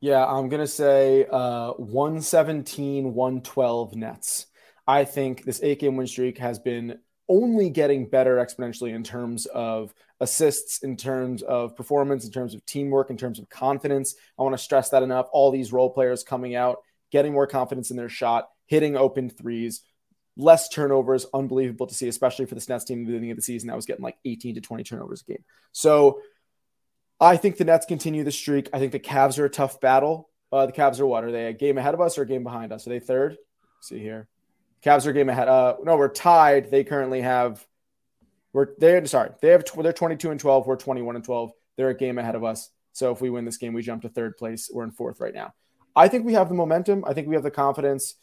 Yeah, 0.00 0.26
I'm 0.26 0.48
going 0.48 0.60
to 0.60 0.66
say 0.66 1.26
uh, 1.30 1.72
117, 1.74 3.14
112 3.14 3.94
Nets. 3.94 4.46
I 4.84 5.04
think 5.04 5.44
this 5.44 5.60
eight 5.62 5.78
game 5.78 5.96
win 5.96 6.08
streak 6.08 6.38
has 6.38 6.58
been 6.58 6.98
only 7.32 7.70
getting 7.70 8.06
better 8.06 8.36
exponentially 8.36 8.94
in 8.94 9.02
terms 9.02 9.46
of 9.46 9.94
assists, 10.20 10.82
in 10.82 10.98
terms 10.98 11.40
of 11.42 11.74
performance, 11.74 12.26
in 12.26 12.30
terms 12.30 12.54
of 12.54 12.64
teamwork, 12.66 13.08
in 13.08 13.16
terms 13.16 13.38
of 13.38 13.48
confidence. 13.48 14.14
I 14.38 14.42
want 14.42 14.52
to 14.52 14.62
stress 14.62 14.90
that 14.90 15.02
enough. 15.02 15.28
All 15.32 15.50
these 15.50 15.72
role 15.72 15.88
players 15.88 16.22
coming 16.22 16.54
out, 16.54 16.78
getting 17.10 17.32
more 17.32 17.46
confidence 17.46 17.90
in 17.90 17.96
their 17.96 18.10
shot, 18.10 18.50
hitting 18.66 18.96
open 18.96 19.30
threes, 19.30 19.80
less 20.36 20.68
turnovers. 20.68 21.24
Unbelievable 21.32 21.86
to 21.86 21.94
see, 21.94 22.06
especially 22.06 22.44
for 22.44 22.54
this 22.54 22.68
Nets 22.68 22.84
team 22.84 23.00
at 23.00 23.06
the 23.06 23.12
beginning 23.12 23.30
of 23.30 23.38
the 23.38 23.42
season 23.42 23.68
that 23.68 23.76
was 23.76 23.86
getting 23.86 24.04
like 24.04 24.18
18 24.26 24.56
to 24.56 24.60
20 24.60 24.84
turnovers 24.84 25.24
a 25.26 25.32
game. 25.32 25.44
So 25.72 26.20
I 27.18 27.38
think 27.38 27.56
the 27.56 27.64
Nets 27.64 27.86
continue 27.86 28.24
the 28.24 28.30
streak. 28.30 28.68
I 28.74 28.78
think 28.78 28.92
the 28.92 29.00
Cavs 29.00 29.38
are 29.38 29.46
a 29.46 29.50
tough 29.50 29.80
battle. 29.80 30.28
Uh, 30.52 30.66
the 30.66 30.72
Cavs 30.72 31.00
are 31.00 31.06
what? 31.06 31.24
Are 31.24 31.32
they 31.32 31.46
a 31.46 31.54
game 31.54 31.78
ahead 31.78 31.94
of 31.94 32.02
us 32.02 32.18
or 32.18 32.22
a 32.22 32.26
game 32.26 32.44
behind 32.44 32.72
us? 32.72 32.86
Are 32.86 32.90
they 32.90 33.00
third? 33.00 33.38
Let's 33.78 33.88
see 33.88 34.00
here. 34.00 34.28
Cavs 34.84 35.06
are 35.06 35.12
game 35.12 35.28
ahead. 35.28 35.48
Uh, 35.48 35.76
no, 35.84 35.96
we're 35.96 36.08
tied. 36.08 36.70
They 36.70 36.84
currently 36.84 37.20
have. 37.20 37.64
We're 38.52 38.68
they're 38.78 39.04
sorry. 39.06 39.30
They 39.40 39.48
have 39.48 39.64
they're 39.80 39.92
22 39.92 40.30
and 40.30 40.40
12. 40.40 40.66
We're 40.66 40.76
21 40.76 41.16
and 41.16 41.24
12. 41.24 41.52
They're 41.76 41.88
a 41.88 41.96
game 41.96 42.18
ahead 42.18 42.34
of 42.34 42.44
us. 42.44 42.70
So 42.92 43.10
if 43.12 43.20
we 43.20 43.30
win 43.30 43.44
this 43.44 43.56
game, 43.56 43.72
we 43.72 43.82
jump 43.82 44.02
to 44.02 44.08
third 44.08 44.36
place. 44.36 44.70
We're 44.72 44.84
in 44.84 44.90
fourth 44.90 45.20
right 45.20 45.34
now. 45.34 45.54
I 45.96 46.08
think 46.08 46.24
we 46.24 46.34
have 46.34 46.48
the 46.48 46.54
momentum. 46.54 47.04
I 47.06 47.14
think 47.14 47.28
we 47.28 47.34
have 47.34 47.42
the 47.42 47.50
confidence. 47.50 48.14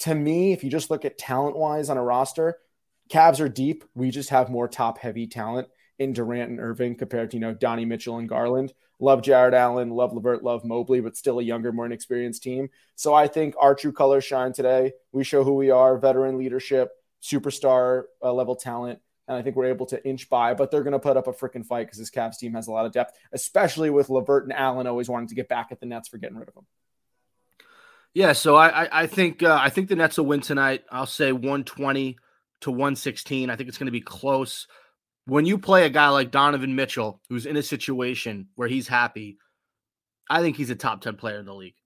To 0.00 0.14
me, 0.14 0.52
if 0.52 0.62
you 0.62 0.70
just 0.70 0.90
look 0.90 1.04
at 1.04 1.18
talent 1.18 1.56
wise 1.56 1.88
on 1.88 1.96
a 1.96 2.02
roster, 2.02 2.58
Cavs 3.10 3.40
are 3.40 3.48
deep. 3.48 3.84
We 3.94 4.10
just 4.10 4.30
have 4.30 4.50
more 4.50 4.68
top 4.68 4.98
heavy 4.98 5.26
talent 5.26 5.68
in 5.98 6.12
Durant 6.12 6.50
and 6.50 6.60
Irving 6.60 6.96
compared 6.96 7.30
to, 7.30 7.36
you 7.36 7.40
know, 7.40 7.54
Donnie 7.54 7.84
Mitchell 7.84 8.18
and 8.18 8.28
Garland. 8.28 8.72
Love 9.00 9.22
Jarrett 9.22 9.54
Allen, 9.54 9.90
love 9.90 10.12
Levert, 10.12 10.42
love 10.42 10.64
Mobley, 10.64 11.00
but 11.00 11.16
still 11.16 11.40
a 11.40 11.42
younger, 11.42 11.72
more 11.72 11.86
inexperienced 11.86 12.42
team. 12.42 12.70
So 12.94 13.12
I 13.12 13.26
think 13.26 13.54
our 13.58 13.74
true 13.74 13.92
colors 13.92 14.24
shine 14.24 14.52
today. 14.52 14.92
We 15.12 15.24
show 15.24 15.42
who 15.44 15.54
we 15.54 15.70
are, 15.70 15.98
veteran 15.98 16.38
leadership, 16.38 16.90
superstar 17.22 18.04
uh, 18.22 18.32
level 18.32 18.54
talent. 18.54 19.00
And 19.26 19.36
I 19.36 19.42
think 19.42 19.56
we're 19.56 19.66
able 19.66 19.86
to 19.86 20.06
inch 20.06 20.28
by, 20.28 20.54
but 20.54 20.70
they're 20.70 20.82
going 20.82 20.92
to 20.92 20.98
put 20.98 21.16
up 21.16 21.26
a 21.26 21.32
freaking 21.32 21.64
fight 21.64 21.86
because 21.86 21.98
this 21.98 22.10
Cavs 22.10 22.38
team 22.38 22.52
has 22.52 22.66
a 22.66 22.72
lot 22.72 22.84
of 22.84 22.92
depth, 22.92 23.18
especially 23.32 23.88
with 23.88 24.10
Levert 24.10 24.44
and 24.44 24.52
Allen 24.52 24.86
always 24.86 25.08
wanting 25.08 25.28
to 25.28 25.34
get 25.34 25.48
back 25.48 25.68
at 25.70 25.80
the 25.80 25.86
Nets 25.86 26.08
for 26.08 26.18
getting 26.18 26.36
rid 26.36 26.48
of 26.48 26.54
them. 26.54 26.66
Yeah, 28.12 28.32
so 28.32 28.54
I 28.54 29.02
I, 29.02 29.06
think 29.08 29.42
uh, 29.42 29.58
I 29.60 29.70
think 29.70 29.88
the 29.88 29.96
Nets 29.96 30.18
will 30.18 30.26
win 30.26 30.40
tonight. 30.40 30.84
I'll 30.88 31.04
say 31.04 31.32
120 31.32 32.16
to 32.60 32.70
116. 32.70 33.50
I 33.50 33.56
think 33.56 33.68
it's 33.68 33.76
going 33.76 33.86
to 33.86 33.92
be 33.92 34.00
close. 34.00 34.68
When 35.26 35.46
you 35.46 35.58
play 35.58 35.86
a 35.86 35.90
guy 35.90 36.08
like 36.08 36.30
Donovan 36.30 36.74
Mitchell, 36.74 37.20
who's 37.28 37.46
in 37.46 37.56
a 37.56 37.62
situation 37.62 38.48
where 38.56 38.68
he's 38.68 38.88
happy, 38.88 39.38
I 40.28 40.40
think 40.40 40.56
he's 40.56 40.70
a 40.70 40.74
top 40.74 41.00
10 41.00 41.16
player 41.16 41.38
in 41.38 41.46
the 41.46 41.54
league. 41.54 41.76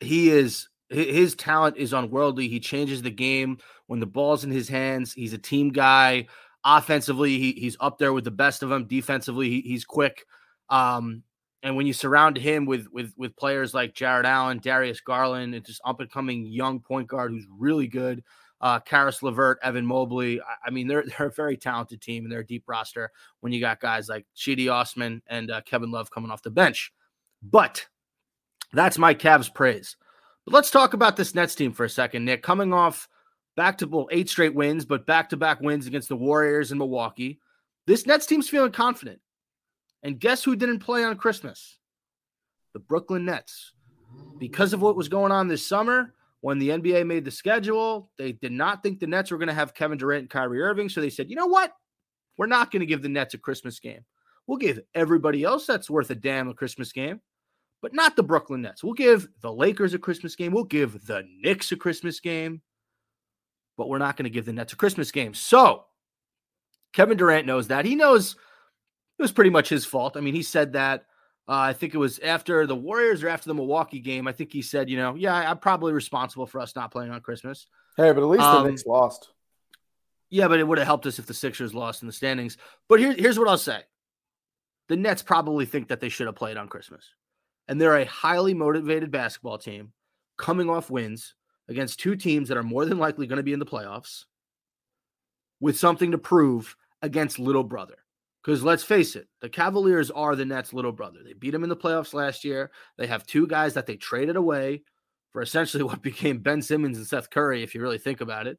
He 0.00 0.30
is 0.30 0.68
his 0.88 1.34
talent 1.34 1.76
is 1.78 1.92
unworldly. 1.92 2.48
He 2.48 2.60
changes 2.60 3.02
the 3.02 3.10
game 3.10 3.58
when 3.86 4.00
the 4.00 4.06
ball's 4.06 4.44
in 4.44 4.50
his 4.50 4.68
hands. 4.68 5.12
He's 5.12 5.32
a 5.32 5.38
team 5.38 5.70
guy. 5.70 6.26
Offensively, 6.64 7.38
he, 7.38 7.52
he's 7.52 7.76
up 7.80 7.98
there 7.98 8.12
with 8.12 8.24
the 8.24 8.30
best 8.30 8.62
of 8.62 8.68
them. 8.68 8.84
Defensively, 8.84 9.48
he, 9.48 9.60
he's 9.62 9.84
quick. 9.84 10.26
Um, 10.68 11.22
and 11.62 11.76
when 11.76 11.86
you 11.86 11.92
surround 11.92 12.36
him 12.36 12.66
with 12.66 12.88
with 12.92 13.12
with 13.16 13.36
players 13.36 13.72
like 13.72 13.94
Jarrett 13.94 14.26
Allen, 14.26 14.58
Darius 14.58 15.00
Garland, 15.00 15.54
and 15.54 15.64
just 15.64 15.80
up 15.84 16.00
and 16.00 16.10
coming 16.10 16.44
young 16.46 16.80
point 16.80 17.08
guard 17.08 17.30
who's 17.30 17.46
really 17.56 17.86
good, 17.86 18.22
uh, 18.62 18.78
Caris 18.78 19.22
Levert, 19.22 19.58
Evan 19.62 19.84
Mobley. 19.84 20.40
I, 20.40 20.68
I, 20.68 20.70
mean, 20.70 20.86
they're 20.86 21.04
they're 21.18 21.26
a 21.26 21.32
very 21.32 21.56
talented 21.56 22.00
team 22.00 22.24
and 22.24 22.32
they're 22.32 22.40
a 22.40 22.46
deep 22.46 22.64
roster. 22.66 23.10
When 23.40 23.52
you 23.52 23.60
got 23.60 23.80
guys 23.80 24.08
like 24.08 24.26
Cedi 24.36 24.72
Osman 24.72 25.22
and 25.26 25.50
uh, 25.50 25.60
Kevin 25.62 25.90
Love 25.90 26.10
coming 26.10 26.30
off 26.30 26.42
the 26.42 26.50
bench, 26.50 26.92
but 27.42 27.86
that's 28.72 28.98
my 28.98 29.14
Cavs 29.14 29.52
praise. 29.52 29.96
But 30.44 30.54
let's 30.54 30.70
talk 30.70 30.94
about 30.94 31.16
this 31.16 31.34
Nets 31.34 31.54
team 31.54 31.72
for 31.72 31.84
a 31.84 31.90
second, 31.90 32.24
Nick. 32.24 32.42
Coming 32.42 32.72
off 32.72 33.08
back 33.56 33.78
to 33.78 33.86
well, 33.86 34.08
eight 34.10 34.28
straight 34.28 34.54
wins, 34.54 34.84
but 34.84 35.06
back 35.06 35.28
to 35.30 35.36
back 35.36 35.60
wins 35.60 35.86
against 35.86 36.08
the 36.08 36.16
Warriors 36.16 36.70
and 36.70 36.78
Milwaukee. 36.78 37.40
This 37.86 38.06
Nets 38.06 38.26
team's 38.26 38.48
feeling 38.48 38.72
confident. 38.72 39.20
And 40.04 40.18
guess 40.18 40.42
who 40.42 40.56
didn't 40.56 40.80
play 40.80 41.04
on 41.04 41.16
Christmas? 41.16 41.78
The 42.72 42.80
Brooklyn 42.80 43.24
Nets. 43.24 43.72
Because 44.38 44.72
of 44.72 44.82
what 44.82 44.96
was 44.96 45.08
going 45.08 45.30
on 45.30 45.46
this 45.46 45.64
summer, 45.64 46.12
when 46.42 46.58
the 46.58 46.70
NBA 46.70 47.06
made 47.06 47.24
the 47.24 47.30
schedule, 47.30 48.10
they 48.18 48.32
did 48.32 48.50
not 48.52 48.82
think 48.82 48.98
the 48.98 49.06
Nets 49.06 49.30
were 49.30 49.38
going 49.38 49.48
to 49.48 49.54
have 49.54 49.74
Kevin 49.74 49.96
Durant 49.96 50.22
and 50.22 50.30
Kyrie 50.30 50.60
Irving. 50.60 50.88
So 50.88 51.00
they 51.00 51.08
said, 51.08 51.30
you 51.30 51.36
know 51.36 51.46
what? 51.46 51.72
We're 52.36 52.46
not 52.46 52.72
going 52.72 52.80
to 52.80 52.86
give 52.86 53.00
the 53.00 53.08
Nets 53.08 53.34
a 53.34 53.38
Christmas 53.38 53.78
game. 53.78 54.04
We'll 54.46 54.58
give 54.58 54.80
everybody 54.92 55.44
else 55.44 55.66
that's 55.66 55.88
worth 55.88 56.10
a 56.10 56.16
damn 56.16 56.48
a 56.48 56.54
Christmas 56.54 56.92
game, 56.92 57.20
but 57.80 57.94
not 57.94 58.16
the 58.16 58.24
Brooklyn 58.24 58.62
Nets. 58.62 58.82
We'll 58.82 58.92
give 58.92 59.28
the 59.40 59.52
Lakers 59.52 59.94
a 59.94 60.00
Christmas 60.00 60.34
game. 60.34 60.52
We'll 60.52 60.64
give 60.64 61.06
the 61.06 61.22
Knicks 61.40 61.70
a 61.70 61.76
Christmas 61.76 62.18
game, 62.18 62.60
but 63.78 63.88
we're 63.88 63.98
not 63.98 64.16
going 64.16 64.24
to 64.24 64.30
give 64.30 64.44
the 64.44 64.52
Nets 64.52 64.72
a 64.72 64.76
Christmas 64.76 65.12
game. 65.12 65.34
So 65.34 65.84
Kevin 66.92 67.16
Durant 67.16 67.46
knows 67.46 67.68
that. 67.68 67.84
He 67.84 67.94
knows 67.94 68.34
it 69.16 69.22
was 69.22 69.32
pretty 69.32 69.50
much 69.50 69.68
his 69.68 69.84
fault. 69.84 70.16
I 70.16 70.20
mean, 70.20 70.34
he 70.34 70.42
said 70.42 70.72
that. 70.72 71.04
Uh, 71.48 71.58
I 71.58 71.72
think 71.72 71.94
it 71.94 71.98
was 71.98 72.18
after 72.20 72.66
the 72.66 72.76
Warriors 72.76 73.22
or 73.22 73.28
after 73.28 73.48
the 73.48 73.54
Milwaukee 73.54 73.98
game. 73.98 74.28
I 74.28 74.32
think 74.32 74.52
he 74.52 74.62
said, 74.62 74.88
you 74.88 74.96
know, 74.96 75.14
yeah, 75.14 75.34
I'm 75.34 75.58
probably 75.58 75.92
responsible 75.92 76.46
for 76.46 76.60
us 76.60 76.76
not 76.76 76.92
playing 76.92 77.10
on 77.10 77.20
Christmas. 77.20 77.66
Hey, 77.96 78.12
but 78.12 78.22
at 78.22 78.28
least 78.28 78.44
Um, 78.44 78.64
the 78.64 78.70
Knicks 78.70 78.86
lost. 78.86 79.30
Yeah, 80.30 80.48
but 80.48 80.60
it 80.60 80.66
would 80.66 80.78
have 80.78 80.86
helped 80.86 81.04
us 81.06 81.18
if 81.18 81.26
the 81.26 81.34
Sixers 81.34 81.74
lost 81.74 82.02
in 82.02 82.06
the 82.06 82.12
standings. 82.12 82.56
But 82.88 83.00
here, 83.00 83.12
here's 83.12 83.38
what 83.38 83.48
I'll 83.48 83.58
say 83.58 83.82
the 84.88 84.96
Nets 84.96 85.22
probably 85.22 85.66
think 85.66 85.88
that 85.88 86.00
they 86.00 86.08
should 86.08 86.26
have 86.26 86.36
played 86.36 86.56
on 86.56 86.68
Christmas. 86.68 87.04
And 87.68 87.80
they're 87.80 87.96
a 87.96 88.04
highly 88.04 88.54
motivated 88.54 89.10
basketball 89.10 89.58
team 89.58 89.92
coming 90.36 90.68
off 90.68 90.90
wins 90.90 91.34
against 91.68 92.00
two 92.00 92.16
teams 92.16 92.48
that 92.48 92.56
are 92.56 92.62
more 92.62 92.84
than 92.84 92.98
likely 92.98 93.26
going 93.26 93.36
to 93.36 93.42
be 93.42 93.52
in 93.52 93.58
the 93.58 93.66
playoffs 93.66 94.24
with 95.60 95.78
something 95.78 96.10
to 96.10 96.18
prove 96.18 96.76
against 97.02 97.38
little 97.38 97.62
brother. 97.62 97.96
Because 98.44 98.64
let's 98.64 98.82
face 98.82 99.14
it, 99.14 99.28
the 99.40 99.48
Cavaliers 99.48 100.10
are 100.10 100.34
the 100.34 100.44
Nets' 100.44 100.72
little 100.72 100.90
brother. 100.92 101.20
They 101.24 101.32
beat 101.32 101.50
them 101.50 101.62
in 101.62 101.68
the 101.68 101.76
playoffs 101.76 102.12
last 102.12 102.44
year. 102.44 102.72
They 102.98 103.06
have 103.06 103.24
two 103.26 103.46
guys 103.46 103.74
that 103.74 103.86
they 103.86 103.96
traded 103.96 104.36
away 104.36 104.82
for 105.30 105.42
essentially 105.42 105.82
what 105.84 106.02
became 106.02 106.38
Ben 106.40 106.62
Simmons 106.62 106.98
and 106.98 107.06
Seth 107.06 107.30
Curry, 107.30 107.62
if 107.62 107.74
you 107.74 107.80
really 107.80 107.98
think 107.98 108.20
about 108.20 108.46
it. 108.46 108.58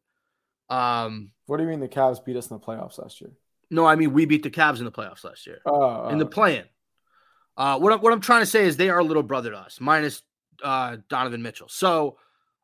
Um, 0.70 1.32
What 1.48 1.58
do 1.58 1.64
you 1.64 1.70
mean 1.70 1.82
the 1.82 1.90
Cavs 1.90 2.24
beat 2.24 2.38
us 2.38 2.50
in 2.50 2.58
the 2.58 2.66
playoffs 2.66 2.98
last 2.98 3.20
year? 3.22 3.32
no, 3.70 3.86
I 3.86 3.96
mean 3.96 4.14
we 4.14 4.26
beat 4.26 4.44
the 4.44 4.52
Cavs 4.52 4.80
in 4.80 4.86
the 4.86 4.92
playoffs 4.92 5.24
last 5.24 5.48
year 5.48 5.60
Oh, 5.66 6.10
in 6.10 6.18
the 6.20 6.26
oh, 6.26 6.30
play-in. 6.30 6.66
Uh, 7.58 7.78
what 7.80 7.92
I'm 7.92 8.00
what 8.00 8.14
I'm 8.14 8.22
trying 8.22 8.42
to 8.42 8.46
say 8.46 8.66
is 8.66 8.78
they 8.78 8.90
are 8.90 9.00
a 9.00 9.04
little 9.04 9.24
brother 9.24 9.52
to 9.52 9.58
us, 9.58 9.80
minus 9.82 10.22
uh, 10.64 10.98
Donovan 11.10 11.42
Mitchell. 11.42 11.68
So 11.70 12.18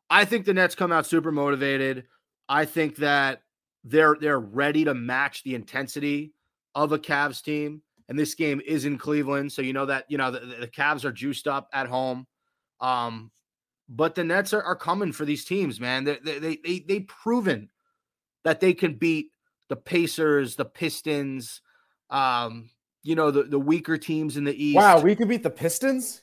I 0.08 0.24
think 0.24 0.46
the 0.46 0.54
Nets 0.54 0.74
come 0.74 0.90
out 0.92 1.06
super 1.06 1.30
motivated. 1.30 2.06
I 2.48 2.64
think 2.64 2.96
that 2.96 3.42
they're 3.84 4.16
they're 4.20 4.40
ready 4.40 4.84
to 4.84 4.94
match 4.94 5.42
the 5.44 5.54
intensity 5.54 6.32
of 6.74 6.92
a 6.92 6.98
Cavs 6.98 7.42
team. 7.42 7.82
And 8.08 8.18
this 8.18 8.34
game 8.34 8.60
is 8.66 8.84
in 8.86 8.98
Cleveland, 8.98 9.52
so 9.52 9.62
you 9.62 9.72
know 9.72 9.86
that 9.86 10.06
you 10.08 10.18
know 10.18 10.32
the, 10.32 10.40
the 10.40 10.66
Cavs 10.66 11.04
are 11.04 11.12
juiced 11.12 11.46
up 11.46 11.68
at 11.72 11.86
home. 11.86 12.26
Um, 12.80 13.30
but 13.88 14.16
the 14.16 14.24
Nets 14.24 14.52
are, 14.52 14.62
are 14.62 14.74
coming 14.74 15.12
for 15.12 15.24
these 15.24 15.44
teams, 15.44 15.78
man. 15.78 16.02
They 16.02 16.18
they 16.22 16.38
they 16.40 16.58
they 16.64 16.78
they've 16.80 17.06
proven 17.06 17.68
that 18.42 18.58
they 18.58 18.74
can 18.74 18.94
beat 18.94 19.30
the 19.68 19.76
Pacers, 19.76 20.56
the 20.56 20.64
Pistons, 20.64 21.60
um, 22.10 22.70
you 23.02 23.14
know, 23.14 23.30
the, 23.30 23.44
the 23.44 23.58
weaker 23.58 23.96
teams 23.96 24.36
in 24.36 24.44
the 24.44 24.64
East. 24.64 24.76
wow, 24.76 25.00
we 25.00 25.14
could 25.14 25.28
beat 25.28 25.42
the 25.42 25.50
Pistons. 25.50 26.22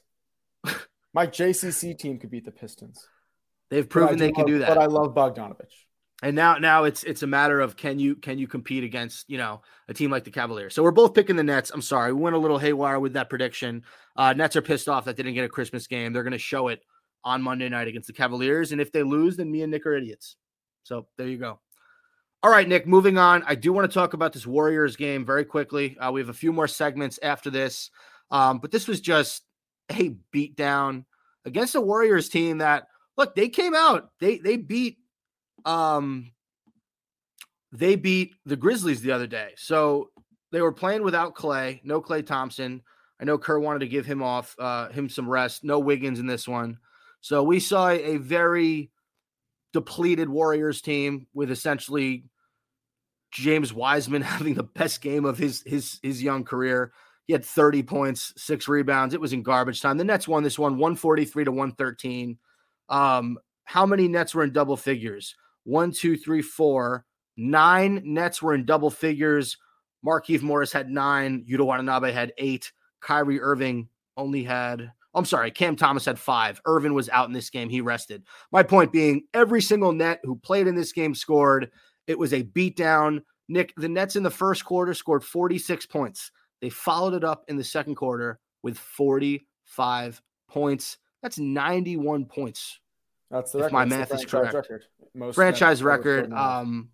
My 1.13 1.25
JCC 1.25 1.97
team 1.97 2.19
could 2.19 2.29
beat 2.29 2.45
the 2.45 2.51
Pistons. 2.51 3.07
They've 3.69 3.87
proven 3.87 4.17
they 4.17 4.31
can 4.31 4.41
love- 4.41 4.47
do 4.47 4.59
that. 4.59 4.67
But 4.67 4.77
I 4.77 4.85
love 4.85 5.15
Bogdanovich. 5.15 5.86
And 6.23 6.35
now 6.35 6.57
now 6.57 6.83
it's 6.83 7.03
it's 7.03 7.23
a 7.23 7.27
matter 7.27 7.59
of 7.59 7.77
can 7.77 7.99
you 7.99 8.15
can 8.15 8.39
you 8.39 8.47
compete 8.47 8.83
against, 8.83 9.29
you 9.29 9.37
know, 9.37 9.61
a 9.87 9.93
team 9.93 10.09
like 10.09 10.23
the 10.23 10.31
Cavaliers. 10.31 10.73
So 10.73 10.81
we're 10.81 10.91
both 10.91 11.13
picking 11.13 11.35
the 11.35 11.43
Nets. 11.43 11.71
I'm 11.71 11.81
sorry. 11.81 12.11
We 12.11 12.21
went 12.21 12.35
a 12.35 12.39
little 12.39 12.57
haywire 12.57 12.99
with 12.99 13.13
that 13.13 13.29
prediction. 13.29 13.83
Uh 14.15 14.33
Nets 14.33 14.55
are 14.55 14.61
pissed 14.61 14.89
off 14.89 15.05
that 15.05 15.15
they 15.15 15.23
didn't 15.23 15.35
get 15.35 15.45
a 15.45 15.49
Christmas 15.49 15.85
game. 15.85 16.13
They're 16.13 16.23
gonna 16.23 16.37
show 16.37 16.69
it 16.69 16.81
on 17.23 17.41
Monday 17.41 17.69
night 17.69 17.87
against 17.87 18.07
the 18.07 18.13
Cavaliers. 18.13 18.71
And 18.71 18.81
if 18.81 18.91
they 18.91 19.03
lose, 19.03 19.37
then 19.37 19.51
me 19.51 19.61
and 19.61 19.71
Nick 19.71 19.85
are 19.85 19.95
idiots. 19.95 20.37
So 20.83 21.07
there 21.17 21.27
you 21.27 21.37
go. 21.37 21.59
All 22.43 22.51
right, 22.51 22.67
Nick, 22.67 22.87
moving 22.87 23.17
on. 23.17 23.43
I 23.45 23.55
do 23.55 23.73
want 23.73 23.89
to 23.89 23.93
talk 23.93 24.13
about 24.13 24.31
this 24.31 24.47
Warriors 24.47 24.95
game 24.95 25.25
very 25.25 25.43
quickly. 25.43 25.97
Uh, 25.97 26.11
we 26.11 26.21
have 26.21 26.29
a 26.29 26.33
few 26.33 26.53
more 26.53 26.67
segments 26.67 27.19
after 27.21 27.49
this. 27.49 27.89
Um, 28.31 28.59
but 28.59 28.71
this 28.71 28.87
was 28.87 29.01
just 29.01 29.43
a 29.91 30.15
beatdown 30.33 31.05
against 31.45 31.75
a 31.75 31.81
Warriors 31.81 32.29
team 32.29 32.59
that 32.59 32.87
look, 33.17 33.35
they 33.35 33.49
came 33.49 33.75
out, 33.75 34.11
they 34.19 34.37
they 34.37 34.57
beat 34.57 34.97
um 35.67 36.31
they 37.71 37.95
beat 37.95 38.33
the 38.45 38.55
Grizzlies 38.55 39.01
the 39.01 39.11
other 39.11 39.27
day. 39.27 39.51
So 39.57 40.09
they 40.51 40.61
were 40.61 40.71
playing 40.71 41.03
without 41.03 41.35
Klay, 41.35 41.81
no 41.83 42.01
Klay 42.01 42.25
Thompson. 42.25 42.81
I 43.19 43.25
know 43.25 43.37
Kerr 43.37 43.59
wanted 43.59 43.79
to 43.79 43.87
give 43.87 44.05
him 44.05 44.23
off, 44.23 44.55
uh, 44.57 44.89
him 44.89 45.09
some 45.09 45.29
rest. 45.29 45.63
No 45.63 45.79
Wiggins 45.79 46.19
in 46.19 46.27
this 46.27 46.47
one. 46.47 46.77
So 47.19 47.43
we 47.43 47.59
saw 47.59 47.89
a 47.89 48.17
very 48.17 48.89
depleted 49.73 50.29
Warriors 50.29 50.81
team 50.81 51.27
with 51.33 51.51
essentially 51.51 52.23
James 53.31 53.73
Wiseman 53.73 54.21
having 54.23 54.53
the 54.53 54.63
best 54.63 55.01
game 55.01 55.25
of 55.25 55.37
his 55.37 55.63
his 55.65 55.99
his 56.01 56.23
young 56.23 56.43
career. 56.43 56.93
He 57.25 57.33
had 57.33 57.43
30 57.43 57.83
points, 57.83 58.33
six 58.37 58.69
rebounds. 58.69 59.13
It 59.13 59.19
was 59.19 59.33
in 59.33 59.43
garbage 59.43 59.81
time. 59.81 59.97
The 59.97 60.05
Nets 60.05 60.29
won 60.29 60.43
this 60.43 60.57
one 60.57 60.77
143 60.77 61.43
to 61.43 61.51
113. 61.51 62.37
Um, 62.87 63.37
how 63.65 63.85
many 63.85 64.07
Nets 64.07 64.33
were 64.33 64.45
in 64.45 64.53
double 64.53 64.77
figures? 64.77 65.35
One, 65.67 65.91
two, 65.91 66.15
three, 66.15 66.41
four. 66.41 67.03
Nine 67.35 68.01
Nets 68.05 68.41
were 68.41 68.53
in 68.53 68.63
double 68.65 68.89
figures. 68.89 69.57
Markieff 70.05 70.41
Morris 70.41 70.71
had 70.71 70.89
nine. 70.89 71.45
Yuta 71.47 71.65
Watanabe 71.65 72.13
had 72.13 72.31
eight. 72.37 72.71
Kyrie 73.01 73.41
Irving 73.41 73.89
only 74.15 74.43
had, 74.43 74.89
I'm 75.13 75.25
sorry, 75.25 75.51
Cam 75.51 75.75
Thomas 75.75 76.05
had 76.05 76.17
five. 76.17 76.61
Irvin 76.65 76.93
was 76.93 77.09
out 77.09 77.27
in 77.27 77.33
this 77.33 77.49
game. 77.49 77.67
He 77.67 77.81
rested. 77.81 78.23
My 78.49 78.63
point 78.63 78.93
being, 78.93 79.23
every 79.33 79.61
single 79.61 79.91
net 79.91 80.21
who 80.23 80.37
played 80.37 80.67
in 80.67 80.75
this 80.75 80.93
game 80.93 81.13
scored. 81.13 81.69
It 82.07 82.17
was 82.17 82.31
a 82.33 82.43
beatdown. 82.43 83.23
Nick, 83.49 83.73
the 83.75 83.89
Nets 83.89 84.15
in 84.15 84.23
the 84.23 84.31
first 84.31 84.63
quarter 84.63 84.93
scored 84.93 85.21
46 85.23 85.85
points. 85.87 86.31
They 86.61 86.69
followed 86.69 87.13
it 87.13 87.25
up 87.25 87.43
in 87.49 87.57
the 87.57 87.63
second 87.63 87.95
quarter 87.95 88.39
with 88.63 88.77
45 88.77 90.21
points. 90.49 90.97
That's 91.21 91.37
91 91.37 92.25
points. 92.25 92.79
That's 93.29 93.51
the 93.51 93.59
If 93.59 93.63
record. 93.65 93.73
my 93.73 93.85
math 93.85 94.13
is 94.13 94.25
correct. 94.25 94.53
Record. 94.53 94.83
Most 95.13 95.35
Franchise 95.35 95.81
record. 95.83 96.31
Um, 96.33 96.89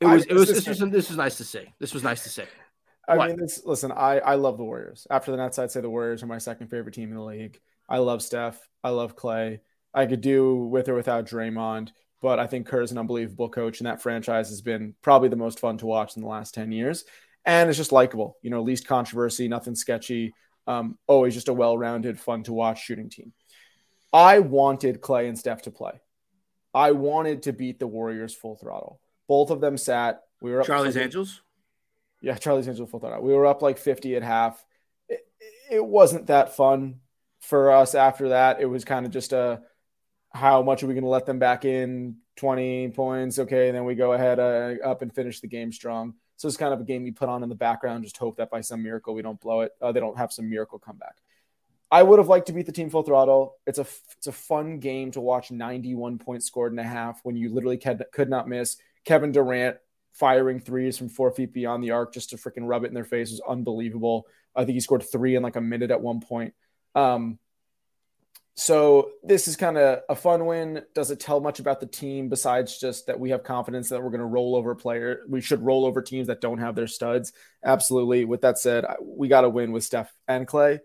it 0.00 0.06
I- 0.06 0.14
was. 0.14 0.24
It 0.26 0.32
was. 0.34 0.48
this 0.48 0.64
This 0.64 0.80
was. 0.80 0.90
This 0.90 1.08
was 1.08 1.16
nice 1.16 1.36
to 1.38 1.44
see. 1.44 1.64
This 1.78 1.94
was 1.94 2.02
nice 2.02 2.22
to 2.24 2.28
see. 2.28 2.44
I 3.06 3.16
What? 3.18 3.28
mean, 3.30 3.38
this, 3.38 3.62
listen, 3.66 3.92
I, 3.92 4.18
I 4.18 4.34
love 4.36 4.56
the 4.56 4.64
Warriors. 4.64 5.06
After 5.10 5.30
the 5.30 5.36
Nets, 5.36 5.58
I'd 5.58 5.70
say 5.70 5.82
the 5.82 5.90
Warriors 5.90 6.22
are 6.22 6.26
my 6.26 6.38
second 6.38 6.68
favorite 6.68 6.94
team 6.94 7.10
in 7.10 7.16
the 7.16 7.22
league. 7.22 7.60
I 7.86 7.98
love 7.98 8.22
Steph. 8.22 8.58
I 8.82 8.90
love 8.90 9.14
Klay. 9.14 9.60
I 9.92 10.06
could 10.06 10.22
do 10.22 10.56
with 10.56 10.88
or 10.88 10.94
without 10.94 11.26
Draymond, 11.26 11.90
but 12.22 12.38
I 12.40 12.46
think 12.46 12.66
Kerr 12.66 12.80
is 12.80 12.92
an 12.92 12.98
unbelievable 12.98 13.50
coach, 13.50 13.78
and 13.80 13.86
that 13.86 14.00
franchise 14.00 14.48
has 14.48 14.62
been 14.62 14.94
probably 15.02 15.28
the 15.28 15.36
most 15.36 15.60
fun 15.60 15.76
to 15.78 15.86
watch 15.86 16.16
in 16.16 16.22
the 16.22 16.28
last 16.28 16.54
10 16.54 16.72
years. 16.72 17.04
And 17.44 17.68
it's 17.68 17.76
just 17.76 17.92
likable, 17.92 18.38
you 18.40 18.48
know, 18.48 18.62
least 18.62 18.86
controversy, 18.88 19.48
nothing 19.48 19.74
sketchy. 19.74 20.32
Um, 20.66 20.96
always 21.06 21.34
just 21.34 21.48
a 21.48 21.52
well 21.52 21.76
rounded, 21.76 22.18
fun 22.18 22.42
to 22.44 22.54
watch 22.54 22.82
shooting 22.84 23.10
team. 23.10 23.34
I 24.14 24.38
wanted 24.38 25.02
Klay 25.02 25.28
and 25.28 25.38
Steph 25.38 25.60
to 25.62 25.70
play. 25.70 26.00
I 26.74 26.92
wanted 26.92 27.42
to 27.44 27.52
beat 27.52 27.78
the 27.78 27.86
Warriors 27.86 28.34
full 28.34 28.56
throttle. 28.56 29.00
Both 29.28 29.50
of 29.50 29.60
them 29.60 29.78
sat. 29.78 30.22
We 30.40 30.50
were 30.50 30.60
up 30.60 30.66
Charlie's 30.66 30.94
for 30.94 30.98
the- 30.98 31.04
Angels. 31.04 31.40
yeah, 32.20 32.34
Charlie's 32.34 32.68
Angels 32.68 32.90
full 32.90 33.00
throttle. 33.00 33.22
We 33.22 33.32
were 33.32 33.46
up 33.46 33.62
like 33.62 33.78
50 33.78 34.16
at 34.16 34.22
half. 34.22 34.64
It, 35.08 35.26
it 35.70 35.84
wasn't 35.84 36.26
that 36.26 36.56
fun 36.56 37.00
for 37.40 37.70
us 37.70 37.94
after 37.94 38.30
that. 38.30 38.60
It 38.60 38.66
was 38.66 38.84
kind 38.84 39.06
of 39.06 39.12
just 39.12 39.32
a 39.32 39.62
how 40.32 40.62
much 40.62 40.82
are 40.82 40.88
we 40.88 40.94
going 40.94 41.04
to 41.04 41.10
let 41.10 41.26
them 41.26 41.38
back 41.38 41.64
in? 41.64 42.16
20 42.36 42.88
points. 42.88 43.38
Okay. 43.38 43.68
And 43.68 43.76
then 43.76 43.84
we 43.84 43.94
go 43.94 44.12
ahead 44.14 44.40
uh, 44.40 44.74
up 44.84 45.02
and 45.02 45.14
finish 45.14 45.38
the 45.40 45.46
game 45.46 45.70
strong. 45.70 46.14
So 46.36 46.48
it's 46.48 46.56
kind 46.56 46.74
of 46.74 46.80
a 46.80 46.84
game 46.84 47.06
you 47.06 47.12
put 47.12 47.28
on 47.28 47.44
in 47.44 47.48
the 47.48 47.54
background. 47.54 48.02
Just 48.02 48.16
hope 48.16 48.38
that 48.38 48.50
by 48.50 48.60
some 48.60 48.82
miracle 48.82 49.14
we 49.14 49.22
don't 49.22 49.40
blow 49.40 49.60
it. 49.60 49.70
Uh, 49.80 49.92
they 49.92 50.00
don't 50.00 50.18
have 50.18 50.32
some 50.32 50.50
miracle 50.50 50.80
comeback. 50.80 51.14
I 51.90 52.02
would 52.02 52.18
have 52.18 52.28
liked 52.28 52.46
to 52.46 52.52
beat 52.52 52.66
the 52.66 52.72
team 52.72 52.90
full 52.90 53.02
throttle. 53.02 53.56
It's 53.66 53.78
a 53.78 53.86
it's 54.16 54.26
a 54.26 54.32
fun 54.32 54.78
game 54.80 55.10
to 55.12 55.20
watch. 55.20 55.50
91 55.50 56.18
points 56.18 56.46
scored 56.46 56.72
in 56.72 56.78
a 56.78 56.84
half 56.84 57.20
when 57.22 57.36
you 57.36 57.52
literally 57.52 57.78
could, 57.78 58.04
could 58.12 58.28
not 58.28 58.48
miss. 58.48 58.76
Kevin 59.04 59.32
Durant 59.32 59.76
firing 60.12 60.60
threes 60.60 60.96
from 60.96 61.08
four 61.08 61.30
feet 61.30 61.52
beyond 61.52 61.82
the 61.82 61.90
arc 61.90 62.14
just 62.14 62.30
to 62.30 62.36
freaking 62.36 62.68
rub 62.68 62.84
it 62.84 62.88
in 62.88 62.94
their 62.94 63.04
face 63.04 63.30
was 63.30 63.40
unbelievable. 63.46 64.26
I 64.54 64.64
think 64.64 64.74
he 64.74 64.80
scored 64.80 65.02
three 65.02 65.34
in 65.34 65.42
like 65.42 65.56
a 65.56 65.60
minute 65.60 65.90
at 65.90 66.00
one 66.00 66.20
point. 66.20 66.54
Um, 66.94 67.38
so 68.56 69.10
this 69.24 69.48
is 69.48 69.56
kind 69.56 69.76
of 69.76 70.02
a 70.08 70.14
fun 70.14 70.46
win. 70.46 70.82
Does 70.94 71.10
it 71.10 71.18
tell 71.18 71.40
much 71.40 71.58
about 71.58 71.80
the 71.80 71.86
team 71.86 72.28
besides 72.28 72.78
just 72.78 73.08
that 73.08 73.18
we 73.18 73.30
have 73.30 73.42
confidence 73.42 73.88
that 73.88 74.00
we're 74.00 74.10
going 74.10 74.20
to 74.20 74.26
roll 74.26 74.54
over 74.54 74.76
player? 74.76 75.22
We 75.28 75.40
should 75.40 75.60
roll 75.60 75.84
over 75.84 76.00
teams 76.00 76.28
that 76.28 76.40
don't 76.40 76.58
have 76.58 76.76
their 76.76 76.86
studs. 76.86 77.32
Absolutely. 77.64 78.24
With 78.24 78.42
that 78.42 78.58
said, 78.58 78.84
we 79.02 79.26
got 79.26 79.40
to 79.40 79.48
win 79.48 79.72
with 79.72 79.82
Steph 79.82 80.12
and 80.28 80.46
Klay. 80.46 80.78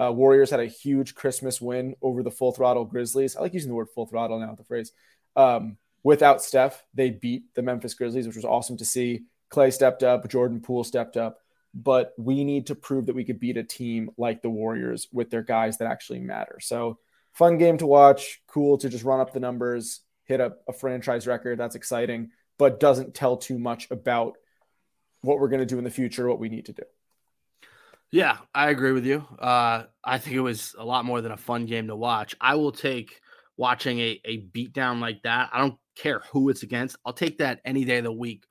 Uh, 0.00 0.12
Warriors 0.12 0.50
had 0.50 0.60
a 0.60 0.66
huge 0.66 1.14
Christmas 1.14 1.60
win 1.60 1.94
over 2.00 2.22
the 2.22 2.30
full 2.30 2.52
throttle 2.52 2.84
Grizzlies. 2.84 3.36
I 3.36 3.40
like 3.40 3.54
using 3.54 3.68
the 3.68 3.74
word 3.74 3.90
full 3.94 4.06
throttle 4.06 4.40
now, 4.40 4.54
the 4.54 4.64
phrase. 4.64 4.92
Um, 5.36 5.76
without 6.02 6.42
Steph, 6.42 6.82
they 6.94 7.10
beat 7.10 7.54
the 7.54 7.62
Memphis 7.62 7.94
Grizzlies, 7.94 8.26
which 8.26 8.36
was 8.36 8.44
awesome 8.44 8.76
to 8.78 8.84
see. 8.84 9.22
Klay 9.50 9.72
stepped 9.72 10.02
up, 10.02 10.28
Jordan 10.28 10.60
Poole 10.60 10.84
stepped 10.84 11.16
up, 11.16 11.38
but 11.74 12.14
we 12.16 12.42
need 12.42 12.68
to 12.68 12.74
prove 12.74 13.06
that 13.06 13.14
we 13.14 13.24
could 13.24 13.38
beat 13.38 13.58
a 13.58 13.64
team 13.64 14.10
like 14.16 14.40
the 14.40 14.50
Warriors 14.50 15.08
with 15.12 15.30
their 15.30 15.42
guys 15.42 15.78
that 15.78 15.90
actually 15.90 16.20
matter. 16.20 16.58
So, 16.60 16.98
fun 17.32 17.58
game 17.58 17.76
to 17.78 17.86
watch. 17.86 18.40
Cool 18.46 18.78
to 18.78 18.88
just 18.88 19.04
run 19.04 19.20
up 19.20 19.32
the 19.32 19.40
numbers, 19.40 20.00
hit 20.24 20.40
a, 20.40 20.54
a 20.68 20.72
franchise 20.72 21.26
record. 21.26 21.58
That's 21.58 21.74
exciting, 21.74 22.30
but 22.58 22.80
doesn't 22.80 23.14
tell 23.14 23.36
too 23.36 23.58
much 23.58 23.90
about 23.90 24.36
what 25.20 25.38
we're 25.38 25.48
going 25.48 25.60
to 25.60 25.66
do 25.66 25.78
in 25.78 25.84
the 25.84 25.90
future, 25.90 26.28
what 26.28 26.38
we 26.38 26.48
need 26.48 26.66
to 26.66 26.72
do. 26.72 26.82
Yeah, 28.12 28.36
I 28.54 28.68
agree 28.68 28.92
with 28.92 29.06
you. 29.06 29.26
Uh, 29.38 29.84
I 30.04 30.18
think 30.18 30.36
it 30.36 30.40
was 30.40 30.76
a 30.78 30.84
lot 30.84 31.06
more 31.06 31.22
than 31.22 31.32
a 31.32 31.36
fun 31.36 31.64
game 31.64 31.88
to 31.88 31.96
watch. 31.96 32.36
I 32.40 32.56
will 32.56 32.72
take 32.72 33.18
watching 33.56 33.98
a, 34.00 34.20
a 34.26 34.42
beatdown 34.42 35.00
like 35.00 35.22
that. 35.22 35.48
I 35.52 35.60
don't 35.60 35.76
care 35.96 36.22
who 36.30 36.50
it's 36.50 36.62
against. 36.62 36.96
I'll 37.06 37.14
take 37.14 37.38
that 37.38 37.60
any 37.64 37.84
day 37.86 37.98
of 37.98 38.04
the 38.04 38.12
week 38.12 38.44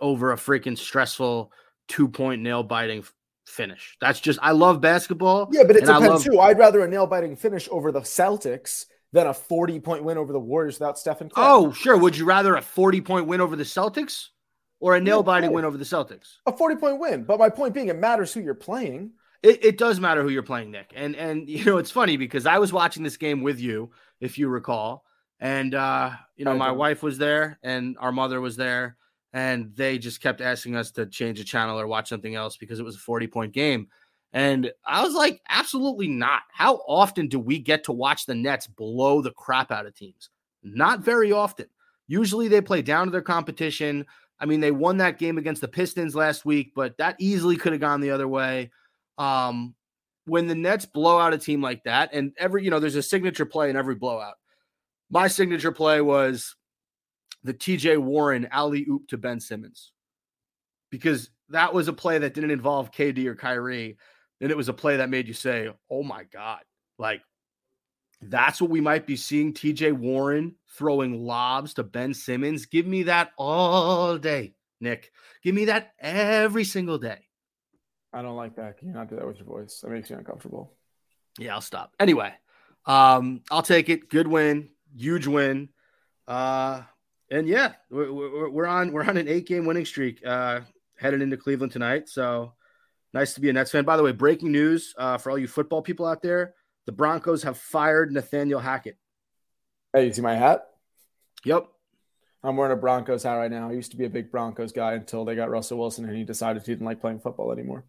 over 0.00 0.32
a 0.32 0.36
freaking 0.36 0.78
stressful 0.78 1.52
two 1.88 2.08
point 2.08 2.42
nail 2.42 2.62
biting 2.62 3.04
finish. 3.44 3.96
That's 4.00 4.20
just, 4.20 4.38
I 4.40 4.52
love 4.52 4.80
basketball. 4.80 5.48
Yeah, 5.52 5.64
but 5.64 5.74
it 5.74 5.80
depends 5.80 6.08
love- 6.08 6.24
too. 6.24 6.38
I'd 6.38 6.58
rather 6.58 6.84
a 6.84 6.88
nail 6.88 7.08
biting 7.08 7.34
finish 7.34 7.68
over 7.72 7.90
the 7.90 8.00
Celtics 8.00 8.84
than 9.12 9.26
a 9.26 9.34
40 9.34 9.80
point 9.80 10.04
win 10.04 10.16
over 10.16 10.32
the 10.32 10.40
Warriors 10.40 10.78
without 10.78 10.96
Steph 10.96 11.20
and 11.20 11.30
Klay. 11.30 11.44
Oh, 11.44 11.72
sure. 11.72 11.96
Would 11.96 12.16
you 12.16 12.24
rather 12.24 12.54
a 12.54 12.62
40 12.62 13.00
point 13.00 13.26
win 13.26 13.40
over 13.40 13.56
the 13.56 13.64
Celtics 13.64 14.28
or 14.82 14.96
a 14.96 15.00
nail 15.00 15.22
biting 15.22 15.52
win 15.52 15.64
over 15.64 15.78
the 15.78 15.84
Celtics? 15.84 16.38
a 16.44 16.52
40 16.54 16.76
point 16.76 16.98
win. 16.98 17.22
But 17.22 17.38
my 17.38 17.48
point 17.48 17.72
being, 17.72 17.88
it 17.88 17.96
matters 17.96 18.34
who 18.34 18.40
you're 18.40 18.54
playing. 18.54 19.12
It, 19.42 19.64
it 19.64 19.78
does 19.78 20.00
matter 20.00 20.22
who 20.22 20.28
you're 20.28 20.42
playing, 20.42 20.72
Nick. 20.72 20.92
And 20.94 21.14
and 21.16 21.48
you 21.48 21.64
know 21.64 21.78
it's 21.78 21.90
funny 21.90 22.16
because 22.16 22.44
I 22.46 22.58
was 22.58 22.72
watching 22.72 23.02
this 23.02 23.16
game 23.16 23.42
with 23.42 23.60
you, 23.60 23.90
if 24.20 24.38
you 24.38 24.48
recall, 24.48 25.04
and 25.40 25.74
uh, 25.74 26.10
you 26.36 26.44
know 26.44 26.56
my 26.56 26.72
wife 26.72 27.02
was 27.02 27.16
there 27.16 27.58
and 27.62 27.96
our 28.00 28.12
mother 28.12 28.40
was 28.40 28.56
there, 28.56 28.96
and 29.32 29.70
they 29.76 29.98
just 29.98 30.20
kept 30.20 30.40
asking 30.40 30.74
us 30.76 30.90
to 30.92 31.06
change 31.06 31.38
the 31.38 31.44
channel 31.44 31.78
or 31.78 31.86
watch 31.86 32.08
something 32.08 32.34
else 32.34 32.56
because 32.56 32.80
it 32.80 32.84
was 32.84 32.96
a 32.96 33.00
40 33.00 33.28
point 33.28 33.52
game. 33.52 33.86
And 34.34 34.72
I 34.86 35.04
was 35.04 35.14
like, 35.14 35.42
absolutely 35.48 36.08
not. 36.08 36.42
How 36.50 36.76
often 36.88 37.28
do 37.28 37.38
we 37.38 37.58
get 37.58 37.84
to 37.84 37.92
watch 37.92 38.24
the 38.24 38.34
Nets 38.34 38.66
blow 38.66 39.20
the 39.20 39.30
crap 39.30 39.70
out 39.70 39.84
of 39.84 39.94
teams? 39.94 40.30
Not 40.62 41.00
very 41.00 41.32
often. 41.32 41.66
Usually 42.08 42.48
they 42.48 42.60
play 42.60 42.82
down 42.82 43.06
to 43.06 43.10
their 43.10 43.22
competition. 43.22 44.06
I 44.42 44.44
mean, 44.44 44.58
they 44.58 44.72
won 44.72 44.96
that 44.96 45.20
game 45.20 45.38
against 45.38 45.60
the 45.60 45.68
Pistons 45.68 46.16
last 46.16 46.44
week, 46.44 46.72
but 46.74 46.98
that 46.98 47.14
easily 47.20 47.56
could 47.56 47.70
have 47.72 47.80
gone 47.80 48.00
the 48.00 48.10
other 48.10 48.26
way. 48.26 48.72
Um, 49.16 49.76
when 50.24 50.48
the 50.48 50.54
Nets 50.56 50.84
blow 50.84 51.16
out 51.16 51.32
a 51.32 51.38
team 51.38 51.62
like 51.62 51.84
that, 51.84 52.10
and 52.12 52.32
every, 52.36 52.64
you 52.64 52.70
know, 52.70 52.80
there's 52.80 52.96
a 52.96 53.02
signature 53.02 53.46
play 53.46 53.70
in 53.70 53.76
every 53.76 53.94
blowout. 53.94 54.34
My 55.10 55.28
signature 55.28 55.70
play 55.70 56.00
was 56.00 56.56
the 57.44 57.54
TJ 57.54 57.98
Warren 57.98 58.48
alley 58.50 58.84
oop 58.90 59.06
to 59.08 59.16
Ben 59.16 59.38
Simmons 59.38 59.92
because 60.90 61.30
that 61.50 61.72
was 61.72 61.86
a 61.86 61.92
play 61.92 62.18
that 62.18 62.34
didn't 62.34 62.50
involve 62.50 62.90
KD 62.90 63.26
or 63.26 63.36
Kyrie. 63.36 63.96
And 64.40 64.50
it 64.50 64.56
was 64.56 64.68
a 64.68 64.74
play 64.74 64.96
that 64.96 65.08
made 65.08 65.28
you 65.28 65.34
say, 65.34 65.70
oh 65.88 66.02
my 66.02 66.24
God, 66.24 66.62
like 66.98 67.22
that's 68.22 68.60
what 68.60 68.70
we 68.70 68.80
might 68.80 69.06
be 69.06 69.16
seeing. 69.16 69.52
TJ 69.52 69.92
Warren 69.92 70.54
throwing 70.76 71.24
lobs 71.24 71.74
to 71.74 71.82
Ben 71.82 72.14
Simmons. 72.14 72.66
Give 72.66 72.86
me 72.86 73.04
that 73.04 73.32
all 73.36 74.18
day, 74.18 74.54
Nick. 74.80 75.10
Give 75.42 75.54
me 75.54 75.66
that 75.66 75.92
every 75.98 76.64
single 76.64 76.98
day. 76.98 77.26
I 78.12 78.22
don't 78.22 78.36
like 78.36 78.56
that. 78.56 78.78
Can 78.78 78.88
you 78.88 78.94
not 78.94 79.08
do 79.08 79.16
that 79.16 79.26
with 79.26 79.38
your 79.38 79.46
voice? 79.46 79.80
That 79.80 79.90
makes 79.90 80.10
me 80.10 80.16
uncomfortable. 80.16 80.72
Yeah, 81.38 81.54
I'll 81.54 81.60
stop. 81.62 81.94
Anyway, 81.98 82.32
um, 82.86 83.40
I'll 83.50 83.62
take 83.62 83.88
it. 83.88 84.08
Good 84.08 84.26
win, 84.26 84.68
huge 84.94 85.26
win. 85.26 85.70
Uh, 86.28 86.82
and 87.30 87.48
yeah, 87.48 87.72
we're, 87.90 88.12
we're, 88.12 88.50
we're 88.50 88.66
on 88.66 88.92
we're 88.92 89.04
on 89.04 89.16
an 89.16 89.28
eight 89.28 89.46
game 89.46 89.64
winning 89.64 89.86
streak 89.86 90.24
uh, 90.26 90.60
headed 90.98 91.22
into 91.22 91.36
Cleveland 91.36 91.72
tonight. 91.72 92.08
So 92.08 92.52
nice 93.14 93.34
to 93.34 93.40
be 93.40 93.48
a 93.48 93.52
Nets 93.52 93.70
fan. 93.70 93.84
By 93.84 93.96
the 93.96 94.02
way, 94.02 94.12
breaking 94.12 94.52
news 94.52 94.94
uh, 94.98 95.16
for 95.16 95.30
all 95.30 95.38
you 95.38 95.48
football 95.48 95.80
people 95.80 96.06
out 96.06 96.22
there: 96.22 96.54
the 96.86 96.92
Broncos 96.92 97.42
have 97.42 97.58
fired 97.58 98.12
Nathaniel 98.12 98.60
Hackett. 98.60 98.96
Hey, 99.92 100.06
you 100.06 100.12
see 100.12 100.22
my 100.22 100.34
hat? 100.34 100.66
Yep. 101.44 101.66
I'm 102.44 102.56
wearing 102.56 102.72
a 102.72 102.80
Broncos 102.80 103.22
hat 103.22 103.34
right 103.34 103.50
now. 103.50 103.68
I 103.68 103.72
used 103.72 103.92
to 103.92 103.96
be 103.96 104.04
a 104.04 104.10
big 104.10 104.30
Broncos 104.30 104.72
guy 104.72 104.94
until 104.94 105.24
they 105.24 105.36
got 105.36 105.50
Russell 105.50 105.78
Wilson 105.78 106.04
and 106.04 106.16
he 106.16 106.24
decided 106.24 106.62
he 106.62 106.72
didn't 106.72 106.86
like 106.86 107.00
playing 107.00 107.20
football 107.20 107.52
anymore. 107.52 107.84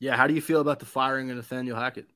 Yeah. 0.00 0.16
How 0.16 0.26
do 0.26 0.34
you 0.34 0.40
feel 0.40 0.60
about 0.60 0.80
the 0.80 0.86
firing 0.86 1.30
of 1.30 1.36
Nathaniel 1.36 1.76
Hackett? 1.76 2.06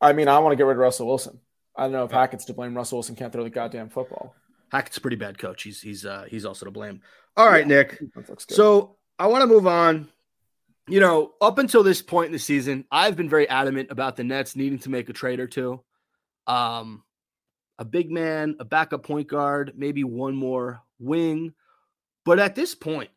I 0.00 0.12
mean, 0.12 0.28
I 0.28 0.38
want 0.38 0.52
to 0.52 0.56
get 0.56 0.66
rid 0.66 0.74
of 0.74 0.78
Russell 0.78 1.08
Wilson. 1.08 1.40
I 1.76 1.84
don't 1.84 1.92
know 1.92 2.04
if 2.04 2.10
Hackett's 2.10 2.44
to 2.46 2.54
blame. 2.54 2.76
Russell 2.76 2.98
Wilson 2.98 3.16
can't 3.16 3.32
throw 3.32 3.44
the 3.44 3.50
goddamn 3.50 3.88
football. 3.88 4.34
Hackett's 4.70 4.96
a 4.98 5.00
pretty 5.00 5.16
bad 5.16 5.38
coach. 5.38 5.62
He's 5.62 5.80
he's 5.80 6.06
uh, 6.06 6.26
he's 6.28 6.44
also 6.44 6.64
to 6.64 6.70
blame. 6.70 7.02
All 7.36 7.48
right, 7.48 7.66
Nick. 7.66 8.00
Looks 8.28 8.44
good. 8.44 8.54
So 8.54 8.96
I 9.18 9.26
want 9.26 9.42
to 9.42 9.46
move 9.46 9.66
on. 9.66 10.08
You 10.88 11.00
know, 11.00 11.32
up 11.40 11.58
until 11.58 11.82
this 11.82 12.02
point 12.02 12.26
in 12.26 12.32
the 12.32 12.38
season, 12.38 12.84
I've 12.90 13.16
been 13.16 13.28
very 13.28 13.48
adamant 13.48 13.90
about 13.90 14.16
the 14.16 14.24
Nets 14.24 14.56
needing 14.56 14.78
to 14.80 14.90
make 14.90 15.08
a 15.08 15.12
trade 15.12 15.38
or 15.38 15.46
two. 15.46 15.82
Um, 16.46 17.04
a 17.78 17.84
big 17.84 18.10
man, 18.10 18.56
a 18.58 18.64
backup 18.64 19.04
point 19.04 19.28
guard, 19.28 19.72
maybe 19.76 20.04
one 20.04 20.34
more 20.34 20.82
wing. 20.98 21.54
But 22.24 22.38
at 22.38 22.54
this 22.54 22.74
point, 22.74 23.10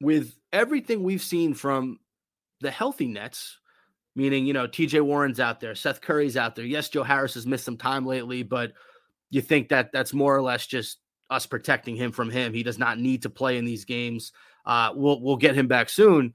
with 0.00 0.34
everything 0.52 1.02
we've 1.02 1.22
seen 1.22 1.54
from 1.54 1.98
the 2.60 2.70
healthy 2.70 3.08
Nets, 3.08 3.58
meaning, 4.14 4.46
you 4.46 4.52
know, 4.52 4.68
TJ 4.68 5.02
Warren's 5.02 5.40
out 5.40 5.60
there, 5.60 5.74
Seth 5.74 6.00
Curry's 6.00 6.36
out 6.36 6.54
there. 6.54 6.64
Yes, 6.64 6.88
Joe 6.88 7.02
Harris 7.02 7.34
has 7.34 7.46
missed 7.46 7.64
some 7.64 7.76
time 7.76 8.06
lately, 8.06 8.42
but 8.42 8.72
you 9.30 9.40
think 9.40 9.70
that 9.70 9.90
that's 9.92 10.12
more 10.12 10.36
or 10.36 10.42
less 10.42 10.66
just 10.66 10.98
us 11.30 11.46
protecting 11.46 11.96
him 11.96 12.12
from 12.12 12.30
him. 12.30 12.52
He 12.52 12.62
does 12.62 12.78
not 12.78 12.98
need 12.98 13.22
to 13.22 13.30
play 13.30 13.58
in 13.58 13.64
these 13.64 13.84
games. 13.84 14.32
Uh, 14.64 14.92
we'll 14.94 15.20
we'll 15.20 15.36
get 15.36 15.56
him 15.56 15.66
back 15.66 15.88
soon. 15.88 16.34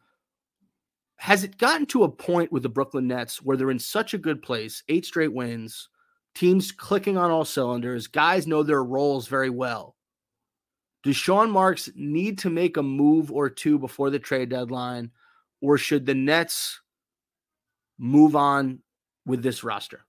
Has 1.20 1.44
it 1.44 1.58
gotten 1.58 1.86
to 1.88 2.04
a 2.04 2.10
point 2.10 2.52
with 2.52 2.64
the 2.64 2.70
Brooklyn 2.70 3.08
Nets 3.08 3.42
where 3.42 3.58
they're 3.58 3.72
in 3.72 3.80
such 3.80 4.14
a 4.14 4.18
good 4.18 4.42
place, 4.42 4.84
eight 4.90 5.06
straight 5.06 5.34
wins, 5.34 5.90
teams 6.34 6.72
clicking 6.72 7.18
on 7.18 7.30
all 7.30 7.46
cylinders, 7.46 8.08
guys 8.08 8.48
know 8.48 8.64
their 8.64 8.84
roles 8.84 9.28
very 9.28 9.50
well? 9.50 9.96
Does 11.04 11.16
Sean 11.16 11.52
Marks 11.52 11.90
need 11.96 12.40
to 12.40 12.50
make 12.50 12.78
a 12.78 12.84
move 12.84 13.32
or 13.32 13.50
two 13.50 13.80
before 13.80 14.10
the 14.10 14.20
trade 14.20 14.50
deadline, 14.50 15.12
or 15.62 15.78
should 15.78 16.06
the 16.06 16.16
Nets 16.16 16.82
move 17.98 18.36
on 18.36 18.80
with 19.26 19.44
this 19.44 19.64
roster? 19.64 20.06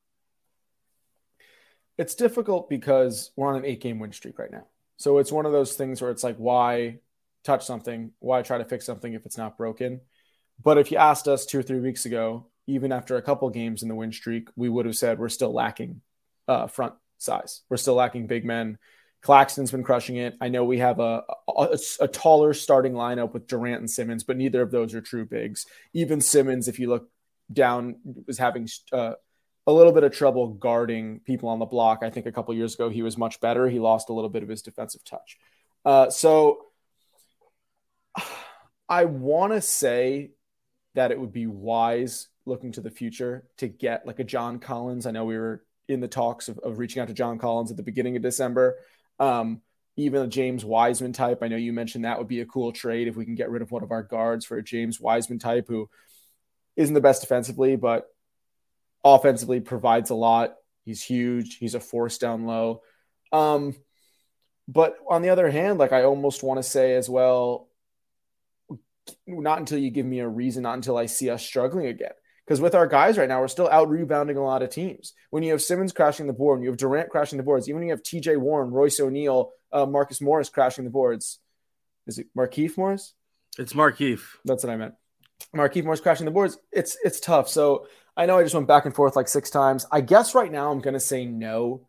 it's 2.01 2.14
difficult 2.14 2.70
because 2.70 3.31
we're 3.37 3.49
on 3.49 3.57
an 3.57 3.66
eight 3.66 3.83
game 3.83 3.99
win 3.99 4.11
streak 4.11 4.38
right 4.38 4.51
now. 4.51 4.64
So 4.96 5.18
it's 5.18 5.31
one 5.31 5.44
of 5.44 5.53
those 5.53 5.75
things 5.75 6.01
where 6.01 6.11
it's 6.11 6.25
like, 6.25 6.37
why 6.38 7.01
touch 7.44 7.66
something? 7.66 8.12
Why 8.20 8.40
try 8.40 8.57
to 8.57 8.64
fix 8.64 8.87
something 8.87 9.12
if 9.12 9.27
it's 9.27 9.37
not 9.37 9.59
broken? 9.59 10.01
But 10.62 10.79
if 10.79 10.90
you 10.90 10.99
asked 10.99 11.29
us 11.29 11.46
two 11.46 11.59
or 11.59 11.62
three 11.62 11.81
weeks 11.81 12.05
ago, 12.05 12.46
even 12.66 12.92
after 12.92 13.16
a 13.16 13.23
couple 13.23 13.49
games 13.51 13.83
in 13.83 13.88
the 13.88 13.94
win 13.94 14.12
streak, 14.12 14.49
we 14.57 14.68
would 14.68 14.87
have 14.87 14.96
said 14.96 15.18
we're 15.18 15.29
still 15.29 15.53
lacking 15.53 16.03
uh, 16.49 16.66
front 16.66 16.94
size. 17.18 17.62
We're 17.68 17.77
still 17.77 17.94
lacking 17.94 18.27
big 18.27 18.44
men. 18.44 18.79
Claxton's 19.23 19.70
been 19.70 19.85
crushing 19.85 20.16
it. 20.16 20.37
I 20.40 20.49
know 20.49 20.64
we 20.64 20.79
have 20.79 20.99
a, 20.99 21.23
a, 21.49 21.79
a 22.01 22.09
taller 22.09 22.55
starting 22.55 22.94
lineup 22.94 23.35
with 23.35 23.46
Durant 23.46 23.81
and 23.81 23.90
Simmons, 23.90 24.25
but 24.25 24.37
neither 24.37 24.62
of 24.62 24.70
those 24.70 24.94
are 24.94 25.03
true 25.03 25.27
bigs. 25.27 25.66
Even 25.92 26.20
Simmons, 26.20 26.68
if 26.68 26.79
you 26.79 26.88
look 26.88 27.11
down, 27.53 27.96
was 28.27 28.38
having 28.38 28.66
uh, 28.92 29.14
a 29.66 29.73
little 29.73 29.92
bit 29.92 30.05
of 30.05 30.12
trouble 30.12 30.49
guarding 30.49 31.20
people 31.20 31.51
on 31.51 31.59
the 31.59 31.66
block. 31.66 32.01
I 32.03 32.11
think 32.11 32.27
a 32.27 32.33
couple 32.33 32.55
years 32.55 32.75
ago 32.75 32.88
he 32.88 33.03
was 33.03 33.18
much 33.18 33.40
better. 33.40 33.68
He 33.68 33.79
lost 33.79 34.09
a 34.09 34.14
little 34.14 34.31
bit 34.31 34.42
of 34.42 34.49
his 34.49 34.62
defensive 34.62 35.05
touch. 35.05 35.37
Uh, 35.85 36.09
so 36.09 36.59
I 38.88 39.05
want 39.05 39.53
to 39.53 39.61
say 39.61 40.31
that 40.94 41.11
it 41.11 41.20
would 41.20 41.33
be 41.33 41.46
wise 41.46 42.29
looking 42.46 42.72
to 42.72 42.81
the 42.81 42.90
future 42.90 43.44
to 43.59 43.68
get 43.68 44.07
like 44.07 44.18
a 44.18 44.24
John 44.24 44.59
Collins. 44.59 45.07
I 45.07 45.11
know 45.11 45.24
we 45.24 45.38
were 45.38 45.62
in 45.88 46.00
the 46.00 46.09
talks 46.09 46.48
of, 46.48 46.59
of 46.59 46.79
reaching 46.79 47.03
out 47.03 47.09
to 47.09 47.14
John 47.14 47.38
Collins 47.38 47.70
at 47.70 47.76
the 47.76 47.83
beginning 47.83 48.16
of 48.16 48.22
December. 48.22 48.79
Um, 49.18 49.61
even 49.96 50.22
a 50.22 50.26
James 50.26 50.64
Wiseman 50.64 51.12
type. 51.12 51.42
I 51.42 51.48
know 51.48 51.57
you 51.57 51.72
mentioned 51.72 52.05
that 52.05 52.18
would 52.18 52.29
be 52.29 52.40
a 52.40 52.46
cool 52.46 52.72
trade 52.72 53.09
if 53.09 53.16
we 53.16 53.24
can 53.24 53.35
get 53.35 53.50
rid 53.50 53.62
of 53.62 53.70
one 53.70 53.83
of 53.83 53.90
our 53.90 54.03
guards 54.03 54.44
for 54.44 54.57
a 54.57 54.62
James 54.62 55.00
Wiseman 55.00 55.38
type 55.38 55.66
who 55.68 55.90
isn't 56.76 56.94
the 56.94 57.00
best 57.00 57.20
defensively, 57.20 57.76
but 57.76 58.09
offensively 59.05 59.61
provides 59.61 60.11
a 60.11 60.14
lot. 60.14 60.55
He's 60.85 61.03
huge. 61.03 61.59
He's 61.59 61.74
a 61.74 61.81
force 61.81 62.18
down 62.18 62.46
low. 62.46 62.83
Um, 63.33 63.74
but 64.66 64.96
on 65.09 65.22
the 65.22 65.31
other 65.31 65.50
hand, 65.50 65.79
like 65.79 65.92
I 65.92 66.05
almost 66.05 66.42
want 66.42 66.59
to 66.59 66.62
say 66.62 66.94
as 66.94 67.09
well, 67.09 67.68
not 69.26 69.58
until 69.58 69.78
you 69.78 69.90
give 69.90 70.06
me 70.06 70.20
a 70.20 70.28
reason, 70.28 70.62
not 70.62 70.74
until 70.74 70.96
I 70.96 71.06
see 71.06 71.30
us 71.30 71.44
struggling 71.44 71.86
again. 71.86 72.12
Because 72.46 72.60
with 72.60 72.74
our 72.74 72.86
guys 72.86 73.16
right 73.16 73.28
now, 73.28 73.40
we're 73.40 73.48
still 73.48 73.68
out 73.68 73.88
rebounding 73.88 74.36
a 74.36 74.42
lot 74.42 74.62
of 74.62 74.70
teams. 74.70 75.12
When 75.30 75.42
you 75.42 75.52
have 75.52 75.62
Simmons 75.62 75.92
crashing 75.92 76.26
the 76.26 76.32
board, 76.32 76.58
and 76.58 76.64
you 76.64 76.70
have 76.70 76.78
Durant 76.78 77.08
crashing 77.08 77.36
the 77.36 77.44
boards, 77.44 77.68
even 77.68 77.80
when 77.80 77.88
you 77.88 77.94
have 77.94 78.02
TJ 78.02 78.38
Warren, 78.38 78.70
Royce 78.70 78.98
O'Neale, 78.98 79.50
uh, 79.72 79.86
Marcus 79.86 80.20
Morris 80.20 80.48
crashing 80.48 80.84
the 80.84 80.90
boards. 80.90 81.38
Is 82.06 82.18
it 82.18 82.26
Markieff 82.36 82.76
Morris? 82.76 83.14
It's 83.56 83.72
Markieff. 83.72 84.22
That's 84.44 84.64
what 84.64 84.72
I 84.72 84.76
meant. 84.76 84.94
Markieff 85.54 85.84
Morris 85.84 86.00
crashing 86.00 86.24
the 86.24 86.32
boards. 86.32 86.58
It's 86.72 86.96
it's 87.04 87.20
tough. 87.20 87.48
So 87.48 87.86
I 88.16 88.26
know 88.26 88.38
I 88.38 88.42
just 88.42 88.54
went 88.54 88.68
back 88.68 88.84
and 88.84 88.94
forth 88.94 89.16
like 89.16 89.28
six 89.28 89.50
times. 89.50 89.86
I 89.90 90.00
guess 90.00 90.34
right 90.34 90.50
now 90.50 90.70
I'm 90.72 90.80
gonna 90.80 91.00
say 91.00 91.24
no. 91.24 91.86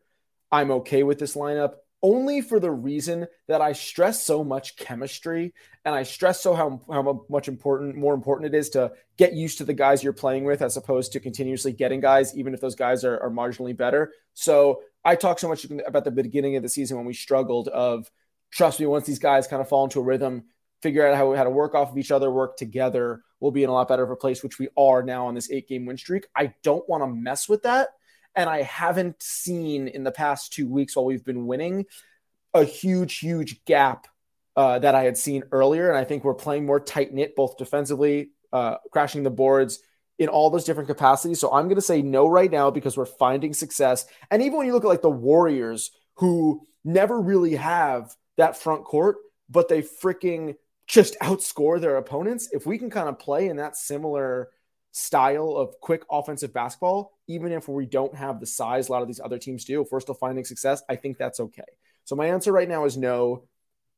I'm 0.51 0.71
okay 0.71 1.03
with 1.03 1.17
this 1.17 1.35
lineup 1.35 1.75
only 2.03 2.41
for 2.41 2.59
the 2.59 2.71
reason 2.71 3.27
that 3.47 3.61
I 3.61 3.73
stress 3.73 4.23
so 4.23 4.43
much 4.43 4.75
chemistry 4.75 5.53
and 5.85 5.93
I 5.93 6.03
stress 6.03 6.41
so 6.41 6.53
how, 6.53 6.81
how 6.91 7.25
much 7.29 7.47
important, 7.47 7.95
more 7.95 8.13
important 8.13 8.53
it 8.53 8.57
is 8.57 8.69
to 8.71 8.91
get 9.17 9.33
used 9.33 9.59
to 9.59 9.65
the 9.65 9.73
guys 9.73 10.03
you're 10.03 10.13
playing 10.13 10.43
with 10.45 10.61
as 10.61 10.77
opposed 10.77 11.11
to 11.13 11.19
continuously 11.19 11.73
getting 11.73 11.99
guys, 11.99 12.35
even 12.35 12.53
if 12.53 12.61
those 12.61 12.75
guys 12.75 13.03
are, 13.03 13.19
are 13.19 13.29
marginally 13.29 13.75
better. 13.75 14.11
So 14.33 14.81
I 15.05 15.15
talk 15.15 15.39
so 15.39 15.47
much 15.47 15.65
about 15.85 16.03
the 16.03 16.11
beginning 16.11 16.55
of 16.55 16.63
the 16.63 16.69
season 16.69 16.97
when 16.97 17.05
we 17.05 17.13
struggled 17.13 17.67
of 17.67 18.09
trust 18.51 18.79
me, 18.79 18.85
once 18.85 19.05
these 19.05 19.19
guys 19.19 19.47
kind 19.47 19.61
of 19.61 19.69
fall 19.69 19.83
into 19.83 19.99
a 19.99 20.03
rhythm, 20.03 20.43
figure 20.81 21.07
out 21.07 21.15
how, 21.15 21.33
how 21.35 21.43
to 21.43 21.49
work 21.49 21.75
off 21.75 21.91
of 21.91 21.97
each 21.97 22.11
other, 22.11 22.31
work 22.31 22.57
together, 22.57 23.21
we'll 23.39 23.51
be 23.51 23.63
in 23.63 23.69
a 23.69 23.73
lot 23.73 23.87
better 23.87 24.03
of 24.03 24.11
a 24.11 24.15
place, 24.15 24.43
which 24.43 24.59
we 24.59 24.67
are 24.77 25.03
now 25.03 25.27
on 25.27 25.35
this 25.35 25.51
eight 25.51 25.67
game 25.67 25.85
win 25.85 25.97
streak. 25.97 26.27
I 26.35 26.53
don't 26.63 26.87
want 26.89 27.03
to 27.03 27.07
mess 27.07 27.47
with 27.47 27.63
that 27.63 27.89
and 28.35 28.49
I 28.49 28.61
haven't 28.61 29.21
seen 29.21 29.87
in 29.87 30.03
the 30.03 30.11
past 30.11 30.53
two 30.53 30.67
weeks 30.67 30.95
while 30.95 31.05
we've 31.05 31.25
been 31.25 31.47
winning 31.47 31.85
a 32.53 32.63
huge, 32.63 33.19
huge 33.19 33.63
gap 33.65 34.07
uh, 34.55 34.79
that 34.79 34.95
I 34.95 35.03
had 35.03 35.17
seen 35.17 35.43
earlier. 35.51 35.89
And 35.89 35.97
I 35.97 36.03
think 36.03 36.23
we're 36.23 36.33
playing 36.33 36.65
more 36.65 36.79
tight 36.79 37.13
knit, 37.13 37.35
both 37.35 37.57
defensively, 37.57 38.31
uh, 38.51 38.77
crashing 38.91 39.23
the 39.23 39.29
boards 39.29 39.79
in 40.19 40.29
all 40.29 40.49
those 40.49 40.65
different 40.65 40.87
capacities. 40.87 41.39
So 41.39 41.51
I'm 41.51 41.65
going 41.65 41.75
to 41.75 41.81
say 41.81 42.01
no 42.01 42.27
right 42.27 42.51
now 42.51 42.69
because 42.69 42.97
we're 42.97 43.05
finding 43.05 43.53
success. 43.53 44.05
And 44.29 44.41
even 44.41 44.57
when 44.57 44.67
you 44.67 44.73
look 44.73 44.83
at 44.83 44.89
like 44.89 45.01
the 45.01 45.09
Warriors, 45.09 45.91
who 46.15 46.61
never 46.83 47.19
really 47.19 47.55
have 47.55 48.15
that 48.37 48.57
front 48.57 48.83
court, 48.83 49.17
but 49.49 49.67
they 49.67 49.81
freaking 49.81 50.55
just 50.87 51.17
outscore 51.21 51.79
their 51.79 51.97
opponents. 51.97 52.49
If 52.51 52.65
we 52.65 52.77
can 52.77 52.89
kind 52.89 53.09
of 53.09 53.17
play 53.17 53.47
in 53.47 53.57
that 53.57 53.77
similar 53.77 54.49
style 54.91 55.55
of 55.55 55.79
quick 55.79 56.03
offensive 56.11 56.53
basketball, 56.53 57.17
even 57.27 57.51
if 57.51 57.67
we 57.67 57.85
don't 57.85 58.15
have 58.15 58.39
the 58.39 58.45
size 58.45 58.89
a 58.89 58.91
lot 58.91 59.01
of 59.01 59.07
these 59.07 59.21
other 59.23 59.37
teams 59.37 59.65
do, 59.65 59.81
if 59.81 59.87
we're 59.91 59.99
still 59.99 60.15
finding 60.15 60.43
success, 60.43 60.83
I 60.89 60.95
think 60.95 61.17
that's 61.17 61.39
okay. 61.39 61.63
So 62.05 62.15
my 62.15 62.27
answer 62.27 62.51
right 62.51 62.67
now 62.67 62.85
is 62.85 62.97
no. 62.97 63.43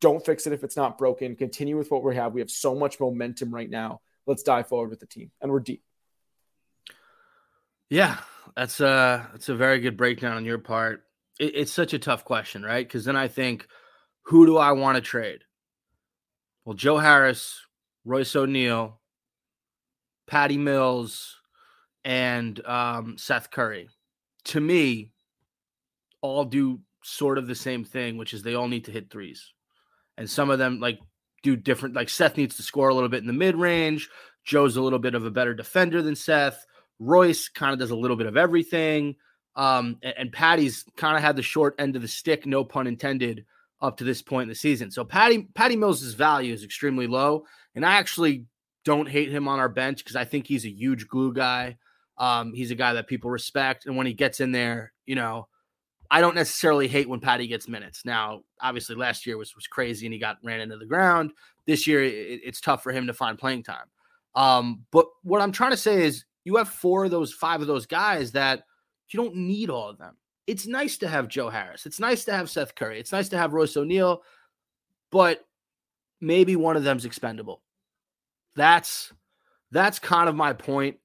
Don't 0.02 0.24
fix 0.26 0.46
it 0.46 0.54
if 0.54 0.64
it's 0.64 0.76
not 0.76 0.98
broken. 0.98 1.36
Continue 1.36 1.78
with 1.78 1.90
what 1.90 2.04
we 2.04 2.16
have. 2.16 2.34
We 2.34 2.42
have 2.42 2.52
so 2.52 2.76
much 2.76 3.00
momentum 3.00 3.54
right 3.54 3.70
now. 3.70 4.02
Let's 4.28 4.44
dive 4.44 4.68
forward 4.68 4.90
with 4.90 5.00
the 5.00 5.06
team, 5.06 5.32
and 5.42 5.52
we're 5.52 5.62
deep. 5.62 5.82
Yeah, 7.90 8.18
that's 8.56 8.80
a 8.80 9.30
that's 9.32 9.50
a 9.50 9.56
very 9.56 9.80
good 9.80 9.98
breakdown 9.98 10.36
on 10.36 10.46
your 10.46 10.60
part. 10.60 11.04
It, 11.40 11.56
it's 11.56 11.72
such 11.72 11.94
a 11.94 12.00
tough 12.00 12.26
question, 12.26 12.64
right? 12.64 12.86
Because 12.86 13.06
then 13.06 13.16
I 13.16 13.28
think, 13.28 13.68
who 14.24 14.46
do 14.46 14.58
I 14.58 14.74
want 14.74 14.96
to 14.96 15.02
trade? 15.02 15.44
Well, 16.66 16.76
Joe 16.76 16.98
Harris, 16.98 17.62
Royce 18.06 18.36
O'Neale, 18.36 19.00
Patty 20.34 20.58
Mills, 20.58 21.40
and 22.04 22.60
um, 22.66 23.20
Seth 23.20 23.52
Curry. 23.52 23.88
To 24.46 24.60
me, 24.60 25.12
all 26.22 26.44
do 26.44 26.80
sort 27.04 27.38
of 27.38 27.46
the 27.46 27.54
same 27.54 27.86
thing, 27.86 28.18
which 28.18 28.34
is 28.34 28.42
they 28.42 28.56
all 28.56 28.68
need 28.68 28.86
to 28.86 28.92
hit 28.92 29.12
threes. 29.12 29.54
And 30.18 30.28
some 30.28 30.50
of 30.50 30.58
them 30.58 30.80
like 30.80 30.98
do 31.44 31.56
different, 31.56 31.94
like 31.94 32.10
Seth 32.10 32.36
needs 32.36 32.58
to 32.58 32.64
score 32.64 32.90
a 32.90 32.96
little 32.96 33.10
bit 33.10 33.22
in 33.22 33.28
the 33.28 33.32
mid 33.32 33.56
range. 33.56 34.10
Joe's 34.44 34.76
a 34.76 34.82
little 34.82 34.98
bit 34.98 35.14
of 35.14 35.24
a 35.24 35.30
better 35.30 35.54
defender 35.54 36.02
than 36.02 36.16
Seth. 36.16 36.66
Royce 36.98 37.48
kind 37.48 37.72
of 37.72 37.78
does 37.78 37.92
a 37.92 37.96
little 37.96 38.18
bit 38.18 38.26
of 38.26 38.36
everything. 38.36 39.16
Um, 39.56 40.00
and, 40.02 40.16
and 40.18 40.34
Patty's 40.34 40.84
kind 40.98 41.16
of 41.16 41.22
had 41.22 41.36
the 41.36 41.44
short 41.44 41.76
end 41.78 41.96
of 41.96 42.02
the 42.02 42.08
stick, 42.08 42.48
no 42.48 42.64
pun 42.64 42.88
intended, 42.88 43.46
up 43.84 43.98
to 43.98 44.04
this 44.04 44.24
point 44.24 44.44
in 44.44 44.50
the 44.50 44.56
season. 44.56 44.90
So 44.90 45.06
Patty 45.06 45.48
Patty 45.54 45.76
Mills' 45.76 46.16
value 46.16 46.56
is 46.56 46.64
extremely 46.64 47.06
low. 47.06 47.46
And 47.76 47.86
I 47.86 47.98
actually 47.98 48.48
don't 48.86 49.08
hate 49.08 49.30
him 49.30 49.48
on 49.48 49.60
our 49.60 49.70
bench 49.70 50.00
because 50.00 50.16
I 50.16 50.26
think 50.26 50.48
he's 50.48 50.66
a 50.66 50.70
huge 50.70 51.08
glue 51.08 51.34
guy. 51.34 51.78
Um, 52.18 52.54
he's 52.54 52.72
a 52.72 52.76
guy 52.76 52.94
that 52.94 53.08
people 53.08 53.32
respect. 53.32 53.86
And 53.86 53.98
when 53.98 54.08
he 54.08 54.14
gets 54.14 54.40
in 54.40 54.52
there, 54.52 54.94
you 55.06 55.16
know, 55.16 55.48
I 56.12 56.22
don't 56.22 56.36
necessarily 56.36 56.88
hate 56.88 57.10
when 57.10 57.20
Patty 57.20 57.48
gets 57.48 57.68
minutes. 57.68 58.06
Now, 58.06 58.42
obviously, 58.62 58.96
last 58.96 59.26
year 59.26 59.38
was 59.38 59.56
was 59.56 59.68
crazy 59.68 60.06
and 60.06 60.14
he 60.14 60.20
got 60.20 60.38
ran 60.44 60.60
into 60.60 60.78
the 60.78 60.86
ground. 60.86 61.32
This 61.66 61.88
year, 61.88 62.04
it, 62.04 62.42
it's 62.44 62.62
tough 62.62 62.84
for 62.84 62.92
him 62.92 63.08
to 63.08 63.14
find 63.14 63.38
playing 63.40 63.64
time. 63.64 63.86
Um, 64.36 64.86
but 64.92 65.08
what 65.24 65.42
I'm 65.42 65.52
trying 65.52 65.72
to 65.72 65.78
say 65.78 66.04
is, 66.04 66.26
you 66.44 66.58
have 66.58 66.70
four 66.70 67.06
of 67.06 67.12
those, 67.12 67.34
five 67.34 67.62
of 67.62 67.68
those 67.68 67.86
guys 67.86 68.34
that 68.34 68.64
you 69.10 69.18
don't 69.18 69.36
need 69.36 69.70
all 69.70 69.90
of 69.90 69.98
them. 69.98 70.18
It's 70.46 70.68
nice 70.68 70.98
to 70.98 71.08
have 71.08 71.30
Joe 71.30 71.50
Harris. 71.50 71.86
It's 71.86 72.00
nice 72.00 72.26
to 72.26 72.34
have 72.34 72.50
Seth 72.50 72.76
Curry. 72.76 73.00
It's 73.00 73.14
nice 73.14 73.30
to 73.30 73.38
have 73.38 73.54
Royce 73.54 73.78
O'Neale, 73.78 74.22
but 75.10 75.46
maybe 76.20 76.56
one 76.56 76.76
of 76.76 76.84
them's 76.84 77.06
expendable. 77.06 77.62
That's 78.56 79.12
that's 79.72 80.00
kind 80.00 80.30
of 80.30 80.36
my 80.36 80.54
point. 80.54 80.98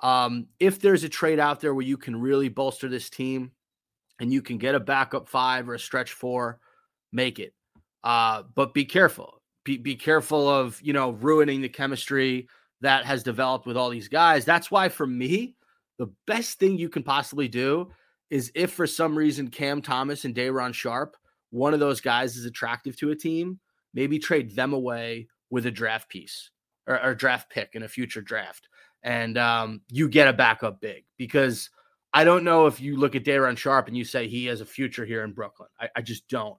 Um, 0.00 0.46
if 0.58 0.80
there's 0.80 1.04
a 1.04 1.08
trade 1.08 1.38
out 1.38 1.60
there 1.60 1.74
where 1.74 1.84
you 1.84 1.96
can 1.96 2.20
really 2.20 2.48
bolster 2.48 2.88
this 2.88 3.10
team, 3.10 3.52
and 4.20 4.32
you 4.32 4.42
can 4.42 4.58
get 4.58 4.74
a 4.74 4.80
backup 4.80 5.28
five 5.28 5.68
or 5.68 5.74
a 5.74 5.78
stretch 5.78 6.12
four, 6.12 6.60
make 7.12 7.38
it. 7.38 7.54
Uh, 8.02 8.42
but 8.54 8.74
be 8.74 8.84
careful. 8.84 9.40
Be, 9.64 9.78
be 9.78 9.96
careful 9.96 10.48
of, 10.48 10.80
you 10.82 10.92
know, 10.92 11.10
ruining 11.10 11.62
the 11.62 11.68
chemistry 11.68 12.48
that 12.82 13.06
has 13.06 13.22
developed 13.22 13.66
with 13.66 13.76
all 13.76 13.88
these 13.88 14.08
guys. 14.08 14.44
That's 14.44 14.70
why, 14.70 14.88
for 14.88 15.06
me, 15.06 15.56
the 15.98 16.12
best 16.26 16.58
thing 16.58 16.76
you 16.76 16.88
can 16.88 17.02
possibly 17.02 17.48
do 17.48 17.90
is 18.30 18.52
if 18.54 18.72
for 18.72 18.86
some 18.86 19.16
reason 19.16 19.48
Cam 19.48 19.80
Thomas 19.80 20.24
and 20.24 20.34
Day'Ron 20.34 20.72
Sharpe, 20.72 21.16
one 21.50 21.72
of 21.72 21.80
those 21.80 22.00
guys 22.00 22.36
is 22.36 22.44
attractive 22.44 22.96
to 22.98 23.10
a 23.10 23.16
team, 23.16 23.58
maybe 23.94 24.18
trade 24.18 24.54
them 24.54 24.72
away 24.72 25.28
with 25.50 25.66
a 25.66 25.70
draft 25.70 26.10
piece 26.10 26.50
or, 26.86 27.02
or 27.02 27.14
draft 27.14 27.50
pick 27.50 27.70
in 27.74 27.82
a 27.82 27.88
future 27.88 28.22
draft. 28.22 28.68
And 29.02 29.36
um, 29.36 29.82
you 29.90 30.08
get 30.08 30.28
a 30.28 30.32
backup 30.32 30.80
big 30.80 31.04
because– 31.16 31.70
I 32.14 32.22
don't 32.22 32.44
know 32.44 32.66
if 32.66 32.80
you 32.80 32.96
look 32.96 33.16
at 33.16 33.24
Day'Ron 33.24 33.56
Sharpe 33.56 33.88
and 33.88 33.96
you 33.96 34.04
say 34.04 34.28
he 34.28 34.46
has 34.46 34.60
a 34.60 34.64
future 34.64 35.04
here 35.04 35.24
in 35.24 35.32
Brooklyn. 35.32 35.68
I, 35.80 35.88
I 35.96 36.00
just 36.00 36.28
don't. 36.28 36.56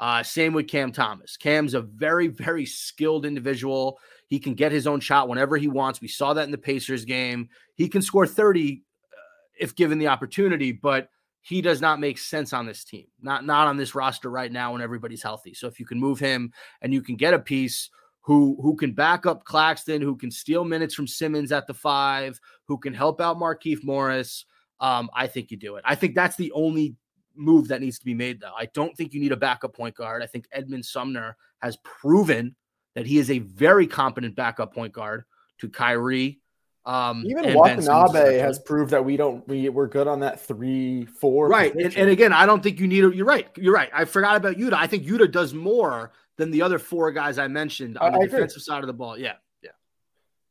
Uh, 0.00 0.24
same 0.24 0.52
with 0.52 0.66
Cam 0.66 0.90
Thomas. 0.90 1.36
Cam's 1.36 1.74
a 1.74 1.80
very, 1.80 2.26
very 2.26 2.66
skilled 2.66 3.24
individual. 3.24 4.00
He 4.26 4.40
can 4.40 4.54
get 4.54 4.72
his 4.72 4.86
own 4.86 4.98
shot 4.98 5.28
whenever 5.28 5.56
he 5.56 5.68
wants. 5.68 6.00
We 6.00 6.08
saw 6.08 6.34
that 6.34 6.44
in 6.44 6.50
the 6.50 6.58
Pacers 6.58 7.04
game. 7.04 7.48
He 7.76 7.88
can 7.88 8.02
score 8.02 8.26
30 8.26 8.82
uh, 8.82 9.16
if 9.60 9.76
given 9.76 9.98
the 9.98 10.08
opportunity, 10.08 10.72
but 10.72 11.08
he 11.40 11.62
does 11.62 11.80
not 11.80 12.00
make 12.00 12.18
sense 12.18 12.52
on 12.52 12.66
this 12.66 12.82
team. 12.82 13.06
Not 13.22 13.46
not 13.46 13.68
on 13.68 13.76
this 13.76 13.94
roster 13.94 14.28
right 14.28 14.50
now 14.50 14.72
when 14.72 14.82
everybody's 14.82 15.22
healthy. 15.22 15.54
So 15.54 15.68
if 15.68 15.78
you 15.78 15.86
can 15.86 16.00
move 16.00 16.18
him 16.18 16.52
and 16.82 16.92
you 16.92 17.00
can 17.00 17.14
get 17.14 17.32
a 17.32 17.38
piece 17.38 17.90
who 18.26 18.58
who 18.60 18.74
can 18.74 18.92
back 18.92 19.24
up 19.24 19.44
Claxton, 19.44 20.02
who 20.02 20.16
can 20.16 20.32
steal 20.32 20.64
minutes 20.64 20.94
from 20.94 21.06
Simmons 21.06 21.52
at 21.52 21.68
the 21.68 21.74
five, 21.74 22.40
who 22.66 22.76
can 22.76 22.92
help 22.92 23.20
out 23.20 23.38
Markieff 23.38 23.84
Morris, 23.84 24.44
um, 24.80 25.08
I 25.14 25.28
think 25.28 25.52
you 25.52 25.56
do 25.56 25.76
it. 25.76 25.84
I 25.86 25.94
think 25.94 26.16
that's 26.16 26.34
the 26.34 26.50
only 26.50 26.96
move 27.36 27.68
that 27.68 27.80
needs 27.80 28.00
to 28.00 28.04
be 28.04 28.14
made, 28.14 28.40
though. 28.40 28.52
I 28.58 28.66
don't 28.74 28.96
think 28.96 29.14
you 29.14 29.20
need 29.20 29.30
a 29.30 29.36
backup 29.36 29.76
point 29.76 29.94
guard. 29.94 30.24
I 30.24 30.26
think 30.26 30.48
Edmond 30.50 30.84
Sumner 30.84 31.36
has 31.62 31.78
proven 31.84 32.56
that 32.96 33.06
he 33.06 33.18
is 33.18 33.30
a 33.30 33.38
very 33.38 33.86
competent 33.86 34.34
backup 34.34 34.74
point 34.74 34.92
guard 34.92 35.22
to 35.58 35.68
Kyrie. 35.68 36.40
Um, 36.84 37.24
Even 37.26 37.44
and 37.44 37.62
Ben 37.62 37.80
Simmons, 37.80 37.88
Watanabe 37.88 38.38
has 38.38 38.58
proved 38.58 38.90
that 38.90 39.04
we 39.04 39.16
don't 39.16 39.46
we 39.46 39.68
we're 39.68 39.86
good 39.86 40.08
on 40.08 40.20
that 40.20 40.40
three 40.40 41.04
four 41.04 41.48
right. 41.48 41.72
And, 41.74 41.96
and 41.96 42.10
again, 42.10 42.32
I 42.32 42.44
don't 42.44 42.62
think 42.62 42.80
you 42.80 42.88
need. 42.88 43.04
A, 43.04 43.14
you're 43.14 43.26
right. 43.26 43.48
You're 43.56 43.74
right. 43.74 43.90
I 43.94 44.04
forgot 44.04 44.36
about 44.36 44.56
Yuta. 44.56 44.74
I 44.74 44.88
think 44.88 45.04
Yuta 45.04 45.30
does 45.30 45.54
more 45.54 46.12
than 46.36 46.50
the 46.50 46.62
other 46.62 46.78
four 46.78 47.12
guys 47.12 47.38
I 47.38 47.48
mentioned 47.48 47.98
on 47.98 48.08
I- 48.08 48.10
the 48.10 48.16
I 48.16 48.24
agree. 48.24 48.30
defensive 48.38 48.62
side 48.62 48.82
of 48.82 48.86
the 48.86 48.92
ball. 48.92 49.18
Yeah. 49.18 49.34
Yeah. 49.62 49.70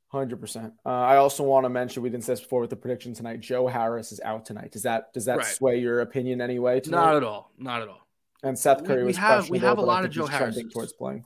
Hundred 0.07 0.39
percent. 0.39 0.73
Uh, 0.85 0.89
I 0.89 1.17
also 1.17 1.43
want 1.43 1.65
to 1.65 1.69
mention 1.69 2.01
we 2.03 2.09
didn't 2.09 2.23
say 2.23 2.33
this 2.33 2.41
before 2.41 2.61
with 2.61 2.69
the 2.69 2.75
prediction 2.75 3.13
tonight. 3.13 3.39
Joe 3.41 3.67
Harris 3.67 4.11
is 4.11 4.19
out 4.21 4.45
tonight. 4.45 4.71
Does 4.71 4.83
that 4.83 5.13
does 5.13 5.25
that 5.25 5.37
Right. 5.37 5.45
sway 5.45 5.77
your 5.79 6.01
opinion 6.01 6.41
anyway? 6.41 6.79
Tonight? 6.79 6.97
Not 6.97 7.15
at 7.17 7.23
all. 7.23 7.51
Not 7.57 7.81
at 7.81 7.87
all. 7.87 8.01
and 8.43 8.57
Seth 8.57 8.81
we- 8.81 8.87
Curry 8.87 8.97
we 9.01 9.07
was 9.07 9.17
have- 9.17 9.49
we 9.49 9.59
have 9.59 9.77
a 9.79 9.81
lot 9.81 10.05
of 10.05 10.11
Joe 10.11 10.25
Harrises. 10.27 10.71
towards 10.71 10.93
playing. 10.93 11.25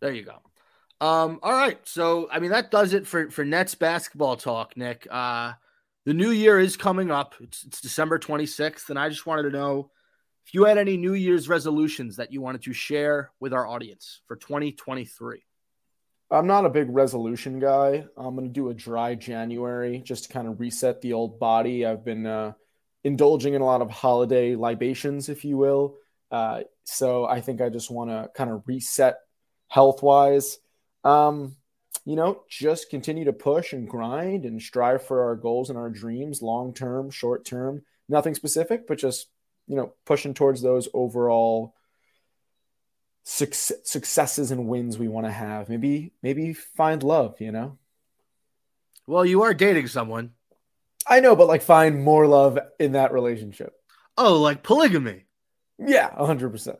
There 0.00 0.12
you 0.12 0.22
go. 0.22 0.36
Um, 1.00 1.40
all 1.42 1.52
right. 1.52 1.78
So, 1.86 2.28
I 2.30 2.38
mean, 2.40 2.50
that 2.50 2.70
does 2.70 2.92
it 2.94 3.06
for, 3.06 3.30
for 3.30 3.44
Nets 3.44 3.74
basketball 3.74 4.36
talk, 4.36 4.76
Nick. 4.76 5.06
Uh, 5.10 5.52
the 6.04 6.12
new 6.14 6.30
year 6.30 6.58
is 6.58 6.76
coming 6.76 7.10
up. 7.10 7.34
It's, 7.40 7.64
it's 7.64 7.80
December 7.80 8.18
26th. 8.18 8.88
And 8.90 8.98
I 8.98 9.08
just 9.08 9.26
wanted 9.26 9.42
to 9.44 9.50
know 9.50 9.90
if 10.46 10.54
you 10.54 10.64
had 10.64 10.78
any 10.78 10.96
New 10.96 11.14
Year's 11.14 11.48
resolutions 11.48 12.16
that 12.16 12.32
you 12.32 12.40
wanted 12.40 12.62
to 12.62 12.72
share 12.72 13.32
with 13.40 13.52
our 13.52 13.66
audience 13.66 14.20
for 14.28 14.36
2023. 14.36 15.42
I'm 16.30 16.46
not 16.46 16.64
a 16.64 16.70
big 16.70 16.88
resolution 16.88 17.58
guy. 17.58 18.04
I'm 18.16 18.36
going 18.36 18.46
to 18.46 18.52
do 18.52 18.68
a 18.68 18.74
dry 18.74 19.16
January 19.16 20.02
just 20.04 20.24
to 20.24 20.32
kind 20.32 20.46
of 20.46 20.60
reset 20.60 21.00
the 21.00 21.14
old 21.14 21.40
body. 21.40 21.84
I've 21.84 22.04
been 22.04 22.26
uh, 22.26 22.52
indulging 23.02 23.54
in 23.54 23.60
a 23.60 23.64
lot 23.64 23.82
of 23.82 23.90
holiday 23.90 24.54
libations, 24.54 25.28
if 25.28 25.44
you 25.44 25.56
will. 25.56 25.96
Uh, 26.30 26.60
so 26.84 27.24
I 27.24 27.40
think 27.40 27.60
I 27.60 27.68
just 27.68 27.90
want 27.90 28.10
to 28.10 28.30
kind 28.36 28.50
of 28.50 28.62
reset 28.66 29.16
health 29.66 30.00
wise. 30.00 30.58
Um, 31.02 31.56
you 32.04 32.14
know, 32.14 32.44
just 32.48 32.88
continue 32.88 33.24
to 33.24 33.32
push 33.32 33.72
and 33.72 33.88
grind 33.88 34.44
and 34.44 34.62
strive 34.62 35.02
for 35.02 35.24
our 35.24 35.34
goals 35.34 35.70
and 35.70 35.78
our 35.78 35.90
dreams, 35.90 36.40
long 36.40 36.72
term, 36.72 37.10
short 37.10 37.44
term, 37.44 37.82
nothing 38.08 38.36
specific, 38.36 38.86
but 38.86 38.98
just, 38.98 39.26
you 39.66 39.76
know, 39.76 39.94
pushing 40.04 40.34
towards 40.34 40.62
those 40.62 40.88
overall 40.94 41.74
suc- 43.24 43.54
successes 43.54 44.50
and 44.50 44.68
wins 44.68 44.98
we 44.98 45.08
want 45.08 45.26
to 45.26 45.32
have. 45.32 45.68
Maybe 45.68 46.12
maybe 46.22 46.52
find 46.52 47.02
love, 47.02 47.40
you 47.40 47.52
know. 47.52 47.78
Well, 49.06 49.24
you 49.24 49.42
are 49.42 49.54
dating 49.54 49.88
someone. 49.88 50.32
I 51.06 51.20
know, 51.20 51.36
but 51.36 51.46
like 51.46 51.62
find 51.62 52.02
more 52.02 52.26
love 52.26 52.58
in 52.80 52.92
that 52.92 53.12
relationship. 53.12 53.72
Oh, 54.18 54.40
like 54.40 54.62
polygamy. 54.62 55.24
Yeah, 55.78 56.10
100%. 56.10 56.76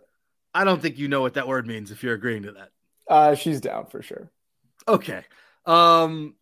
I 0.54 0.64
don't 0.64 0.80
think 0.80 0.98
you 0.98 1.06
know 1.06 1.20
what 1.20 1.34
that 1.34 1.46
word 1.46 1.66
means 1.66 1.90
if 1.90 2.02
you're 2.02 2.14
agreeing 2.14 2.44
to 2.44 2.52
that. 2.52 2.70
Uh 3.08 3.34
she's 3.34 3.60
down 3.60 3.86
for 3.86 4.02
sure. 4.02 4.30
Okay. 4.88 5.22
Um, 5.64 6.34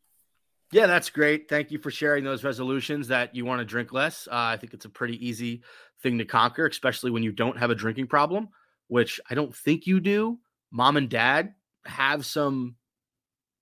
yeah, 0.70 0.86
that's 0.86 1.10
great. 1.10 1.48
Thank 1.48 1.70
you 1.70 1.78
for 1.78 1.90
sharing 1.90 2.24
those 2.24 2.44
resolutions 2.44 3.08
that 3.08 3.34
you 3.34 3.44
want 3.44 3.60
to 3.60 3.64
drink 3.64 3.92
less. 3.92 4.26
Uh, 4.26 4.34
I 4.34 4.56
think 4.56 4.74
it's 4.74 4.84
a 4.84 4.90
pretty 4.90 5.26
easy 5.26 5.62
thing 6.04 6.18
to 6.18 6.24
conquer, 6.24 6.66
especially 6.66 7.10
when 7.10 7.24
you 7.24 7.32
don't 7.32 7.58
have 7.58 7.70
a 7.70 7.74
drinking 7.74 8.06
problem, 8.06 8.48
which 8.86 9.20
I 9.28 9.34
don't 9.34 9.54
think 9.54 9.88
you 9.88 9.98
do. 9.98 10.38
Mom 10.70 10.96
and 10.96 11.08
dad 11.08 11.54
have 11.84 12.24
some, 12.24 12.76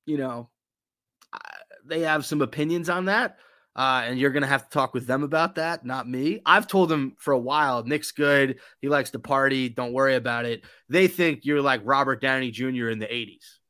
you 0.04 0.18
know, 0.18 0.50
uh, 1.32 1.38
they 1.86 2.00
have 2.00 2.26
some 2.26 2.42
opinions 2.42 2.90
on 2.90 3.06
that. 3.06 3.38
Uh, 3.74 4.02
and 4.04 4.18
you're 4.18 4.32
going 4.32 4.42
to 4.42 4.48
have 4.48 4.64
to 4.64 4.70
talk 4.70 4.92
with 4.92 5.06
them 5.06 5.22
about 5.22 5.54
that, 5.54 5.82
not 5.82 6.06
me. 6.06 6.42
I've 6.44 6.66
told 6.66 6.90
them 6.90 7.16
for 7.18 7.32
a 7.32 7.38
while 7.38 7.82
Nick's 7.84 8.12
good. 8.12 8.58
He 8.80 8.90
likes 8.90 9.10
to 9.12 9.18
party. 9.18 9.70
Don't 9.70 9.94
worry 9.94 10.14
about 10.14 10.44
it. 10.44 10.62
They 10.90 11.08
think 11.08 11.46
you're 11.46 11.62
like 11.62 11.80
Robert 11.82 12.20
Downey 12.20 12.50
Jr. 12.50 12.90
in 12.90 12.98
the 12.98 13.06
80s. 13.06 13.61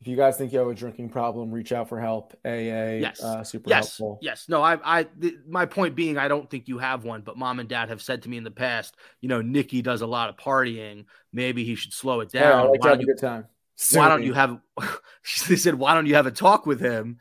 If 0.00 0.08
you 0.08 0.16
guys 0.16 0.36
think 0.36 0.52
you 0.52 0.58
have 0.58 0.68
a 0.68 0.74
drinking 0.74 1.08
problem, 1.08 1.50
reach 1.50 1.72
out 1.72 1.88
for 1.88 1.98
help. 1.98 2.34
AA 2.44 3.00
Yes. 3.00 3.22
uh 3.22 3.42
super 3.42 3.70
yes, 3.70 3.96
helpful. 3.96 4.18
Yes. 4.20 4.46
No, 4.48 4.62
I, 4.62 4.78
I, 4.84 5.02
th- 5.04 5.34
my 5.48 5.64
point 5.66 5.94
being, 5.94 6.18
I 6.18 6.28
don't 6.28 6.50
think 6.50 6.68
you 6.68 6.78
have 6.78 7.04
one, 7.04 7.22
but 7.22 7.38
mom 7.38 7.58
and 7.58 7.68
dad 7.68 7.88
have 7.88 8.02
said 8.02 8.22
to 8.22 8.28
me 8.28 8.36
in 8.36 8.44
the 8.44 8.50
past, 8.50 8.96
you 9.22 9.28
know, 9.28 9.40
Nicky 9.40 9.80
does 9.80 10.02
a 10.02 10.06
lot 10.06 10.28
of 10.28 10.36
partying. 10.36 11.06
Maybe 11.32 11.64
he 11.64 11.74
should 11.74 11.92
slow 11.94 12.20
it 12.20 12.30
Yeah, 12.34 12.50
down. 12.50 12.70
like 12.70 12.80
why, 12.80 12.90
have 12.90 12.98
don't 12.98 13.04
a 13.04 13.06
you, 13.06 13.14
good 13.14 13.20
time. 13.20 13.46
why 13.92 14.08
don't 14.08 14.22
you 14.22 14.34
have, 14.34 14.60
they 15.48 15.56
said, 15.56 15.74
why 15.76 15.94
don't 15.94 16.06
you 16.06 16.16
have 16.16 16.26
a 16.26 16.30
talk 16.30 16.66
with 16.66 16.80
him? 16.80 17.18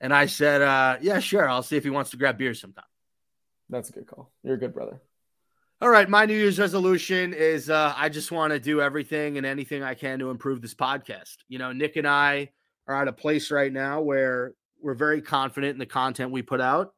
And 0.00 0.12
I 0.12 0.26
said, 0.26 0.60
uh, 0.60 0.98
yeah, 1.00 1.20
sure. 1.20 1.48
I'll 1.48 1.62
see 1.62 1.76
if 1.76 1.84
he 1.84 1.90
wants 1.90 2.10
to 2.10 2.18
grab 2.18 2.36
beer 2.36 2.52
sometime. 2.52 2.84
That's 3.70 3.88
a 3.88 3.92
good 3.92 4.06
call. 4.06 4.30
You're 4.42 4.54
a 4.54 4.58
good 4.58 4.74
brother. 4.74 5.00
All 5.82 5.90
right, 5.90 6.08
my 6.08 6.24
New 6.24 6.34
Year's 6.34 6.58
resolution 6.58 7.34
is 7.34 7.68
uh, 7.68 7.92
I 7.94 8.08
just 8.08 8.32
want 8.32 8.50
to 8.50 8.58
do 8.58 8.80
everything 8.80 9.36
and 9.36 9.44
anything 9.44 9.82
I 9.82 9.92
can 9.92 10.18
to 10.20 10.30
improve 10.30 10.62
this 10.62 10.74
podcast. 10.74 11.36
You 11.50 11.58
know, 11.58 11.70
Nick 11.70 11.96
and 11.96 12.08
I 12.08 12.48
are 12.88 13.02
at 13.02 13.08
a 13.08 13.12
place 13.12 13.50
right 13.50 13.70
now 13.70 14.00
where 14.00 14.54
we're 14.80 14.94
very 14.94 15.20
confident 15.20 15.72
in 15.72 15.78
the 15.78 15.84
content 15.84 16.30
we 16.30 16.40
put 16.40 16.62
out. 16.62 16.94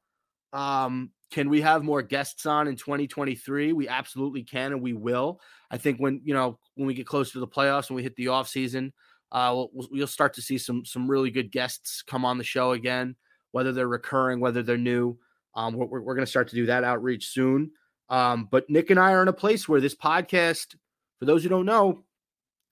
Um, 0.52 1.10
can 1.32 1.48
we 1.48 1.60
have 1.60 1.82
more 1.82 2.02
guests 2.02 2.46
on 2.46 2.68
in 2.68 2.76
2023? 2.76 3.72
We 3.72 3.88
absolutely 3.88 4.44
can, 4.44 4.70
and 4.70 4.80
we 4.80 4.92
will. 4.92 5.40
I 5.72 5.76
think 5.76 5.98
when 5.98 6.20
you 6.22 6.32
know 6.32 6.60
when 6.76 6.86
we 6.86 6.94
get 6.94 7.04
close 7.04 7.32
to 7.32 7.40
the 7.40 7.48
playoffs, 7.48 7.90
when 7.90 7.96
we 7.96 8.04
hit 8.04 8.14
the 8.14 8.28
off 8.28 8.48
season, 8.48 8.92
uh, 9.32 9.50
we'll, 9.72 9.88
we'll- 9.90 10.06
start 10.06 10.34
to 10.34 10.42
see 10.42 10.56
some 10.56 10.84
some 10.84 11.10
really 11.10 11.32
good 11.32 11.50
guests 11.50 12.02
come 12.02 12.24
on 12.24 12.38
the 12.38 12.44
show 12.44 12.70
again, 12.72 13.16
whether 13.50 13.72
they're 13.72 13.88
recurring, 13.88 14.38
whether 14.38 14.62
they're 14.62 14.78
new. 14.78 15.18
Um, 15.56 15.74
we're, 15.74 16.00
we're 16.00 16.14
going 16.14 16.24
to 16.24 16.30
start 16.30 16.46
to 16.50 16.54
do 16.54 16.66
that 16.66 16.84
outreach 16.84 17.26
soon. 17.26 17.72
Um, 18.10 18.48
but 18.50 18.68
Nick 18.70 18.90
and 18.90 18.98
I 18.98 19.12
are 19.12 19.22
in 19.22 19.28
a 19.28 19.32
place 19.32 19.68
where 19.68 19.80
this 19.80 19.94
podcast, 19.94 20.76
for 21.18 21.24
those 21.24 21.42
who 21.42 21.48
don't 21.48 21.66
know, 21.66 22.04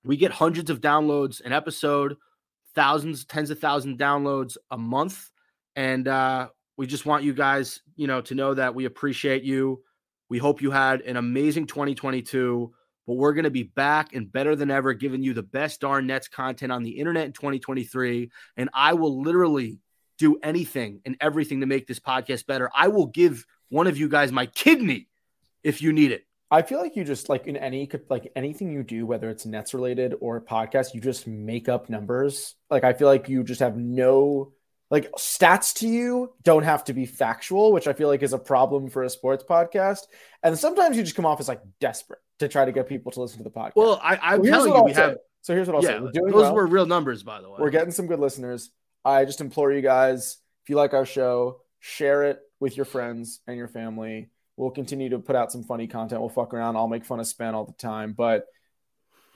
we 0.04 0.16
get 0.16 0.30
hundreds 0.30 0.70
of 0.70 0.80
downloads 0.80 1.40
an 1.44 1.52
episode, 1.52 2.16
thousands, 2.74 3.24
tens 3.24 3.50
of 3.50 3.58
thousands 3.58 3.98
downloads 3.98 4.56
a 4.70 4.78
month. 4.78 5.30
And 5.74 6.08
uh, 6.08 6.48
we 6.76 6.86
just 6.86 7.06
want 7.06 7.24
you 7.24 7.34
guys, 7.34 7.82
you 7.96 8.06
know, 8.06 8.20
to 8.22 8.34
know 8.34 8.54
that 8.54 8.74
we 8.74 8.84
appreciate 8.84 9.42
you. 9.42 9.82
We 10.28 10.38
hope 10.38 10.62
you 10.62 10.70
had 10.70 11.02
an 11.02 11.16
amazing 11.16 11.66
2022, 11.66 12.72
but 13.06 13.14
we're 13.14 13.32
going 13.32 13.44
to 13.44 13.50
be 13.50 13.64
back 13.64 14.14
and 14.14 14.30
better 14.30 14.56
than 14.56 14.70
ever, 14.70 14.92
giving 14.94 15.22
you 15.22 15.34
the 15.34 15.42
best 15.42 15.80
darn 15.80 16.06
Nets 16.06 16.28
content 16.28 16.72
on 16.72 16.82
the 16.82 16.98
internet 16.98 17.26
in 17.26 17.32
2023. 17.32 18.30
And 18.56 18.70
I 18.72 18.94
will 18.94 19.22
literally 19.22 19.78
do 20.18 20.38
anything 20.42 21.00
and 21.04 21.16
everything 21.20 21.60
to 21.60 21.66
make 21.66 21.86
this 21.86 22.00
podcast 22.00 22.46
better. 22.46 22.70
I 22.74 22.88
will 22.88 23.06
give 23.06 23.44
one 23.68 23.86
of 23.86 23.98
you 23.98 24.08
guys 24.08 24.32
my 24.32 24.46
kidney 24.46 25.08
if 25.66 25.82
you 25.82 25.92
need 25.92 26.12
it. 26.12 26.22
I 26.48 26.62
feel 26.62 26.80
like 26.80 26.94
you 26.94 27.02
just 27.04 27.28
like 27.28 27.46
in 27.48 27.56
any 27.56 27.90
like 28.08 28.30
anything 28.36 28.70
you 28.70 28.84
do, 28.84 29.04
whether 29.04 29.28
it's 29.28 29.44
Nets 29.44 29.74
related 29.74 30.14
or 30.20 30.40
podcast, 30.40 30.94
you 30.94 31.00
just 31.00 31.26
make 31.26 31.68
up 31.68 31.90
numbers. 31.90 32.54
Like 32.70 32.84
I 32.84 32.92
feel 32.92 33.08
like 33.08 33.28
you 33.28 33.42
just 33.42 33.60
have 33.60 33.76
no 33.76 34.52
like 34.88 35.10
stats 35.12 35.74
to 35.78 35.88
you 35.88 36.32
don't 36.44 36.62
have 36.62 36.84
to 36.84 36.92
be 36.92 37.04
factual, 37.04 37.72
which 37.72 37.88
I 37.88 37.92
feel 37.92 38.06
like 38.06 38.22
is 38.22 38.32
a 38.32 38.38
problem 38.38 38.88
for 38.88 39.02
a 39.02 39.10
sports 39.10 39.44
podcast. 39.48 40.02
And 40.44 40.56
sometimes 40.56 40.96
you 40.96 41.02
just 41.02 41.16
come 41.16 41.26
off 41.26 41.40
as 41.40 41.48
like 41.48 41.62
desperate 41.80 42.20
to 42.38 42.46
try 42.46 42.64
to 42.64 42.70
get 42.70 42.88
people 42.88 43.10
to 43.12 43.20
listen 43.20 43.38
to 43.38 43.44
the 43.44 43.50
podcast. 43.50 43.72
Well, 43.74 44.00
I, 44.00 44.16
I'm 44.22 44.44
So 44.44 44.50
telling 44.50 44.68
you, 44.70 44.76
I'll 44.76 44.84
we 44.84 44.94
say. 44.94 45.00
have. 45.02 45.16
So 45.42 45.54
here's 45.54 45.66
what 45.66 45.76
I'll 45.76 45.82
Yeah, 45.82 45.98
say. 45.98 46.00
We're 46.00 46.12
doing 46.12 46.32
those 46.32 46.42
well. 46.42 46.54
were 46.54 46.66
real 46.66 46.86
numbers, 46.86 47.24
by 47.24 47.40
the 47.40 47.50
way. 47.50 47.56
We're 47.58 47.70
getting 47.70 47.90
some 47.92 48.06
good 48.06 48.20
listeners. 48.20 48.70
I 49.04 49.24
just 49.24 49.40
implore 49.40 49.72
you 49.72 49.80
guys, 49.80 50.38
if 50.62 50.70
you 50.70 50.76
like 50.76 50.94
our 50.94 51.06
show, 51.06 51.62
share 51.80 52.24
it 52.24 52.40
with 52.60 52.76
your 52.76 52.86
friends 52.86 53.40
and 53.48 53.56
your 53.56 53.68
family. 53.68 54.30
We'll 54.56 54.70
continue 54.70 55.10
to 55.10 55.18
put 55.18 55.36
out 55.36 55.52
some 55.52 55.62
funny 55.62 55.86
content. 55.86 56.20
We'll 56.20 56.30
fuck 56.30 56.54
around. 56.54 56.76
I'll 56.76 56.88
make 56.88 57.04
fun 57.04 57.20
of 57.20 57.26
Span 57.26 57.54
all 57.54 57.64
the 57.64 57.72
time. 57.74 58.12
But 58.12 58.46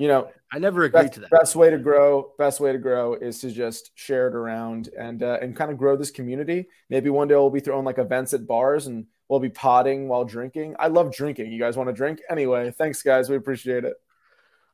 you 0.00 0.08
know, 0.08 0.30
I 0.50 0.58
never 0.58 0.84
agreed 0.84 1.02
best, 1.02 1.12
to 1.14 1.20
that. 1.20 1.30
best 1.30 1.54
way 1.54 1.68
to 1.68 1.76
grow, 1.76 2.32
best 2.38 2.58
way 2.58 2.72
to 2.72 2.78
grow 2.78 3.14
is 3.14 3.38
to 3.40 3.50
just 3.50 3.90
share 3.96 4.28
it 4.28 4.34
around 4.34 4.88
and 4.98 5.22
uh, 5.22 5.36
and 5.42 5.54
kind 5.54 5.70
of 5.70 5.76
grow 5.76 5.94
this 5.94 6.10
community. 6.10 6.68
Maybe 6.88 7.10
one 7.10 7.28
day 7.28 7.34
we'll 7.34 7.50
be 7.50 7.60
throwing 7.60 7.84
like 7.84 7.98
events 7.98 8.32
at 8.32 8.46
bars 8.46 8.86
and 8.86 9.04
we'll 9.28 9.40
be 9.40 9.50
potting 9.50 10.08
while 10.08 10.24
drinking. 10.24 10.74
I 10.78 10.88
love 10.88 11.12
drinking. 11.12 11.52
You 11.52 11.58
guys 11.58 11.76
want 11.76 11.90
to 11.90 11.92
drink? 11.92 12.20
Anyway, 12.30 12.70
thanks 12.70 13.02
guys. 13.02 13.28
We 13.28 13.36
appreciate 13.36 13.84
it. 13.84 13.94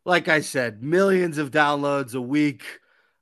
Like 0.04 0.28
I 0.28 0.42
said, 0.42 0.85
millions 0.85 1.38
of 1.38 1.50
downloads 1.50 2.14
a 2.14 2.20
week. 2.20 2.62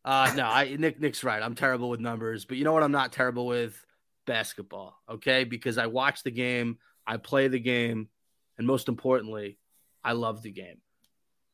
Uh, 0.05 0.31
no, 0.37 0.45
I 0.45 0.77
Nick 0.79 1.01
Nick's 1.01 1.25
right. 1.25 1.43
I'm 1.43 1.55
terrible 1.55 1.89
with 1.89 2.01
numbers, 2.01 2.45
but 2.45 2.59
you 2.59 2.65
know 2.65 2.75
what? 2.75 2.83
I'm 2.83 2.93
not 2.93 3.13
terrible 3.13 3.47
with 3.47 3.83
basketball. 4.27 5.01
Okay, 5.09 5.45
because 5.45 5.79
I 5.79 5.87
watch 5.87 6.23
the 6.23 6.31
game, 6.31 6.77
I 7.07 7.17
play 7.19 7.49
the 7.49 7.61
game, 7.61 8.09
and 8.59 8.67
most 8.67 8.89
importantly, 8.89 9.59
I 10.03 10.13
love 10.13 10.43
the 10.43 10.51
game. 10.51 10.79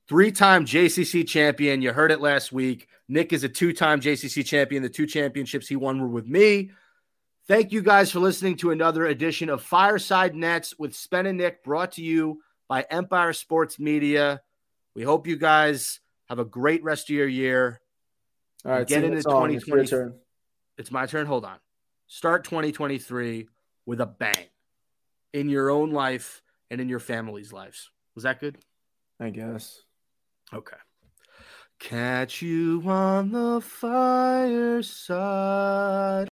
Three-time 0.09 0.65
JCC 0.67 1.27
champion. 1.27 1.83
You 1.83 1.93
heard 1.93 2.11
it 2.11 2.21
last 2.21 2.51
week. 2.53 2.89
Nick 3.09 3.33
is 3.33 3.45
a 3.45 3.49
two-time 3.49 4.01
JCC 4.01 4.45
champion. 4.45 4.83
The 4.83 4.89
two 4.89 5.07
championships 5.07 5.69
he 5.69 5.77
won 5.77 6.01
were 6.01 6.09
with 6.09 6.27
me. 6.27 6.71
Thank 7.47 7.73
you 7.73 7.83
guys 7.83 8.11
for 8.11 8.21
listening 8.21 8.57
to 8.59 8.71
another 8.71 9.07
edition 9.07 9.49
of 9.49 9.63
Fireside 9.63 10.35
Nets 10.35 10.79
with 10.79 10.95
Spen 10.95 11.27
and 11.27 11.39
Nick, 11.39 11.65
brought 11.65 11.93
to 11.93 12.03
you 12.03 12.41
by 12.69 12.87
Empire 12.91 13.33
Sports 13.33 13.79
Media. 13.79 14.41
We 14.95 15.03
hope 15.03 15.27
you 15.27 15.37
guys 15.37 16.01
have 16.29 16.39
a 16.39 16.45
great 16.45 16.83
rest 16.85 17.11
of 17.11 17.17
your 17.17 17.27
year. 17.29 17.81
All 18.65 18.73
right, 18.73 18.87
Get 18.87 19.03
into 19.05 19.17
the 19.17 19.23
song. 19.23 19.53
It's 19.53 19.67
your 19.67 19.79
2020. 19.79 19.89
turn. 20.11 20.19
It's 20.79 20.91
my 20.91 21.07
turn. 21.07 21.27
Hold 21.27 21.45
on. 21.45 21.57
Start 22.07 22.45
2023 22.45 23.49
with 23.87 24.01
a 24.01 24.07
bang 24.07 24.47
in 25.33 25.49
your 25.49 25.71
own 25.71 25.91
life 25.91 26.43
and 26.71 26.81
in 26.81 26.89
your 26.89 27.01
family's 27.01 27.53
lives. 27.53 27.91
Was 28.15 28.25
that 28.25 28.41
good? 28.41 28.59
I 29.19 29.31
guess. 29.31 29.81
Okay. 30.53 30.77
Catch 31.79 32.43
you 32.43 32.83
on 32.87 33.33
the 33.33 33.61
fireside. 33.63 35.09